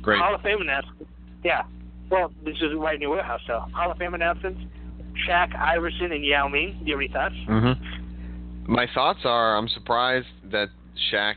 Great. 0.00 0.20
Hall 0.20 0.34
of 0.34 0.42
Fame 0.42 0.60
announcements. 0.60 1.10
Yeah. 1.42 1.62
Well, 2.10 2.32
this 2.44 2.56
is 2.56 2.74
right 2.76 2.94
in 2.94 3.00
your 3.00 3.10
warehouse, 3.10 3.40
so 3.46 3.64
Hall 3.74 3.90
of 3.90 3.98
Fame 3.98 4.14
announcements. 4.14 4.60
Shaq, 5.28 5.56
Iverson, 5.56 6.12
and 6.12 6.24
Yao 6.24 6.48
Ming. 6.48 6.78
Do 6.80 6.90
you 6.90 6.94
have 6.94 7.00
any 7.00 7.12
thoughts? 7.12 7.34
Mm-hmm. 7.48 8.72
My 8.72 8.86
thoughts 8.94 9.20
are 9.24 9.56
I'm 9.56 9.68
surprised 9.68 10.26
that 10.50 10.68
Shaq 11.10 11.34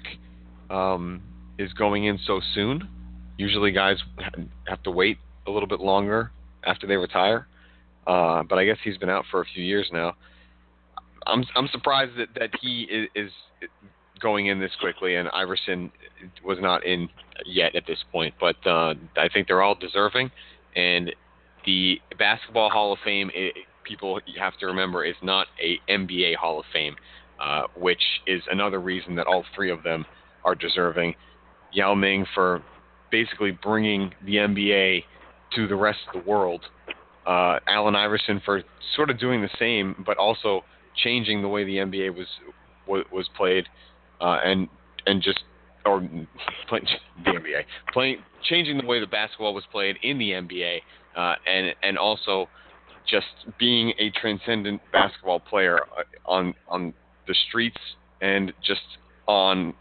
um, 0.69 1.21
is 1.57 1.71
going 1.73 2.05
in 2.05 2.19
so 2.25 2.41
soon. 2.53 2.87
Usually 3.37 3.71
guys 3.71 3.97
have 4.67 4.81
to 4.83 4.91
wait 4.91 5.17
a 5.47 5.51
little 5.51 5.67
bit 5.67 5.79
longer 5.79 6.31
after 6.65 6.87
they 6.87 6.95
retire, 6.95 7.47
uh, 8.07 8.43
but 8.43 8.57
I 8.57 8.65
guess 8.65 8.77
he's 8.83 8.97
been 8.97 9.09
out 9.09 9.25
for 9.29 9.41
a 9.41 9.45
few 9.53 9.63
years 9.63 9.87
now. 9.91 10.13
I'm 11.27 11.43
I'm 11.55 11.67
surprised 11.71 12.13
that, 12.17 12.29
that 12.39 12.51
he 12.61 12.83
is, 12.83 13.09
is 13.15 13.31
going 14.19 14.47
in 14.47 14.59
this 14.59 14.71
quickly, 14.79 15.15
and 15.15 15.27
Iverson 15.29 15.91
was 16.43 16.57
not 16.61 16.85
in 16.85 17.09
yet 17.45 17.75
at 17.75 17.85
this 17.87 18.03
point. 18.11 18.33
But 18.39 18.55
uh, 18.65 18.93
I 19.17 19.27
think 19.33 19.47
they're 19.47 19.61
all 19.61 19.75
deserving, 19.75 20.31
and 20.75 21.11
the 21.65 21.99
Basketball 22.17 22.69
Hall 22.69 22.93
of 22.93 22.99
Fame, 23.03 23.31
it, 23.33 23.55
people 23.83 24.19
have 24.39 24.57
to 24.59 24.67
remember, 24.67 25.03
is 25.03 25.15
not 25.21 25.47
a 25.61 25.79
NBA 25.91 26.35
Hall 26.35 26.59
of 26.59 26.65
Fame, 26.71 26.95
uh, 27.39 27.63
which 27.77 28.01
is 28.27 28.41
another 28.49 28.79
reason 28.79 29.15
that 29.15 29.27
all 29.27 29.43
three 29.55 29.71
of 29.71 29.83
them 29.83 30.05
are 30.45 30.55
deserving. 30.55 31.15
Yao 31.73 31.93
Ming 31.93 32.25
for 32.33 32.63
basically 33.11 33.51
bringing 33.51 34.13
the 34.25 34.35
NBA 34.35 35.03
to 35.55 35.67
the 35.67 35.75
rest 35.75 35.99
of 36.07 36.23
the 36.23 36.29
world. 36.29 36.61
Uh, 37.25 37.59
Allen 37.67 37.95
Iverson 37.95 38.41
for 38.45 38.61
sort 38.95 39.09
of 39.09 39.19
doing 39.19 39.41
the 39.41 39.49
same, 39.59 40.03
but 40.05 40.17
also 40.17 40.63
changing 41.03 41.41
the 41.41 41.47
way 41.47 41.63
the 41.63 41.77
NBA 41.77 42.15
was 42.15 42.27
was, 42.87 43.27
played, 43.35 43.65
uh, 44.21 44.37
and 44.45 44.67
and 45.07 45.21
just 45.21 45.39
or 45.85 46.01
the 46.71 46.79
NBA 47.25 47.63
playing 47.91 48.17
changing 48.43 48.77
the 48.77 48.85
way 48.85 48.99
the 48.99 49.07
basketball 49.07 49.53
was 49.53 49.63
played 49.71 49.97
in 50.03 50.17
the 50.19 50.31
NBA, 50.31 50.79
uh, 51.15 51.35
and 51.47 51.73
and 51.81 51.97
also 51.97 52.47
just 53.09 53.25
being 53.59 53.93
a 53.99 54.11
transcendent 54.11 54.81
basketball 54.91 55.39
player 55.39 55.79
uh, 55.97 56.03
on 56.25 56.53
on 56.67 56.93
the 57.27 57.35
streets 57.47 57.77
and 58.21 58.53
just 58.63 58.81
on 59.27 59.73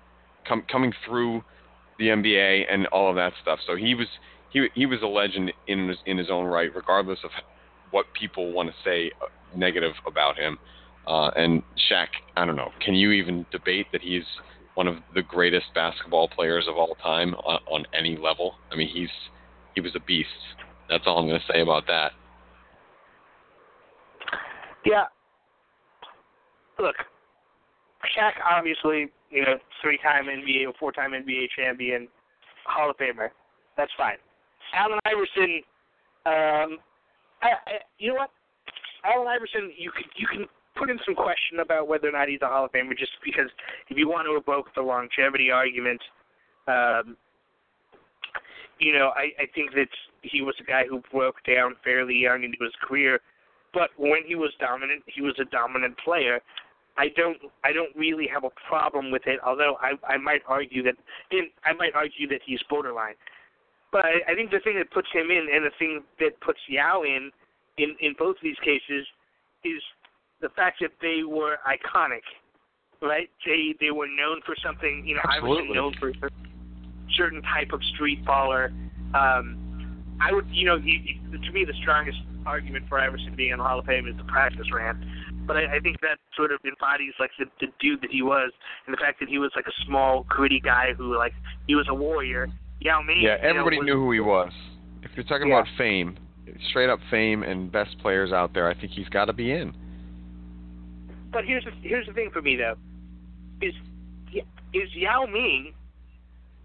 com- 0.46 0.64
coming 0.70 0.92
through 1.06 1.42
the 1.98 2.06
NBA 2.06 2.64
and 2.70 2.86
all 2.88 3.08
of 3.08 3.16
that 3.16 3.32
stuff. 3.42 3.58
So 3.66 3.76
he 3.76 3.94
was 3.94 4.06
he 4.50 4.68
he 4.74 4.86
was 4.86 5.00
a 5.02 5.06
legend 5.06 5.52
in 5.66 5.88
his, 5.88 5.98
in 6.06 6.18
his 6.18 6.30
own 6.30 6.46
right, 6.46 6.74
regardless 6.74 7.18
of 7.24 7.30
what 7.90 8.06
people 8.18 8.52
want 8.52 8.68
to 8.68 8.74
say 8.84 9.10
uh, 9.22 9.26
negative 9.56 9.92
about 10.06 10.36
him. 10.36 10.58
Uh, 11.06 11.28
and 11.36 11.62
Shaq, 11.90 12.08
I 12.36 12.44
don't 12.44 12.56
know. 12.56 12.70
Can 12.84 12.94
you 12.94 13.12
even 13.12 13.46
debate 13.52 13.86
that 13.92 14.00
he's 14.00 14.24
one 14.74 14.88
of 14.88 14.96
the 15.14 15.22
greatest 15.22 15.66
basketball 15.74 16.28
players 16.28 16.64
of 16.68 16.76
all 16.76 16.96
time 17.02 17.34
on, 17.34 17.60
on 17.70 17.86
any 17.96 18.16
level? 18.16 18.54
I 18.72 18.76
mean, 18.76 18.88
he's 18.88 19.10
he 19.74 19.80
was 19.80 19.92
a 19.94 20.00
beast. 20.00 20.28
That's 20.88 21.04
all 21.06 21.18
I'm 21.18 21.26
going 21.26 21.40
to 21.40 21.52
say 21.52 21.60
about 21.60 21.86
that. 21.86 22.12
Yeah. 24.84 25.04
Look, 26.78 26.96
Shaq 28.16 28.32
obviously, 28.44 29.08
you 29.34 29.42
know, 29.42 29.58
three-time 29.82 30.26
NBA 30.26 30.68
or 30.68 30.72
four-time 30.78 31.10
NBA 31.10 31.46
champion, 31.56 32.06
Hall 32.64 32.88
of 32.88 32.96
Famer. 32.96 33.28
That's 33.76 33.90
fine. 33.98 34.16
Allen 34.72 35.00
Iverson, 35.04 35.60
um, 36.24 36.78
I, 37.42 37.50
I, 37.66 37.72
you 37.98 38.10
know 38.10 38.14
what? 38.14 38.30
Allen 39.04 39.26
Iverson, 39.26 39.72
you 39.76 39.90
can 39.90 40.04
you 40.16 40.26
can 40.26 40.46
put 40.76 40.88
in 40.88 40.98
some 41.04 41.14
question 41.14 41.60
about 41.60 41.88
whether 41.88 42.08
or 42.08 42.12
not 42.12 42.28
he's 42.28 42.40
a 42.42 42.46
Hall 42.46 42.64
of 42.64 42.72
Famer, 42.72 42.96
just 42.96 43.12
because 43.24 43.50
if 43.88 43.98
you 43.98 44.08
want 44.08 44.26
to 44.26 44.36
evoke 44.36 44.72
the 44.74 44.82
longevity 44.82 45.50
argument, 45.50 46.00
um, 46.68 47.16
you 48.78 48.92
know, 48.92 49.10
I, 49.16 49.34
I 49.42 49.46
think 49.54 49.72
that 49.74 49.90
he 50.22 50.42
was 50.42 50.54
a 50.60 50.64
guy 50.64 50.84
who 50.88 51.02
broke 51.12 51.42
down 51.44 51.74
fairly 51.82 52.14
young 52.14 52.44
into 52.44 52.58
his 52.62 52.72
career, 52.82 53.20
but 53.72 53.90
when 53.98 54.22
he 54.26 54.36
was 54.36 54.52
dominant, 54.60 55.02
he 55.06 55.22
was 55.22 55.34
a 55.40 55.44
dominant 55.44 55.98
player. 55.98 56.40
I 56.96 57.08
don't 57.16 57.38
I 57.64 57.72
don't 57.72 57.94
really 57.96 58.28
have 58.32 58.44
a 58.44 58.50
problem 58.68 59.10
with 59.10 59.22
it, 59.26 59.40
although 59.44 59.76
I 59.80 59.92
I 60.06 60.16
might 60.16 60.42
argue 60.46 60.82
that 60.84 60.94
and 61.30 61.48
I 61.64 61.72
might 61.72 61.94
argue 61.94 62.28
that 62.28 62.40
he's 62.44 62.60
borderline. 62.70 63.14
But 63.90 64.04
I, 64.04 64.32
I 64.32 64.34
think 64.34 64.50
the 64.50 64.60
thing 64.60 64.76
that 64.78 64.90
puts 64.90 65.08
him 65.12 65.30
in 65.30 65.46
and 65.52 65.64
the 65.64 65.70
thing 65.78 66.02
that 66.20 66.40
puts 66.40 66.58
Yao 66.68 67.02
in 67.02 67.30
in 67.78 67.96
in 68.00 68.14
both 68.18 68.36
of 68.36 68.42
these 68.42 68.58
cases 68.64 69.06
is 69.64 69.82
the 70.40 70.48
fact 70.50 70.78
that 70.80 70.90
they 71.00 71.22
were 71.24 71.58
iconic, 71.66 72.22
right? 73.02 73.28
They 73.44 73.74
they 73.80 73.90
were 73.90 74.08
known 74.08 74.40
for 74.46 74.54
something. 74.64 75.04
You 75.06 75.16
know, 75.16 75.22
Absolutely. 75.24 75.78
I 75.78 75.82
was 75.82 75.92
known 75.92 75.94
for 75.98 76.26
a 76.26 76.30
certain 77.16 77.42
type 77.42 77.72
of 77.72 77.82
street 77.94 78.24
baller. 78.24 78.70
Um, 79.14 79.64
I 80.20 80.32
would, 80.32 80.46
you 80.50 80.66
know, 80.66 80.76
you, 80.76 81.00
you, 81.02 81.38
to 81.38 81.52
me, 81.52 81.64
the 81.64 81.74
strongest 81.82 82.18
argument 82.46 82.86
for 82.88 82.98
Iverson 82.98 83.34
being 83.36 83.52
in 83.52 83.58
the 83.58 83.64
Hall 83.64 83.78
of 83.78 83.86
Fame 83.86 84.06
is 84.06 84.16
the 84.16 84.24
practice 84.24 84.66
rant. 84.72 84.98
But 85.46 85.56
I, 85.56 85.76
I 85.76 85.80
think 85.80 86.00
that 86.00 86.18
sort 86.36 86.52
of 86.52 86.60
embodies 86.64 87.12
like 87.20 87.30
the, 87.38 87.46
the 87.60 87.66
dude 87.80 88.00
that 88.02 88.10
he 88.10 88.22
was, 88.22 88.50
and 88.86 88.94
the 88.94 88.98
fact 88.98 89.20
that 89.20 89.28
he 89.28 89.38
was 89.38 89.50
like 89.54 89.66
a 89.66 89.84
small, 89.86 90.24
gritty 90.28 90.60
guy 90.60 90.94
who 90.96 91.16
like 91.16 91.32
he 91.66 91.74
was 91.74 91.86
a 91.88 91.94
warrior. 91.94 92.48
Yao 92.80 93.02
Ming. 93.02 93.22
Yeah, 93.22 93.36
everybody 93.40 93.76
you 93.76 93.84
know, 93.84 93.96
was, 94.00 94.00
knew 94.00 94.04
who 94.04 94.12
he 94.12 94.20
was. 94.20 94.52
If 95.02 95.10
you're 95.16 95.24
talking 95.24 95.48
Yeah. 95.48 95.60
about 95.60 95.68
fame, 95.78 96.16
straight 96.70 96.90
up 96.90 96.98
fame 97.10 97.42
and 97.42 97.70
best 97.70 97.98
players 97.98 98.32
out 98.32 98.52
there, 98.52 98.68
I 98.68 98.74
think 98.74 98.92
he's 98.92 99.08
got 99.08 99.26
to 99.26 99.32
be 99.32 99.52
in. 99.52 99.74
But 101.32 101.44
here's 101.44 101.64
the 101.64 101.70
here's 101.82 102.06
the 102.06 102.12
thing 102.12 102.30
for 102.32 102.42
me 102.42 102.56
though, 102.56 102.76
is 103.60 103.74
is 104.72 104.94
Yao 104.94 105.26
Ming, 105.26 105.72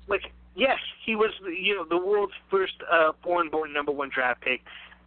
like 0.07 0.21
yes, 0.55 0.77
he 1.05 1.15
was 1.15 1.31
you 1.41 1.75
know 1.75 1.85
the 1.89 1.97
world's 1.97 2.33
first 2.51 2.73
uh, 2.91 3.11
foreign-born 3.23 3.73
number 3.73 3.91
one 3.91 4.09
draft 4.13 4.41
pick. 4.41 4.61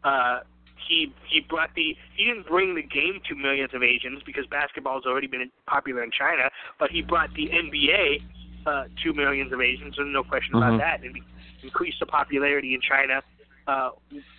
Uh, 0.04 0.40
he 0.88 1.12
he 1.26 1.40
brought 1.40 1.74
the 1.74 1.96
he 2.14 2.24
didn't 2.24 2.46
bring 2.46 2.74
the 2.74 2.82
game 2.82 3.20
to 3.28 3.34
millions 3.34 3.74
of 3.74 3.82
Asians 3.82 4.22
because 4.24 4.46
basketball's 4.46 5.04
already 5.06 5.26
been 5.26 5.50
popular 5.66 6.02
in 6.02 6.10
China, 6.10 6.50
but 6.78 6.90
he 6.90 7.02
brought 7.02 7.32
the 7.34 7.48
NBA 7.48 8.22
uh, 8.66 8.84
to 9.02 9.12
millions 9.12 9.52
of 9.52 9.60
Asians. 9.60 9.96
There's 9.96 10.12
no 10.12 10.22
question 10.22 10.54
Mhm. 10.54 10.58
about 10.58 10.78
that, 10.78 11.02
and 11.02 11.18
increased 11.62 12.00
the 12.00 12.06
popularity 12.06 12.74
in 12.74 12.80
China. 12.80 13.22
Uh, 13.68 13.90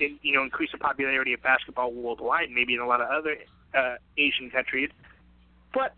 and, 0.01 0.19
you 0.21 0.33
know, 0.33 0.43
increase 0.43 0.69
the 0.73 0.77
popularity 0.77 1.31
of 1.31 1.41
basketball 1.41 1.93
worldwide, 1.93 2.51
maybe 2.51 2.73
in 2.73 2.81
a 2.81 2.85
lot 2.85 2.99
of 2.99 3.09
other 3.09 3.37
uh, 3.73 3.95
Asian 4.17 4.49
countries. 4.49 4.89
But 5.73 5.95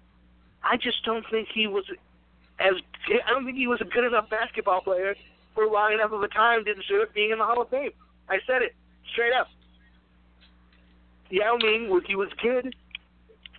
I 0.63 0.77
just 0.77 1.03
don't 1.03 1.25
think 1.31 1.47
he 1.51 1.65
was 1.65 1.85
as 2.59 2.73
I 3.07 3.29
don't 3.31 3.45
think 3.45 3.57
he 3.57 3.67
was 3.67 3.81
a 3.81 3.85
good 3.85 4.05
enough 4.05 4.29
basketball 4.29 4.81
player 4.81 5.15
for 5.53 5.67
long 5.67 5.93
enough 5.93 6.11
of 6.11 6.21
a 6.23 6.27
time 6.27 6.65
to 6.65 6.73
deserve 6.73 7.13
being 7.13 7.31
in 7.31 7.39
the 7.39 7.45
Hall 7.45 7.61
of 7.61 7.69
Fame. 7.69 7.91
I 8.29 8.39
said 8.45 8.61
it 8.61 8.75
straight 9.11 9.33
up. 9.33 9.47
Yao 11.29 11.57
Ming 11.61 11.89
was 11.89 12.03
he 12.07 12.15
was 12.15 12.29
good. 12.41 12.75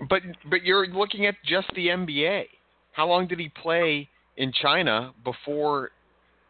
But 0.08 0.22
but 0.50 0.62
you're 0.62 0.86
looking 0.88 1.26
at 1.26 1.34
just 1.44 1.68
the 1.74 1.88
NBA. 1.88 2.44
How 2.92 3.06
long 3.06 3.26
did 3.26 3.38
he 3.38 3.48
play 3.48 4.08
in 4.36 4.52
China 4.52 5.12
before 5.24 5.90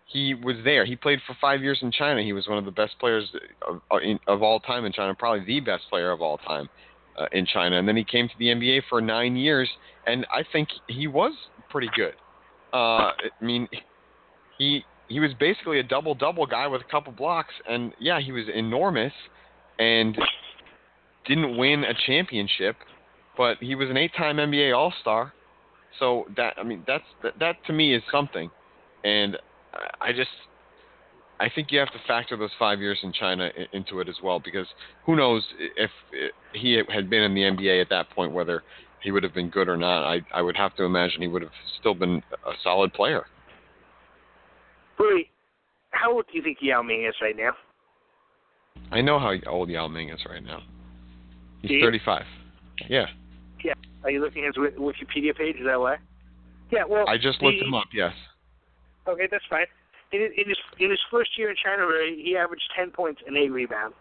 he 0.06 0.34
was 0.34 0.56
there? 0.64 0.84
He 0.84 0.96
played 0.96 1.20
for 1.26 1.36
five 1.40 1.62
years 1.62 1.78
in 1.82 1.90
China. 1.90 2.22
He 2.22 2.32
was 2.32 2.46
one 2.48 2.58
of 2.58 2.64
the 2.64 2.70
best 2.70 2.98
players 2.98 3.28
of, 3.66 3.80
of 4.26 4.42
all 4.42 4.60
time 4.60 4.84
in 4.84 4.92
China, 4.92 5.14
probably 5.14 5.44
the 5.44 5.60
best 5.60 5.84
player 5.90 6.10
of 6.10 6.20
all 6.20 6.38
time 6.38 6.68
uh, 7.18 7.26
in 7.32 7.46
China. 7.46 7.78
And 7.78 7.86
then 7.86 7.96
he 7.96 8.04
came 8.04 8.28
to 8.28 8.34
the 8.38 8.46
NBA 8.46 8.82
for 8.88 9.00
nine 9.00 9.36
years, 9.36 9.68
and 10.06 10.26
I 10.32 10.44
think 10.52 10.68
he 10.88 11.06
was 11.06 11.32
pretty 11.70 11.90
good. 11.96 12.14
Uh, 12.72 13.10
I 13.12 13.14
mean, 13.40 13.68
he 14.58 14.84
he 15.08 15.20
was 15.20 15.30
basically 15.38 15.78
a 15.78 15.84
double 15.84 16.14
double 16.14 16.46
guy 16.46 16.66
with 16.66 16.82
a 16.82 16.90
couple 16.90 17.12
blocks, 17.12 17.54
and 17.68 17.92
yeah, 18.00 18.20
he 18.20 18.32
was 18.32 18.44
enormous, 18.52 19.12
and 19.78 20.18
didn't 21.28 21.56
win 21.56 21.84
a 21.84 21.94
championship, 22.06 22.76
but 23.36 23.58
he 23.58 23.74
was 23.74 23.90
an 23.90 23.96
eight-time 23.96 24.36
NBA 24.36 24.76
All-Star. 24.76 25.32
So 25.98 26.26
that 26.36 26.54
I 26.58 26.62
mean 26.62 26.84
that's 26.86 27.04
that, 27.22 27.38
that 27.38 27.56
to 27.66 27.72
me 27.72 27.94
is 27.94 28.02
something, 28.12 28.50
and 29.04 29.38
I- 30.00 30.12
just 30.12 30.30
I 31.40 31.48
think 31.54 31.70
you 31.70 31.78
have 31.78 31.92
to 31.92 31.98
factor 32.06 32.36
those 32.36 32.50
five 32.58 32.80
years 32.80 32.98
in 33.02 33.12
China 33.12 33.50
into 33.72 34.00
it 34.00 34.08
as 34.08 34.16
well 34.22 34.38
because 34.38 34.66
who 35.04 35.16
knows 35.16 35.42
if 35.76 35.90
he 36.52 36.82
had 36.88 37.10
been 37.10 37.22
in 37.22 37.34
the 37.34 37.42
NBA 37.42 37.80
at 37.80 37.88
that 37.90 38.10
point 38.10 38.32
whether 38.32 38.62
he 39.02 39.10
would 39.10 39.22
have 39.22 39.34
been 39.34 39.50
good 39.50 39.68
or 39.68 39.76
not. 39.76 40.04
I 40.04 40.20
I 40.34 40.42
would 40.42 40.56
have 40.56 40.74
to 40.76 40.84
imagine 40.84 41.22
he 41.22 41.28
would 41.28 41.42
have 41.42 41.52
still 41.78 41.94
been 41.94 42.22
a 42.46 42.52
solid 42.62 42.92
player. 42.92 43.26
Really, 44.98 45.30
how 45.90 46.12
old 46.12 46.26
do 46.30 46.36
you 46.38 46.42
think 46.42 46.58
Yao 46.60 46.82
Ming 46.82 47.04
is 47.04 47.14
right 47.20 47.36
now? 47.36 47.52
I 48.90 49.00
know 49.00 49.18
how 49.18 49.34
old 49.46 49.68
Yao 49.68 49.88
Ming 49.88 50.10
is 50.10 50.20
right 50.28 50.42
now. 50.42 50.62
He's 51.68 51.76
you? 51.78 51.86
35. 51.86 52.24
Yeah, 52.88 53.06
Yeah. 53.64 53.72
Are 54.04 54.10
you 54.10 54.20
looking 54.20 54.44
at 54.44 54.54
his 54.54 54.64
Wikipedia 54.76 55.34
page? 55.36 55.56
Is 55.56 55.64
that 55.66 55.80
why? 55.80 55.96
Yeah. 56.70 56.84
Well, 56.88 57.08
I 57.08 57.16
just 57.16 57.42
looked 57.42 57.56
he- 57.58 57.64
him 57.64 57.74
up. 57.74 57.88
Yes. 57.92 58.12
Okay, 59.08 59.28
that's 59.30 59.44
fine. 59.48 59.66
In, 60.12 60.20
his- 60.20 60.32
in 60.36 60.48
his 60.48 60.58
in 60.78 60.90
his 60.90 61.00
first 61.10 61.36
year 61.38 61.50
in 61.50 61.56
China, 61.56 61.86
he 62.16 62.36
averaged 62.36 62.64
ten 62.76 62.90
points 62.90 63.22
and 63.26 63.36
eight 63.36 63.50
rebounds. 63.50 63.96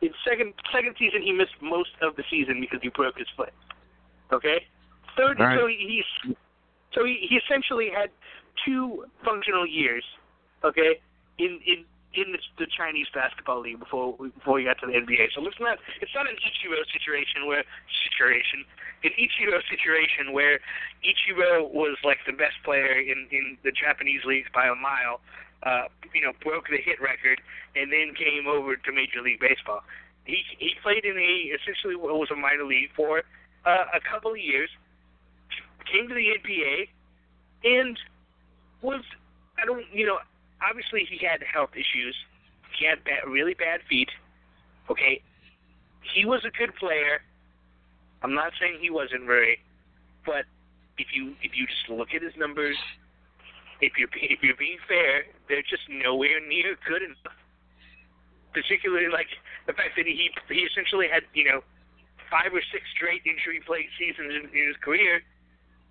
In 0.00 0.10
second 0.26 0.54
second 0.72 0.96
season, 0.98 1.22
he 1.22 1.32
missed 1.32 1.54
most 1.62 1.90
of 2.02 2.16
the 2.16 2.24
season 2.30 2.60
because 2.60 2.80
he 2.82 2.88
broke 2.88 3.18
his 3.18 3.28
foot. 3.36 3.52
Okay. 4.32 4.64
Third, 5.16 5.38
right. 5.38 5.58
so 5.58 5.66
he, 5.68 6.02
he's 6.24 6.34
so 6.92 7.04
he, 7.04 7.26
he 7.28 7.36
essentially 7.36 7.88
had 7.94 8.10
two 8.64 9.04
functional 9.24 9.66
years. 9.66 10.04
Okay, 10.64 10.98
in 11.38 11.60
in 11.66 11.84
in 12.14 12.32
the, 12.32 12.38
the 12.58 12.66
Chinese 12.70 13.06
basketball 13.12 13.60
league 13.60 13.78
before 13.78 14.16
before 14.16 14.58
he 14.58 14.64
got 14.64 14.78
to 14.80 14.86
the 14.86 14.94
NBA. 14.94 15.34
So 15.34 15.44
it's 15.46 15.60
not 15.60 15.78
it's 16.00 16.14
not 16.14 16.28
an 16.28 16.36
Ichiro 16.38 16.82
situation 16.92 17.46
where 17.46 17.64
situation 18.06 18.64
an 19.02 19.10
Ichiro 19.18 19.60
situation 19.68 20.32
where 20.32 20.60
Ichiro 21.02 21.70
was 21.70 21.98
like 22.04 22.18
the 22.26 22.32
best 22.32 22.56
player 22.64 22.98
in 22.98 23.26
in 23.30 23.58
the 23.62 23.72
Japanese 23.72 24.24
leagues 24.24 24.48
by 24.54 24.66
a 24.66 24.74
mile. 24.74 25.20
Uh, 25.62 25.88
you 26.12 26.20
know, 26.20 26.32
broke 26.44 26.68
the 26.68 26.76
hit 26.76 27.00
record 27.00 27.40
and 27.74 27.90
then 27.90 28.12
came 28.14 28.46
over 28.46 28.76
to 28.76 28.92
Major 28.92 29.22
League 29.22 29.40
Baseball. 29.40 29.80
He 30.24 30.42
he 30.58 30.72
played 30.82 31.04
in 31.04 31.16
a 31.16 31.32
essentially 31.56 31.96
what 31.96 32.14
was 32.14 32.30
a 32.30 32.36
minor 32.36 32.64
league 32.64 32.90
for 32.94 33.22
uh, 33.64 33.84
a 33.94 34.00
couple 34.00 34.32
of 34.32 34.38
years. 34.38 34.70
Came 35.90 36.08
to 36.08 36.14
the 36.14 36.36
NBA 36.36 36.88
and 37.64 37.98
was 38.82 39.02
I 39.58 39.64
don't 39.64 39.84
you 39.92 40.06
know 40.06 40.18
obviously 40.68 41.06
he 41.08 41.24
had 41.24 41.42
health 41.42 41.70
issues. 41.74 42.14
He 42.78 42.86
had 42.86 43.04
bad, 43.04 43.28
really 43.28 43.54
bad 43.54 43.80
feet. 43.88 44.10
Okay, 44.90 45.22
he 46.02 46.24
was 46.24 46.44
a 46.44 46.50
good 46.50 46.74
player. 46.76 47.22
I'm 48.22 48.34
not 48.34 48.52
saying 48.60 48.78
he 48.80 48.90
wasn't 48.90 49.26
very, 49.26 49.58
but 50.24 50.44
if 50.98 51.08
you 51.14 51.34
if 51.42 51.52
you 51.56 51.66
just 51.66 51.88
look 51.88 52.08
at 52.14 52.22
his 52.22 52.36
numbers 52.36 52.76
if 53.80 53.98
you're 53.98 54.08
if 54.32 54.42
you're 54.42 54.56
being 54.56 54.78
fair, 54.86 55.26
they're 55.48 55.62
just 55.62 55.88
nowhere 55.88 56.40
near 56.40 56.76
good 56.86 57.02
enough. 57.02 57.36
Particularly 58.52 59.10
like 59.10 59.28
the 59.66 59.72
fact 59.72 59.96
that 59.96 60.06
he 60.06 60.30
he 60.48 60.60
essentially 60.64 61.08
had 61.10 61.24
you 61.34 61.44
know 61.44 61.62
five 62.30 62.54
or 62.54 62.62
six 62.72 62.84
straight 62.94 63.22
injury 63.26 63.60
plagued 63.64 63.92
seasons 63.98 64.32
in, 64.32 64.48
in 64.54 64.66
his 64.68 64.78
career. 64.80 65.22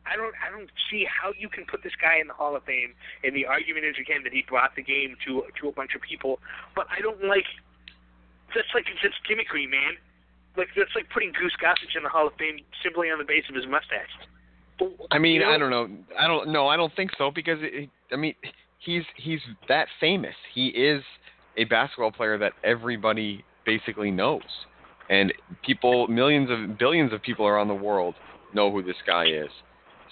I 0.05 0.15
don't 0.15 0.33
I 0.45 0.51
don't 0.51 0.69
see 0.89 1.05
how 1.07 1.31
you 1.37 1.49
can 1.49 1.65
put 1.65 1.83
this 1.83 1.93
guy 1.99 2.19
in 2.19 2.27
the 2.27 2.33
Hall 2.33 2.55
of 2.55 2.63
Fame. 2.63 2.93
And 3.23 3.35
the 3.35 3.45
argument 3.45 3.85
is 3.85 3.95
again 3.99 4.23
that 4.23 4.33
he 4.33 4.43
brought 4.47 4.75
the 4.75 4.83
game 4.83 5.15
to 5.25 5.43
to 5.61 5.69
a 5.69 5.71
bunch 5.71 5.95
of 5.95 6.01
people. 6.01 6.39
But 6.75 6.87
I 6.91 7.01
don't 7.01 7.23
like 7.23 7.47
that's 8.55 8.67
like 8.73 8.85
that's 9.01 9.15
gimmickry, 9.29 9.69
man. 9.69 9.95
Like 10.57 10.69
that's 10.75 10.93
like 10.95 11.09
putting 11.09 11.31
Goose 11.31 11.55
Gossage 11.61 11.95
in 11.95 12.03
the 12.03 12.09
Hall 12.09 12.27
of 12.27 12.33
Fame 12.35 12.59
simply 12.83 13.09
on 13.09 13.17
the 13.17 13.25
base 13.25 13.45
of 13.49 13.55
his 13.55 13.65
mustache. 13.65 14.11
I 15.11 15.19
mean, 15.19 15.35
You 15.35 15.39
know? 15.41 15.49
I 15.49 15.57
don't 15.57 15.69
know. 15.69 15.89
I 16.19 16.27
don't 16.27 16.49
no, 16.49 16.67
I 16.67 16.75
don't 16.75 16.93
think 16.95 17.11
so 17.17 17.31
because 17.31 17.59
it, 17.61 17.89
I 18.11 18.15
mean, 18.15 18.35
he's 18.79 19.03
he's 19.15 19.39
that 19.69 19.87
famous. 19.99 20.35
He 20.53 20.67
is 20.67 21.03
a 21.57 21.65
basketball 21.65 22.11
player 22.11 22.37
that 22.37 22.53
everybody 22.63 23.43
basically 23.65 24.11
knows. 24.11 24.41
And 25.09 25.33
people 25.65 26.07
millions 26.07 26.49
of 26.49 26.77
billions 26.77 27.13
of 27.13 27.21
people 27.21 27.45
around 27.45 27.67
the 27.67 27.75
world 27.75 28.15
know 28.53 28.71
who 28.71 28.83
this 28.83 28.95
guy 29.05 29.25
is. 29.25 29.49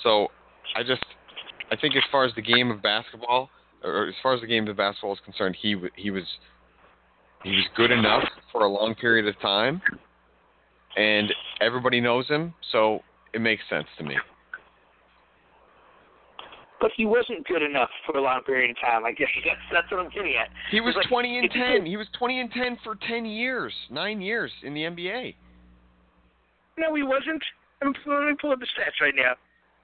So, 0.03 0.27
I 0.75 0.83
just 0.83 1.03
I 1.71 1.75
think 1.75 1.95
as 1.95 2.03
far 2.11 2.25
as 2.25 2.33
the 2.35 2.41
game 2.41 2.71
of 2.71 2.81
basketball 2.81 3.49
or 3.83 4.07
as 4.07 4.15
far 4.21 4.33
as 4.33 4.41
the 4.41 4.47
game 4.47 4.67
of 4.67 4.77
basketball 4.77 5.13
is 5.13 5.19
concerned, 5.25 5.57
he 5.61 5.75
he 5.95 6.11
was 6.11 6.25
he 7.43 7.51
was 7.51 7.65
good 7.75 7.91
enough 7.91 8.23
for 8.51 8.65
a 8.65 8.69
long 8.69 8.95
period 8.95 9.27
of 9.27 9.39
time 9.41 9.81
and 10.97 11.33
everybody 11.61 12.01
knows 12.01 12.27
him, 12.27 12.53
so 12.71 12.99
it 13.33 13.41
makes 13.41 13.63
sense 13.69 13.87
to 13.97 14.03
me. 14.03 14.15
But 16.79 16.91
he 16.97 17.05
wasn't 17.05 17.45
good 17.47 17.61
enough 17.61 17.89
for 18.05 18.17
a 18.17 18.21
long 18.21 18.41
period 18.41 18.71
of 18.71 18.77
time. 18.81 19.05
I 19.05 19.11
guess 19.11 19.27
that's 19.45 19.59
that's 19.71 19.91
what 19.91 19.99
I'm 19.99 20.09
getting 20.09 20.33
at. 20.35 20.49
He 20.71 20.81
was 20.81 20.95
like, 20.95 21.07
20 21.07 21.39
and 21.39 21.51
10. 21.51 21.85
He 21.85 21.95
was 21.95 22.07
20 22.17 22.41
and 22.41 22.51
10 22.51 22.79
for 22.83 22.95
10 23.07 23.25
years, 23.25 23.71
nine 23.91 24.19
years 24.19 24.51
in 24.63 24.73
the 24.73 24.81
NBA. 24.81 25.35
No, 26.79 26.95
he 26.95 27.03
wasn't. 27.03 27.43
I'm, 27.83 27.93
let 28.07 28.27
me 28.27 28.33
pull 28.39 28.51
up 28.51 28.59
the 28.59 28.65
stats 28.65 28.99
right 28.99 29.13
now. 29.15 29.33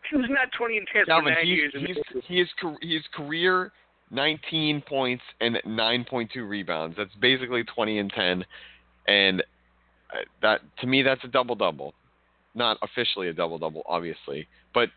He 0.10 0.18
was 0.18 0.28
not 0.30 0.48
20 0.58 0.78
and 0.78 0.88
10 0.92 1.02
for 1.04 1.06
Calvin, 1.06 1.34
nine 1.34 1.46
he's, 1.46 1.58
years. 1.58 1.74
he's, 1.76 2.24
he 2.28 2.42
is 2.42 2.48
he 2.82 2.96
is 2.96 3.04
career 3.14 3.72
19 4.12 4.82
points 4.88 5.24
and 5.42 5.58
9.2 5.66 6.48
rebounds. 6.48 6.96
That's 6.98 7.14
basically 7.20 7.64
20 7.64 8.00
and 8.00 8.12
10, 8.12 8.46
and 9.08 9.42
uh, 9.42 10.18
that 10.42 10.62
to 10.80 10.88
me 10.88 11.02
that's 11.02 11.24
a 11.24 11.28
double 11.28 11.56
double. 11.56 11.94
Not 12.56 12.78
officially 12.82 13.28
a 13.28 13.34
double 13.34 13.60
double, 13.60 13.84
obviously, 13.86 14.48
but 14.74 14.90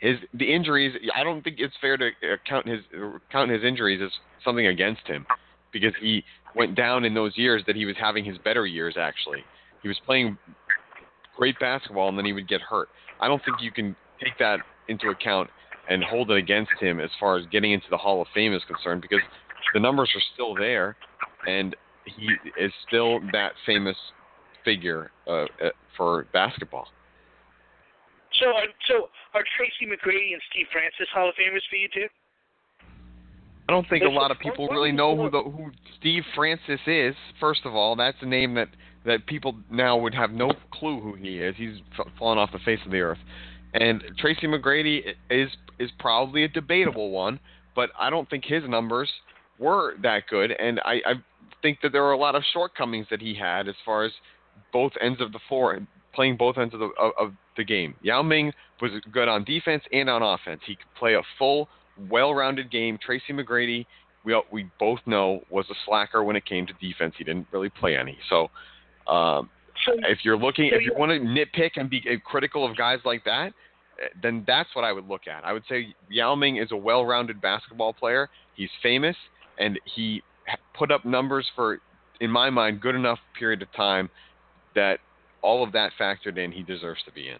his 0.00 0.16
the 0.34 0.52
injuries. 0.52 0.94
I 1.14 1.22
don't 1.22 1.42
think 1.42 1.56
it's 1.58 1.74
fair 1.80 1.96
to 1.96 2.08
uh, 2.08 2.36
count 2.48 2.66
his 2.66 2.80
uh, 2.96 3.18
count 3.30 3.50
his 3.50 3.62
injuries 3.62 4.00
as 4.02 4.10
something 4.44 4.66
against 4.66 5.06
him 5.06 5.26
because 5.72 5.92
he 6.00 6.24
went 6.54 6.74
down 6.74 7.04
in 7.04 7.14
those 7.14 7.36
years 7.36 7.62
that 7.66 7.76
he 7.76 7.84
was 7.84 7.96
having 7.98 8.24
his 8.24 8.38
better 8.38 8.66
years. 8.66 8.96
Actually, 8.98 9.44
he 9.82 9.88
was 9.88 9.98
playing 10.06 10.38
great 11.36 11.58
basketball 11.60 12.08
and 12.08 12.16
then 12.16 12.24
he 12.24 12.32
would 12.32 12.48
get 12.48 12.60
hurt. 12.60 12.88
I 13.20 13.28
don't 13.28 13.42
think 13.44 13.58
you 13.60 13.70
can 13.70 13.94
take 14.22 14.38
that 14.38 14.60
into 14.88 15.08
account 15.08 15.50
and 15.88 16.02
hold 16.02 16.30
it 16.30 16.36
against 16.36 16.72
him 16.80 17.00
as 17.00 17.10
far 17.18 17.36
as 17.36 17.46
getting 17.46 17.72
into 17.72 17.86
the 17.90 17.96
Hall 17.96 18.20
of 18.20 18.28
Fame 18.34 18.52
is 18.52 18.62
concerned 18.64 19.02
because 19.02 19.20
the 19.74 19.80
numbers 19.80 20.10
are 20.14 20.22
still 20.34 20.54
there 20.54 20.96
and 21.46 21.76
he 22.04 22.28
is 22.58 22.72
still 22.86 23.20
that 23.32 23.52
famous 23.64 23.96
figure 24.64 25.10
uh, 25.26 25.30
uh, 25.30 25.46
for 25.96 26.26
basketball. 26.32 26.88
So, 28.40 28.50
uh, 28.50 28.66
so 28.88 29.08
are 29.34 29.44
Tracy 29.56 29.86
McGrady 29.86 30.32
and 30.32 30.42
Steve 30.50 30.66
Francis 30.72 31.08
Hall 31.12 31.28
of 31.28 31.34
Famers 31.34 31.62
for 31.70 31.76
you 31.76 31.88
too? 31.92 32.06
I 33.68 33.72
don't 33.72 33.88
think 33.88 34.04
a 34.04 34.08
lot 34.08 34.30
of 34.30 34.38
people 34.38 34.68
really 34.68 34.92
know 34.92 35.16
who 35.16 35.28
the 35.28 35.42
who 35.42 35.72
Steve 35.98 36.22
Francis 36.36 36.80
is. 36.86 37.16
First 37.40 37.62
of 37.64 37.74
all, 37.74 37.96
that's 37.96 38.16
a 38.20 38.26
name 38.26 38.54
that 38.54 38.68
that 39.04 39.26
people 39.26 39.56
now 39.70 39.96
would 39.96 40.14
have 40.14 40.30
no 40.30 40.52
clue 40.72 41.00
who 41.00 41.14
he 41.14 41.38
is. 41.38 41.54
He's 41.56 41.78
fallen 42.18 42.38
off 42.38 42.52
the 42.52 42.60
face 42.60 42.78
of 42.84 42.92
the 42.92 43.00
earth. 43.00 43.18
And 43.74 44.02
Tracy 44.18 44.46
McGrady 44.46 45.14
is 45.30 45.50
is 45.78 45.90
probably 45.98 46.44
a 46.44 46.48
debatable 46.48 47.10
one, 47.10 47.38
but 47.74 47.90
I 47.98 48.08
don't 48.08 48.28
think 48.30 48.44
his 48.44 48.62
numbers 48.68 49.10
were 49.58 49.94
that 50.02 50.22
good. 50.30 50.52
And 50.52 50.80
I, 50.80 50.94
I 51.04 51.12
think 51.62 51.78
that 51.82 51.92
there 51.92 52.02
were 52.02 52.12
a 52.12 52.18
lot 52.18 52.34
of 52.34 52.42
shortcomings 52.52 53.06
that 53.10 53.20
he 53.20 53.34
had 53.34 53.68
as 53.68 53.74
far 53.84 54.04
as 54.04 54.12
both 54.72 54.92
ends 55.00 55.20
of 55.20 55.32
the 55.32 55.40
floor, 55.48 55.78
playing 56.14 56.36
both 56.36 56.56
ends 56.58 56.72
of 56.74 56.80
the 56.80 56.90
of, 56.98 57.12
of 57.18 57.32
the 57.56 57.64
game. 57.64 57.94
Yao 58.02 58.22
Ming 58.22 58.52
was 58.80 58.92
good 59.12 59.28
on 59.28 59.44
defense 59.44 59.82
and 59.92 60.08
on 60.08 60.22
offense. 60.22 60.60
He 60.66 60.76
could 60.76 60.86
play 60.98 61.14
a 61.14 61.22
full, 61.38 61.68
well-rounded 62.10 62.70
game. 62.70 62.98
Tracy 63.04 63.32
McGrady, 63.32 63.86
we 64.24 64.40
we 64.50 64.70
both 64.78 65.00
know, 65.06 65.42
was 65.50 65.66
a 65.70 65.74
slacker 65.84 66.22
when 66.22 66.36
it 66.36 66.44
came 66.44 66.66
to 66.66 66.72
defense. 66.74 67.14
He 67.18 67.24
didn't 67.24 67.46
really 67.52 67.70
play 67.70 67.96
any. 67.96 68.18
So, 68.28 68.50
um, 69.10 69.50
So, 69.86 69.92
if 70.08 70.18
you're 70.24 70.36
looking, 70.36 70.70
So 70.70 70.76
if 70.76 70.82
you 70.82 70.92
want 70.96 71.10
to 71.10 71.18
nitpick 71.18 71.72
and 71.76 71.88
be 71.88 72.02
critical 72.24 72.68
of 72.68 72.76
guys 72.76 72.98
like 73.04 73.24
that, 73.24 73.48
uh, 73.48 74.08
then 74.22 74.44
that's 74.46 74.68
what 74.74 74.84
I 74.84 74.92
would 74.92 75.08
look 75.08 75.22
at. 75.26 75.44
I 75.44 75.52
would 75.52 75.62
say 75.68 75.94
Yao 76.10 76.34
Ming 76.34 76.56
is 76.56 76.72
a 76.72 76.76
well-rounded 76.76 77.40
basketball 77.40 77.92
player. 77.92 78.28
He's 78.54 78.68
famous, 78.82 79.16
and 79.58 79.78
he 79.94 80.22
put 80.76 80.90
up 80.90 81.04
numbers 81.04 81.46
for, 81.54 81.80
in 82.20 82.30
my 82.30 82.50
mind, 82.50 82.80
good 82.80 82.94
enough 82.94 83.18
period 83.38 83.62
of 83.62 83.72
time 83.74 84.10
that 84.74 84.98
all 85.42 85.62
of 85.62 85.72
that 85.72 85.92
factored 85.98 86.36
in. 86.36 86.50
He 86.50 86.62
deserves 86.62 87.00
to 87.04 87.12
be 87.12 87.28
in. 87.28 87.38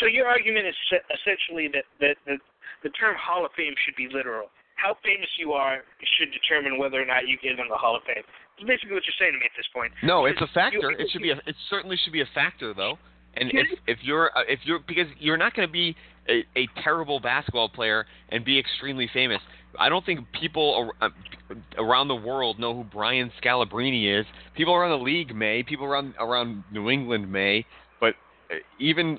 so 0.00 0.06
your 0.06 0.26
argument 0.26 0.66
is 0.66 0.74
essentially 1.20 1.68
that 1.68 1.84
that 2.00 2.16
the, 2.26 2.38
the 2.82 2.90
term 2.90 3.14
Hall 3.18 3.44
of 3.44 3.52
Fame 3.56 3.74
should 3.84 3.96
be 3.96 4.08
literal. 4.12 4.48
How 4.84 4.96
famous 5.02 5.28
you 5.38 5.52
are 5.54 5.78
should 6.18 6.28
determine 6.30 6.76
whether 6.78 7.00
or 7.00 7.06
not 7.06 7.26
you 7.26 7.38
get 7.42 7.52
in 7.58 7.68
the 7.68 7.74
Hall 7.74 7.96
of 7.96 8.02
Fame. 8.04 8.22
That's 8.58 8.68
basically 8.68 8.92
what 8.94 9.02
you're 9.06 9.16
saying 9.18 9.32
to 9.32 9.38
me 9.38 9.46
at 9.46 9.56
this 9.56 9.66
point. 9.72 9.92
No, 10.02 10.26
it's 10.26 10.40
a 10.42 10.46
factor. 10.48 10.90
you- 10.92 10.96
It 10.98 11.10
should 11.10 11.22
be 11.22 11.30
a. 11.30 11.40
It 11.46 11.56
certainly 11.70 11.96
should 12.04 12.12
be 12.12 12.20
a 12.20 12.28
factor, 12.34 12.74
though. 12.74 12.98
And 13.36 13.50
if 13.52 13.66
if 13.86 13.98
you're 14.02 14.30
uh, 14.36 14.42
if 14.46 14.60
you're 14.64 14.80
because 14.80 15.06
you're 15.18 15.38
not 15.38 15.54
going 15.54 15.66
to 15.66 15.72
be 15.72 15.96
a, 16.28 16.44
a 16.56 16.68
terrible 16.82 17.18
basketball 17.18 17.68
player 17.70 18.04
and 18.28 18.44
be 18.44 18.58
extremely 18.58 19.08
famous. 19.12 19.40
I 19.80 19.88
don't 19.88 20.04
think 20.06 20.20
people 20.38 20.92
ar- 21.00 21.08
uh, 21.10 21.54
around 21.78 22.06
the 22.08 22.14
world 22.14 22.60
know 22.60 22.74
who 22.74 22.84
Brian 22.84 23.32
Scalabrine 23.42 24.20
is. 24.20 24.26
People 24.54 24.74
around 24.74 24.96
the 24.98 25.04
league 25.04 25.34
may. 25.34 25.62
People 25.64 25.86
around 25.86 26.14
around 26.20 26.62
New 26.70 26.90
England 26.90 27.32
may. 27.32 27.64
But 28.00 28.14
uh, 28.50 28.56
even 28.78 29.18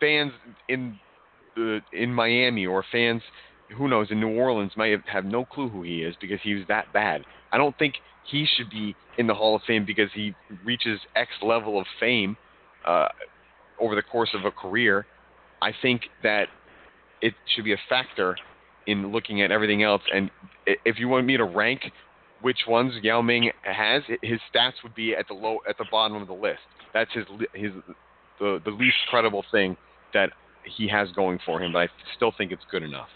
fans 0.00 0.32
in 0.68 0.98
the 1.56 1.80
in 1.92 2.12
Miami 2.12 2.66
or 2.66 2.84
fans 2.92 3.22
who 3.76 3.88
knows 3.88 4.08
in 4.10 4.20
New 4.20 4.36
Orleans 4.36 4.72
might 4.76 4.90
have, 4.90 5.04
have 5.04 5.24
no 5.24 5.44
clue 5.44 5.68
who 5.68 5.82
he 5.82 6.02
is 6.02 6.14
because 6.20 6.38
he 6.42 6.54
was 6.54 6.64
that 6.68 6.92
bad. 6.92 7.24
I 7.52 7.58
don't 7.58 7.76
think 7.78 7.94
he 8.30 8.46
should 8.56 8.70
be 8.70 8.94
in 9.18 9.26
the 9.26 9.34
Hall 9.34 9.56
of 9.56 9.62
Fame 9.66 9.84
because 9.84 10.10
he 10.14 10.34
reaches 10.64 11.00
X 11.16 11.30
level 11.42 11.78
of 11.78 11.86
fame 11.98 12.36
uh, 12.86 13.08
over 13.80 13.94
the 13.94 14.02
course 14.02 14.30
of 14.34 14.44
a 14.44 14.50
career. 14.50 15.06
I 15.62 15.72
think 15.82 16.02
that 16.22 16.48
it 17.20 17.34
should 17.54 17.64
be 17.64 17.72
a 17.72 17.80
factor 17.88 18.36
in 18.86 19.12
looking 19.12 19.42
at 19.42 19.50
everything 19.50 19.82
else. 19.82 20.02
And 20.12 20.30
if 20.66 20.98
you 20.98 21.08
want 21.08 21.26
me 21.26 21.36
to 21.36 21.44
rank 21.44 21.82
which 22.40 22.60
ones 22.66 22.94
Yao 23.02 23.20
Ming 23.20 23.50
has, 23.62 24.02
his 24.22 24.40
stats 24.52 24.82
would 24.82 24.94
be 24.94 25.14
at 25.14 25.28
the 25.28 25.34
low 25.34 25.58
at 25.68 25.76
the 25.76 25.84
bottom 25.90 26.20
of 26.20 26.26
the 26.26 26.34
list. 26.34 26.60
That's 26.94 27.12
his 27.12 27.24
his 27.54 27.72
the 28.38 28.60
the 28.64 28.70
least 28.70 28.96
credible 29.10 29.44
thing 29.50 29.76
that 30.14 30.30
he 30.64 30.88
has 30.88 31.10
going 31.12 31.38
for 31.44 31.60
him, 31.62 31.72
but 31.72 31.80
I 31.80 31.88
still 32.16 32.32
think 32.36 32.52
it's 32.52 32.64
good 32.70 32.82
enough. 32.82 33.08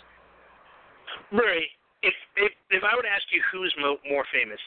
Murray, 1.32 1.66
if 2.02 2.14
if 2.36 2.52
if 2.70 2.82
I 2.84 2.94
would 2.94 3.06
ask 3.06 3.24
you 3.32 3.40
who's 3.52 3.74
mo- 3.80 3.98
more 4.08 4.24
famous, 4.32 4.60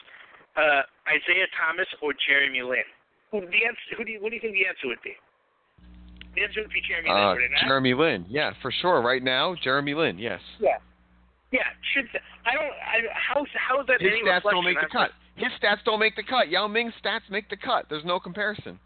uh, 0.56 0.82
Isaiah 1.06 1.48
Thomas 1.56 1.86
or 2.02 2.12
Jeremy 2.26 2.62
Lin, 2.62 2.86
who 3.30 3.40
the 3.40 3.62
answer, 3.66 3.96
who 3.96 4.04
do 4.04 4.12
you, 4.12 4.20
what 4.20 4.30
do 4.30 4.36
you 4.36 4.42
think 4.42 4.54
the 4.54 4.66
answer 4.66 4.88
would 4.88 5.02
be? 5.02 5.14
The 6.34 6.42
answer 6.44 6.60
would 6.62 6.70
be 6.70 6.82
Jeremy 6.82 7.10
Lin, 7.10 7.18
Uh, 7.18 7.34
would? 7.34 7.68
Jeremy 7.68 7.94
Lin, 7.94 8.26
yeah, 8.28 8.52
for 8.62 8.70
sure. 8.70 9.00
Right 9.00 9.22
now, 9.22 9.54
Jeremy 9.62 9.94
Lin, 9.94 10.18
yes. 10.18 10.40
Yeah. 10.60 10.78
Yeah, 11.50 11.64
should 11.94 12.04
I 12.44 12.52
don't 12.52 12.72
I 12.76 13.08
how 13.14 13.46
how 13.56 13.80
is 13.80 13.86
that 13.86 14.00
His 14.00 14.12
stats 14.20 14.42
don't 14.42 14.64
make 14.64 14.80
the 14.80 14.86
cut. 14.92 15.12
His 15.36 15.48
stats 15.56 15.82
don't 15.84 16.00
make 16.00 16.14
the 16.14 16.22
cut. 16.22 16.50
Yao 16.50 16.66
Ming's 16.68 16.92
stats 17.02 17.30
make 17.30 17.48
the 17.48 17.56
cut. 17.56 17.86
There's 17.88 18.04
no 18.04 18.20
comparison. 18.20 18.78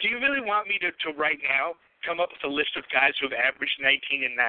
Do 0.00 0.08
you 0.08 0.18
really 0.18 0.40
want 0.40 0.66
me 0.66 0.78
to, 0.80 0.90
to 0.90 1.18
right 1.18 1.38
now 1.44 1.74
come 2.06 2.20
up 2.20 2.30
with 2.32 2.42
a 2.44 2.52
list 2.52 2.76
of 2.76 2.84
guys 2.92 3.12
who 3.20 3.28
have 3.28 3.36
averaged 3.36 3.76
19 3.80 4.24
and 4.24 4.36
9 4.36 4.44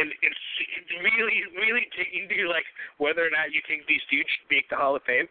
and, 0.00 0.08
see- 0.56 1.00
really, 1.04 1.44
really 1.56 1.84
dig 1.96 2.08
into 2.16 2.48
like 2.48 2.64
whether 2.98 3.20
or 3.24 3.30
not 3.30 3.52
you 3.52 3.60
think 3.68 3.84
these 3.86 4.02
dudes 4.10 4.28
should 4.32 4.48
make 4.50 4.68
the 4.68 4.76
Hall 4.76 4.96
of 4.96 5.02
Fame? 5.04 5.28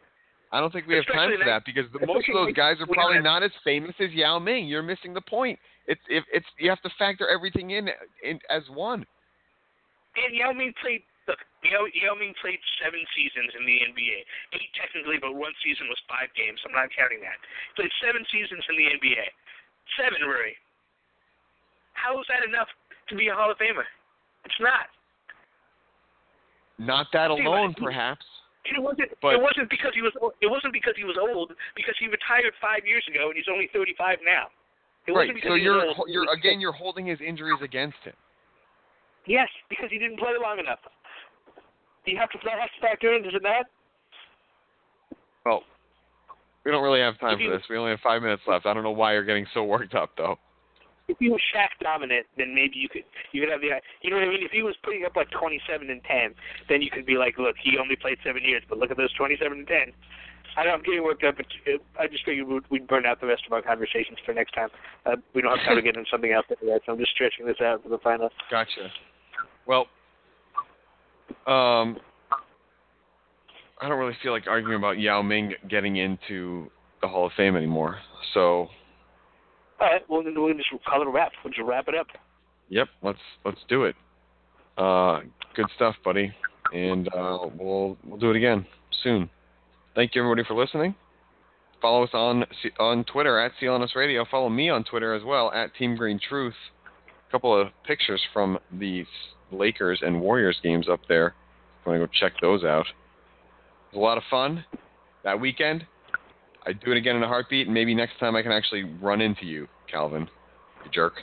I 0.53 0.61
don't 0.61 0.72
think 0.72 0.86
we 0.88 0.95
have 0.95 1.09
time 1.09 1.32
for 1.34 1.41
that- 1.41 1.66
that 1.66 1.66
because 1.66 1.89
the, 1.91 2.05
most 2.05 2.30
of 2.30 2.36
those 2.38 2.53
guys 2.53 2.78
are 2.80 2.88
probably 2.88 3.20
not 3.20 3.41
as 3.43 3.51
famous 3.66 3.95
as 3.99 4.11
Yao 4.13 4.38
Ming. 4.39 4.68
You're 4.70 4.86
missing 4.86 5.13
the 5.13 5.26
point. 5.26 5.57
It's 5.88 6.01
if 6.09 6.24
it's 6.34 6.45
you 6.57 6.70
have 6.70 6.82
to 6.82 6.91
factor 6.97 7.28
everything 7.28 7.72
in, 7.72 7.89
in 8.24 8.39
as 8.49 8.63
one. 8.70 9.05
And 10.16 10.32
Yao 10.34 10.53
Ming 10.53 10.74
played. 10.82 11.03
Look, 11.28 11.41
Yao, 11.66 11.89
Yao 11.89 12.13
Ming 12.13 12.38
played 12.38 12.61
seven 12.78 13.01
seasons 13.18 13.49
in 13.57 13.66
the 13.66 13.78
NBA. 13.89 14.18
Eight 14.53 14.70
technically, 14.78 15.18
but 15.18 15.34
one 15.34 15.51
season 15.66 15.89
was 15.89 15.97
five 16.05 16.30
games. 16.38 16.61
I'm 16.61 16.72
not 16.78 16.93
counting 16.93 17.20
that. 17.26 17.38
Played 17.74 17.89
seven 17.97 18.22
seasons 18.30 18.61
in 18.70 18.78
the 18.78 18.88
NBA. 19.01 19.26
Seven, 19.97 20.22
Rury. 20.22 20.53
How 21.96 22.20
is 22.20 22.28
that 22.30 22.46
enough 22.48 22.68
to 23.10 23.16
be 23.16 23.28
a 23.28 23.34
Hall 23.34 23.50
of 23.50 23.58
Famer? 23.58 23.88
It's 24.46 24.60
not. 24.60 24.88
Not 26.78 27.08
that 27.14 27.32
alone, 27.32 27.74
like, 27.74 27.78
perhaps. 27.78 28.26
It 28.66 28.82
wasn't. 28.82 29.10
But- 29.22 29.36
it 29.36 29.41
wasn't 29.41 29.70
because 29.70 29.93
he 29.96 30.02
was. 30.02 30.14
It 30.41 30.48
wasn't 30.48 30.74
because 30.74 30.93
he 30.98 31.04
was 31.04 31.18
old. 31.18 31.54
Because 31.76 31.96
he 32.00 32.08
retired 32.08 32.54
five 32.60 32.86
years 32.86 33.06
ago, 33.08 33.28
and 33.30 33.38
he's 33.38 33.48
only 33.50 33.68
35 33.74 34.20
now. 34.24 34.50
It 35.08 35.12
Right. 35.12 35.30
wasn't 35.30 35.36
because 35.36 35.50
So 35.50 35.56
you're 35.56 35.93
you're 36.08 36.32
again 36.32 36.60
you're 36.60 36.74
holding 36.74 37.06
his 37.06 37.22
injuries 37.22 37.62
against 37.62 37.98
him. 38.04 38.16
Yes, 39.26 39.50
because 39.70 39.89
he 39.91 39.98
didn't 40.00 40.18
play 40.18 40.36
long 40.38 40.60
enough. 40.60 40.80
Do 42.06 42.12
you 42.12 42.18
have 42.18 42.30
to 42.32 42.39
that 42.43 42.60
has 42.60 42.70
to 42.72 42.82
factor 42.82 43.14
in? 43.14 43.24
Does 43.24 43.34
it 43.34 43.41
not? 43.43 43.66
Oh. 45.12 45.18
Well, 45.46 45.64
we 46.64 46.72
don't 46.72 46.84
really 46.84 47.02
have 47.02 47.20
time 47.20 47.38
for 47.38 47.50
this. 47.50 47.70
We 47.70 47.78
only 47.78 47.91
have 47.91 48.02
five 48.02 48.22
minutes 48.24 48.41
left. 48.48 48.66
I 48.66 48.74
don't 48.74 48.84
know 48.84 48.91
why 48.91 49.14
you're 49.14 49.24
getting 49.24 49.46
so 49.54 49.64
worked 49.64 49.93
up, 49.93 50.16
though. 50.18 50.39
If 51.08 51.18
he 51.20 51.30
was 51.30 51.41
Shaq 51.53 51.78
dominant, 51.82 52.26
then 52.38 52.56
maybe 52.56 52.78
you 52.78 52.89
could 52.89 53.03
you 53.32 53.41
could 53.41 53.51
have 53.51 53.62
the 53.62 53.78
you 54.01 54.10
know 54.10 54.18
what 54.18 54.26
I 54.26 54.30
mean. 54.30 54.43
If 54.43 54.51
he 54.51 54.64
was 54.64 54.76
putting 54.84 55.06
up 55.06 55.16
like 55.16 55.30
27 55.32 55.89
and 55.89 56.03
10, 56.03 56.34
then 56.68 56.82
you 56.82 56.89
could 56.89 57.06
be 57.06 57.18
like, 57.18 57.38
look, 57.38 57.56
he 57.62 57.78
only 57.78 57.95
played 57.95 58.18
seven 58.26 58.41
years, 58.43 58.64
but 58.68 58.80
look 58.80 58.89
at 58.91 58.97
those 58.97 59.14
27 59.14 59.60
and 59.60 59.68
10. 59.68 59.93
I 60.58 60.64
know 60.64 60.72
I'm 60.72 60.84
getting 60.84 61.03
worked 61.03 61.24
up, 61.24 61.36
but 61.38 61.45
uh, 61.68 61.78
I 61.99 62.08
just 62.08 62.24
figured 62.24 62.47
we'd, 62.47 62.64
we'd 62.70 62.88
burn 62.88 63.06
out 63.06 63.20
the 63.20 63.28
rest 63.28 63.43
of 63.45 63.51
our 63.51 63.62
conversations 63.62 64.18
for 64.26 64.34
next 64.34 64.53
time. 64.53 64.70
Uh, 65.06 65.18
we 65.34 65.41
don't 65.41 65.58
have 65.58 65.66
time 65.66 65.76
to 65.76 65.82
get 65.82 65.97
into 65.97 66.10
something 66.10 66.32
else 66.32 66.45
after 66.49 66.66
that, 66.68 66.82
so 66.86 66.93
I'm 66.93 66.99
just 66.99 67.12
stretching 67.12 67.45
this 67.45 67.60
out 67.62 67.84
for 67.84 67.89
the 67.89 67.97
final. 67.97 68.30
Gotcha. 68.49 68.89
Well, 69.68 69.88
um, 71.45 71.97
I 73.82 73.89
don't 73.89 73.99
really 73.99 74.16
feel 74.24 74.32
like 74.32 74.47
arguing 74.47 74.78
about 74.78 74.97
Yao 74.99 75.22
Ming 75.22 75.53
getting 75.70 75.97
into 75.97 76.72
the 77.01 77.08
Hall 77.08 77.26
of 77.26 77.34
Fame 77.36 77.56
anymore. 77.58 77.99
So, 78.34 78.68
All 79.80 79.88
right, 79.88 80.01
well 80.09 80.23
then 80.23 80.34
we'll 80.36 80.53
just 80.53 80.69
call 80.88 81.01
it 81.01 81.07
a 81.07 81.09
wrap. 81.09 81.32
We'll 81.43 81.53
just 81.53 81.65
wrap 81.65 81.88
it 81.88 81.95
up. 81.95 82.07
yep, 82.69 82.88
let's 83.01 83.19
let's 83.43 83.59
do 83.67 83.84
it. 83.84 83.95
Uh, 84.78 85.21
good 85.55 85.67
stuff, 85.76 85.95
buddy, 86.03 86.34
and 86.73 87.07
uh, 87.13 87.47
we'll 87.57 87.97
we'll 88.05 88.19
do 88.19 88.30
it 88.32 88.36
again 88.36 88.65
soon. 89.03 89.30
Thank 89.95 90.15
you 90.15 90.21
everybody 90.21 90.45
for 90.47 90.55
listening. 90.55 90.95
Follow 91.82 92.03
us 92.03 92.09
on 92.13 92.45
on 92.80 93.03
Twitter 93.03 93.39
at 93.39 93.51
CLNS 93.61 93.95
Radio. 93.95 94.26
Follow 94.30 94.49
me 94.49 94.69
on 94.69 94.84
Twitter 94.84 95.13
as 95.13 95.23
well 95.23 95.51
at 95.51 95.76
Team 95.76 95.95
Green 95.95 96.19
Truth. 96.19 96.55
A 97.28 97.32
couple 97.32 97.59
of 97.59 97.67
pictures 97.86 98.21
from 98.34 98.57
the 98.71 99.05
Lakers 99.51 99.99
and 100.01 100.21
Warriors 100.21 100.57
games 100.63 100.88
up 100.89 101.01
there. 101.07 101.28
If 101.28 101.86
you 101.86 101.91
want 101.91 102.01
to 102.01 102.07
go 102.07 102.11
check 102.19 102.34
those 102.41 102.63
out. 102.63 102.86
It 103.91 103.95
was 103.95 103.97
a 103.97 103.99
lot 103.99 104.17
of 104.17 104.23
fun 104.30 104.65
that 105.23 105.39
weekend. 105.39 105.86
I'd 106.68 106.80
do 106.82 106.91
it 106.91 106.97
again 106.97 107.16
in 107.16 107.24
a 107.24 107.28
heartbeat, 107.28 107.68
and 107.68 107.74
maybe 107.74 107.93
next 107.93 108.20
time 108.20 108.36
I 108.36 108.41
can 108.41 108.51
actually 108.51 108.84
run 109.01 109.22
into 109.22 109.45
you, 109.45 109.68
Calvin, 109.91 110.28
you 110.84 110.91
jerk. 110.91 111.13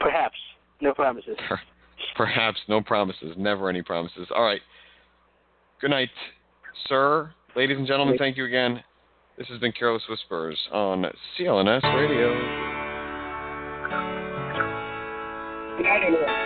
Perhaps. 0.00 0.36
No 0.80 0.92
promises. 0.92 1.36
Perhaps 2.16 2.58
no 2.68 2.80
promises, 2.80 3.34
never 3.36 3.70
any 3.70 3.82
promises. 3.82 4.28
All 4.34 4.44
right. 4.44 4.60
Good 5.80 5.90
night, 5.90 6.10
sir. 6.88 7.32
Ladies 7.54 7.78
and 7.78 7.86
gentlemen, 7.86 8.16
thank 8.18 8.36
you 8.36 8.44
again. 8.44 8.82
This 9.38 9.46
has 9.48 9.58
been 9.60 9.72
Careless 9.72 10.02
Whispers 10.08 10.58
on 10.72 11.04
CLNS 11.38 11.82
Radio. 11.94 12.34
Good 15.76 15.84
night, 15.84 16.02
everyone. 16.06 16.45